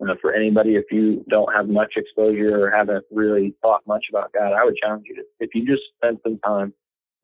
uh, 0.00 0.14
for 0.20 0.32
anybody, 0.32 0.76
if 0.76 0.84
you 0.90 1.24
don't 1.28 1.52
have 1.54 1.68
much 1.68 1.94
exposure 1.96 2.64
or 2.64 2.70
haven't 2.70 3.04
really 3.10 3.54
thought 3.62 3.82
much 3.86 4.06
about 4.10 4.32
God, 4.32 4.52
I 4.52 4.64
would 4.64 4.76
challenge 4.76 5.04
you 5.08 5.16
to, 5.16 5.22
if 5.40 5.54
you 5.54 5.66
just 5.66 5.82
spend 5.96 6.18
some 6.22 6.38
time 6.38 6.72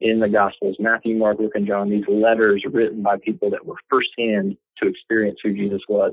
in 0.00 0.20
the 0.20 0.28
Gospels, 0.28 0.76
Matthew, 0.78 1.16
Mark, 1.16 1.38
Luke, 1.40 1.52
and 1.54 1.66
John, 1.66 1.90
these 1.90 2.04
letters 2.09 2.64
written 2.70 3.02
by 3.02 3.16
people 3.18 3.50
that 3.50 3.64
were 3.66 3.74
firsthand 3.90 4.57
to 4.81 4.88
experience 4.88 5.38
who 5.42 5.52
Jesus 5.52 5.83
was. 5.88 6.12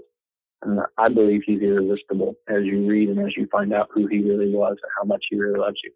Uh, 0.66 0.84
I 0.98 1.10
believe 1.10 1.42
he's 1.46 1.62
irresistible 1.62 2.34
as 2.48 2.64
you 2.64 2.88
read 2.88 3.10
and 3.10 3.20
as 3.20 3.38
you 3.38 3.48
find 3.52 3.74
out 3.74 3.90
who 3.94 4.08
he 4.08 4.24
really 4.24 4.50
was 4.50 4.78
and 4.82 4.92
how 4.98 5.06
much 5.06 5.24
he 5.30 5.38
really 5.38 5.60
loves 5.60 5.78
you. 5.84 5.92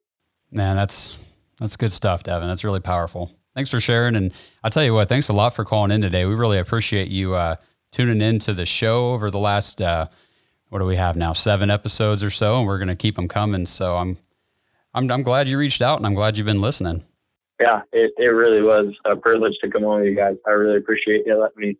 Man, 0.51 0.75
that's 0.75 1.17
that's 1.59 1.75
good 1.75 1.91
stuff, 1.91 2.23
Devin. 2.23 2.47
That's 2.47 2.63
really 2.63 2.79
powerful. 2.79 3.31
Thanks 3.55 3.71
for 3.71 3.79
sharing. 3.79 4.15
And 4.15 4.33
I'll 4.63 4.69
tell 4.69 4.83
you 4.83 4.93
what, 4.93 5.09
thanks 5.09 5.29
a 5.29 5.33
lot 5.33 5.55
for 5.55 5.65
calling 5.65 5.91
in 5.91 6.01
today. 6.01 6.25
We 6.25 6.35
really 6.35 6.59
appreciate 6.59 7.07
you 7.07 7.33
uh, 7.33 7.55
tuning 7.91 8.21
in 8.21 8.39
to 8.39 8.53
the 8.53 8.65
show 8.65 9.13
over 9.13 9.31
the 9.31 9.39
last 9.39 9.81
uh, 9.81 10.07
what 10.69 10.79
do 10.79 10.85
we 10.85 10.95
have 10.95 11.15
now? 11.15 11.33
Seven 11.33 11.69
episodes 11.69 12.23
or 12.23 12.29
so, 12.29 12.57
and 12.57 12.67
we're 12.67 12.77
going 12.77 12.89
to 12.89 12.95
keep 12.95 13.15
them 13.15 13.27
coming. 13.27 13.65
So 13.65 13.97
I'm, 13.97 14.17
I'm, 14.93 15.11
I'm 15.11 15.23
glad 15.23 15.47
you 15.47 15.57
reached 15.57 15.81
out, 15.81 15.97
and 15.97 16.05
I'm 16.05 16.13
glad 16.13 16.37
you've 16.37 16.45
been 16.45 16.61
listening. 16.61 17.03
Yeah, 17.59 17.81
it, 17.91 18.13
it 18.17 18.29
really 18.29 18.61
was 18.61 18.93
a 19.05 19.15
privilege 19.15 19.57
to 19.61 19.69
come 19.69 19.83
on 19.83 19.99
with 19.99 20.09
you 20.09 20.15
guys. 20.15 20.35
I 20.47 20.51
really 20.51 20.77
appreciate 20.77 21.23
you 21.25 21.37
letting 21.37 21.59
me 21.59 21.77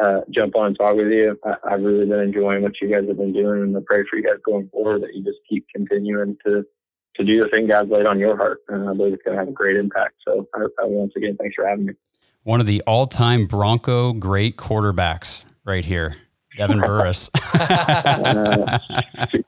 uh, 0.00 0.20
jump 0.30 0.56
on 0.56 0.68
and 0.68 0.78
talk 0.78 0.94
with 0.94 1.08
you. 1.08 1.38
I, 1.44 1.70
have 1.70 1.82
really 1.82 2.06
been 2.06 2.20
enjoying 2.20 2.62
what 2.62 2.80
you 2.80 2.88
guys 2.88 3.06
have 3.08 3.18
been 3.18 3.32
doing, 3.32 3.62
and 3.62 3.76
I 3.76 3.80
pray 3.84 4.04
for 4.08 4.16
you 4.16 4.22
guys 4.22 4.38
going 4.44 4.68
forward 4.70 5.02
that 5.02 5.14
you 5.14 5.22
just 5.22 5.38
keep 5.48 5.66
continuing 5.74 6.36
to 6.46 6.64
to 7.16 7.24
do 7.24 7.42
the 7.42 7.48
thing 7.48 7.66
God's 7.66 7.90
laid 7.90 8.06
on 8.06 8.20
your 8.20 8.36
heart, 8.36 8.60
and 8.68 8.88
I 8.88 8.94
believe 8.94 9.14
it's 9.14 9.22
going 9.24 9.36
to 9.36 9.40
have 9.40 9.48
a 9.48 9.52
great 9.52 9.76
impact. 9.76 10.14
So, 10.24 10.46
I, 10.54 10.60
I, 10.80 10.84
once 10.84 11.14
again, 11.16 11.36
thanks 11.36 11.56
for 11.56 11.66
having 11.66 11.86
me. 11.86 11.94
One 12.44 12.60
of 12.60 12.66
the 12.66 12.80
all-time 12.86 13.46
Bronco 13.46 14.12
great 14.12 14.56
quarterbacks, 14.56 15.42
right 15.64 15.84
here. 15.84 16.14
Devin 16.58 16.80
Burris. 16.80 17.30
uh, 17.54 18.78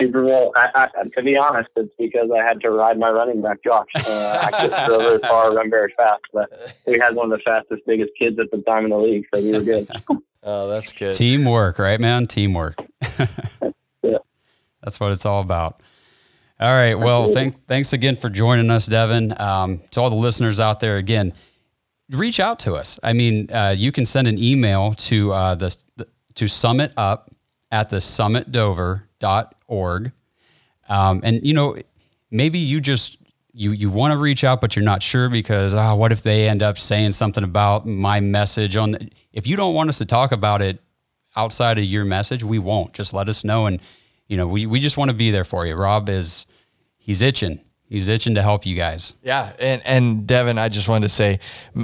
Super 0.00 0.24
Bowl. 0.24 0.52
I, 0.56 0.88
I, 0.96 1.08
to 1.16 1.22
be 1.22 1.36
honest, 1.36 1.68
it's 1.76 1.92
because 1.98 2.30
I 2.30 2.42
had 2.42 2.60
to 2.62 2.70
ride 2.70 2.98
my 2.98 3.10
running 3.10 3.42
back, 3.42 3.62
Josh. 3.62 3.88
Uh, 3.96 4.38
I 4.42 4.50
couldn't 4.60 4.86
throw 4.86 4.98
very 4.98 5.18
far, 5.22 5.52
run 5.54 5.68
very 5.68 5.92
fast, 5.96 6.22
but 6.32 6.48
we 6.86 6.98
had 6.98 7.14
one 7.14 7.30
of 7.30 7.38
the 7.38 7.42
fastest, 7.44 7.82
biggest 7.86 8.12
kids 8.18 8.38
at 8.38 8.50
the 8.50 8.62
time 8.62 8.84
in 8.84 8.90
the 8.90 8.96
league, 8.96 9.26
so 9.34 9.42
we 9.42 9.52
were 9.52 9.60
good. 9.60 9.90
oh, 10.42 10.68
that's 10.68 10.92
good. 10.92 11.12
Teamwork, 11.12 11.78
right, 11.78 12.00
man? 12.00 12.26
Teamwork. 12.26 12.82
yeah. 14.02 14.18
That's 14.82 14.98
what 15.00 15.12
it's 15.12 15.26
all 15.26 15.42
about. 15.42 15.80
All 16.58 16.72
right. 16.72 16.94
Well, 16.94 17.28
thank, 17.28 17.66
thanks 17.66 17.92
again 17.92 18.16
for 18.16 18.28
joining 18.28 18.70
us, 18.70 18.86
Devin. 18.86 19.38
Um, 19.40 19.80
to 19.90 20.00
all 20.00 20.10
the 20.10 20.16
listeners 20.16 20.60
out 20.60 20.80
there, 20.80 20.98
again, 20.98 21.32
reach 22.10 22.40
out 22.40 22.58
to 22.60 22.74
us. 22.74 22.98
I 23.02 23.12
mean, 23.12 23.50
uh, 23.50 23.74
you 23.76 23.92
can 23.92 24.04
send 24.04 24.28
an 24.28 24.38
email 24.38 24.94
to 24.94 25.32
uh, 25.32 25.54
the, 25.54 25.68
the 25.68 25.80
to 26.40 26.48
sum 26.48 26.80
it 26.80 26.92
up 26.96 27.30
at 27.70 27.90
the 27.90 27.98
summitdover.org. 27.98 30.12
Um, 30.88 31.20
and, 31.22 31.46
you 31.46 31.52
know, 31.52 31.76
maybe 32.30 32.58
you 32.58 32.80
just, 32.80 33.18
you, 33.52 33.72
you 33.72 33.90
want 33.90 34.12
to 34.12 34.18
reach 34.18 34.42
out, 34.42 34.62
but 34.62 34.74
you're 34.74 34.82
not 34.82 35.02
sure 35.02 35.28
because, 35.28 35.74
oh, 35.74 35.94
what 35.96 36.12
if 36.12 36.22
they 36.22 36.48
end 36.48 36.62
up 36.62 36.78
saying 36.78 37.12
something 37.12 37.44
about 37.44 37.86
my 37.86 38.20
message 38.20 38.74
on, 38.74 38.92
the, 38.92 39.10
if 39.34 39.46
you 39.46 39.54
don't 39.54 39.74
want 39.74 39.90
us 39.90 39.98
to 39.98 40.06
talk 40.06 40.32
about 40.32 40.62
it 40.62 40.80
outside 41.36 41.78
of 41.78 41.84
your 41.84 42.06
message, 42.06 42.42
we 42.42 42.58
won't 42.58 42.94
just 42.94 43.12
let 43.12 43.28
us 43.28 43.44
know. 43.44 43.66
And, 43.66 43.82
you 44.26 44.38
know, 44.38 44.46
we, 44.46 44.64
we 44.64 44.80
just 44.80 44.96
want 44.96 45.10
to 45.10 45.16
be 45.16 45.30
there 45.30 45.44
for 45.44 45.66
you. 45.66 45.74
Rob 45.74 46.08
is, 46.08 46.46
he's 46.96 47.20
itching. 47.20 47.60
He's 47.84 48.08
itching 48.08 48.36
to 48.36 48.42
help 48.42 48.64
you 48.64 48.76
guys. 48.76 49.12
Yeah. 49.22 49.52
And, 49.60 49.82
and 49.84 50.26
Devin, 50.26 50.56
I 50.56 50.70
just 50.70 50.88
wanted 50.88 51.02
to 51.02 51.10
say, 51.10 51.38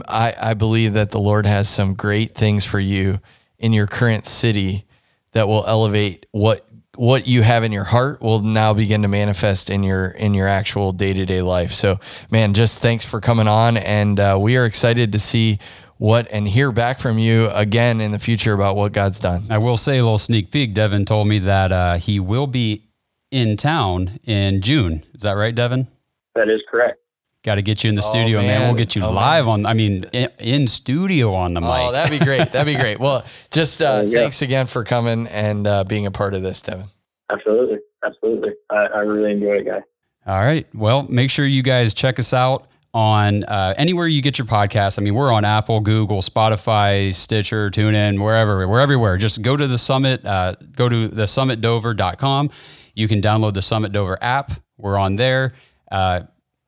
I, 0.09 0.33
I 0.41 0.55
believe 0.55 0.95
that 0.95 1.11
the 1.11 1.21
Lord 1.21 1.45
has 1.45 1.69
some 1.69 1.93
great 1.93 2.35
things 2.35 2.65
for 2.65 2.81
you 2.81 3.21
in 3.59 3.73
your 3.73 3.87
current 3.87 4.27
city 4.27 4.87
that 5.33 5.49
will 5.49 5.65
elevate 5.67 6.27
what 6.33 6.63
what 6.97 7.29
you 7.29 7.43
have 7.43 7.63
in 7.63 7.73
your 7.73 7.85
heart 7.85 8.23
will 8.23 8.41
now 8.41 8.73
begin 8.73 9.03
to 9.03 9.09
manifest 9.09 9.69
in 9.69 9.83
your 9.83 10.09
in 10.09 10.33
your 10.33 10.49
actual 10.49 10.93
day-to-day 10.93 11.43
life. 11.43 11.73
So 11.73 12.01
man 12.31 12.55
just 12.55 12.81
thanks 12.81 13.05
for 13.05 13.21
coming 13.21 13.49
on 13.49 13.77
and 13.77 14.19
uh, 14.19 14.39
we 14.41 14.57
are 14.57 14.65
excited 14.65 15.13
to 15.13 15.19
see 15.19 15.59
what 15.99 16.27
and 16.31 16.49
hear 16.49 16.73
back 16.73 16.99
from 16.99 17.19
you 17.19 17.49
again 17.53 18.01
in 18.01 18.13
the 18.13 18.19
future 18.19 18.55
about 18.55 18.77
what 18.77 18.93
god's 18.93 19.21
done. 19.21 19.45
I 19.51 19.59
will 19.59 19.77
say 19.77 19.99
a 19.99 20.03
little 20.03 20.19
sneak 20.19 20.51
peek. 20.51 20.73
Devin 20.75 21.05
told 21.05 21.29
me 21.29 21.39
that 21.41 21.73
uh, 21.73 21.97
he 21.97 22.19
will 22.19 22.47
be 22.47 22.89
in 23.31 23.57
town 23.57 24.19
in 24.25 24.63
june. 24.63 25.05
Is 25.15 25.23
that 25.23 25.33
right 25.33 25.55
devin? 25.55 25.89
That 26.35 26.49
is 26.49 26.63
correct 26.71 26.99
Got 27.47 27.55
to 27.55 27.63
get 27.63 27.85
you 27.85 27.91
in 27.91 27.95
the 27.95 28.03
oh, 28.03 28.11
studio, 28.11 28.39
man. 28.39 28.47
man. 28.49 28.63
We'll 28.63 28.77
get 28.77 28.97
you 28.97 29.05
oh, 29.05 29.13
live 29.13 29.45
man. 29.45 29.53
on. 29.53 29.67
I 29.67 29.75
mean, 29.75 30.03
in, 30.13 30.29
in, 30.41 30.67
studio 30.67 31.33
on 31.33 31.55
the 31.55 31.61
mic. 31.61 31.71
Oh, 31.71 31.93
that'd 31.93 32.19
be 32.19 32.25
great. 32.25 32.49
That'd 32.49 32.67
be 32.67 32.75
great. 32.81 32.99
Well, 32.99 33.25
just 33.53 33.81
uh, 33.81 34.05
thanks 34.05 34.43
again 34.43 34.67
for 34.67 34.83
coming 34.83 35.29
and 35.29 35.65
uh, 35.65 35.85
being 35.85 36.07
a 36.07 36.11
part 36.11 36.35
of 36.35 36.43
this, 36.43 36.61
Devin. 36.61 36.87
Absolutely, 37.31 37.79
absolutely. 38.05 38.51
I, 38.69 38.87
I 38.87 38.99
really 38.99 39.31
enjoy 39.31 39.59
it, 39.59 39.65
guys. 39.65 39.83
All 40.27 40.41
right. 40.41 40.67
Well, 40.75 41.05
make 41.05 41.31
sure 41.31 41.47
you 41.47 41.63
guys 41.63 41.95
check 41.95 42.19
us 42.19 42.35
out 42.35 42.67
on 42.93 43.45
uh, 43.45 43.75
anywhere 43.79 44.09
you 44.09 44.23
get 44.23 44.39
your 44.39 44.47
podcast. 44.49 44.99
I 44.99 45.03
mean, 45.03 45.15
we're 45.15 45.33
on 45.33 45.45
Apple, 45.45 45.79
Google, 45.79 46.23
Spotify, 46.23 47.15
Stitcher, 47.15 47.71
TuneIn, 47.71 48.21
wherever. 48.21 48.67
We're 48.67 48.81
everywhere. 48.81 49.19
Just 49.19 49.43
go 49.43 49.57
to 49.57 49.69
the 49.69 49.79
summit, 49.79 50.27
uh, 50.27 50.57
go 50.75 50.89
to 50.89 51.07
the 51.07 51.27
summitdover.com. 51.27 52.51
You 52.95 53.07
can 53.07 53.21
download 53.21 53.55
the 53.55 53.63
Summit 53.63 53.93
Dover 53.93 54.19
app. 54.21 54.51
We're 54.79 54.99
on 54.99 55.15
there. 55.15 55.53
Uh, 55.93 56.23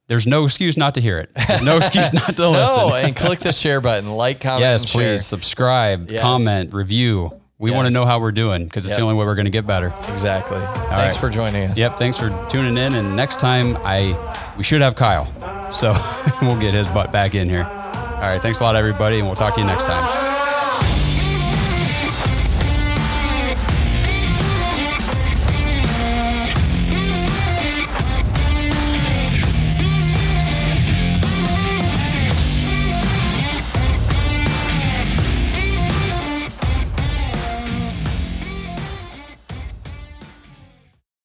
there's 0.08 0.26
no 0.26 0.44
excuse 0.44 0.76
not 0.76 0.94
to 0.94 1.00
hear 1.00 1.18
it. 1.18 1.30
No 1.62 1.76
excuse 1.78 2.12
not 2.12 2.36
to 2.36 2.48
listen. 2.50 2.76
No, 2.88 2.94
and 2.94 3.14
click 3.14 3.38
the 3.38 3.52
share 3.52 3.80
button, 3.80 4.10
like, 4.10 4.40
comment, 4.40 4.60
yes, 4.62 4.84
please 4.84 5.02
share. 5.04 5.20
subscribe, 5.20 6.10
Yes. 6.10 6.22
comment, 6.22 6.72
review. 6.74 7.30
We 7.60 7.70
want 7.72 7.88
to 7.88 7.92
know 7.94 8.04
how 8.06 8.20
we're 8.20 8.30
doing 8.32 8.64
because 8.64 8.84
it's 8.84 8.90
Yep. 8.92 8.98
the 8.98 9.02
only 9.02 9.16
way 9.16 9.26
we're 9.26 9.34
going 9.34 9.46
to 9.46 9.50
get 9.50 9.66
better. 9.66 9.92
Exactly. 10.08 10.58
Thanks 10.60 10.90
right. 10.90 11.14
for 11.16 11.28
joining 11.28 11.70
us. 11.70 11.76
Yep. 11.78 11.96
Thanks 11.98 12.16
for 12.18 12.28
tuning 12.50 12.76
in. 12.76 12.94
And 12.94 13.16
next 13.16 13.40
time, 13.40 13.76
I 13.80 14.16
we 14.56 14.62
should 14.64 14.80
have 14.80 14.94
Kyle, 14.94 15.26
so 15.72 15.92
we'll 16.42 16.58
get 16.60 16.72
his 16.74 16.88
butt 16.90 17.10
back 17.12 17.34
in 17.34 17.48
here. 17.48 17.64
All 17.64 18.20
right. 18.22 18.40
Thanks 18.40 18.60
a 18.60 18.62
lot, 18.64 18.76
everybody, 18.76 19.18
and 19.18 19.26
we'll 19.26 19.36
talk 19.36 19.54
to 19.54 19.60
you 19.60 19.66
next 19.66 19.84
time. 19.86 20.37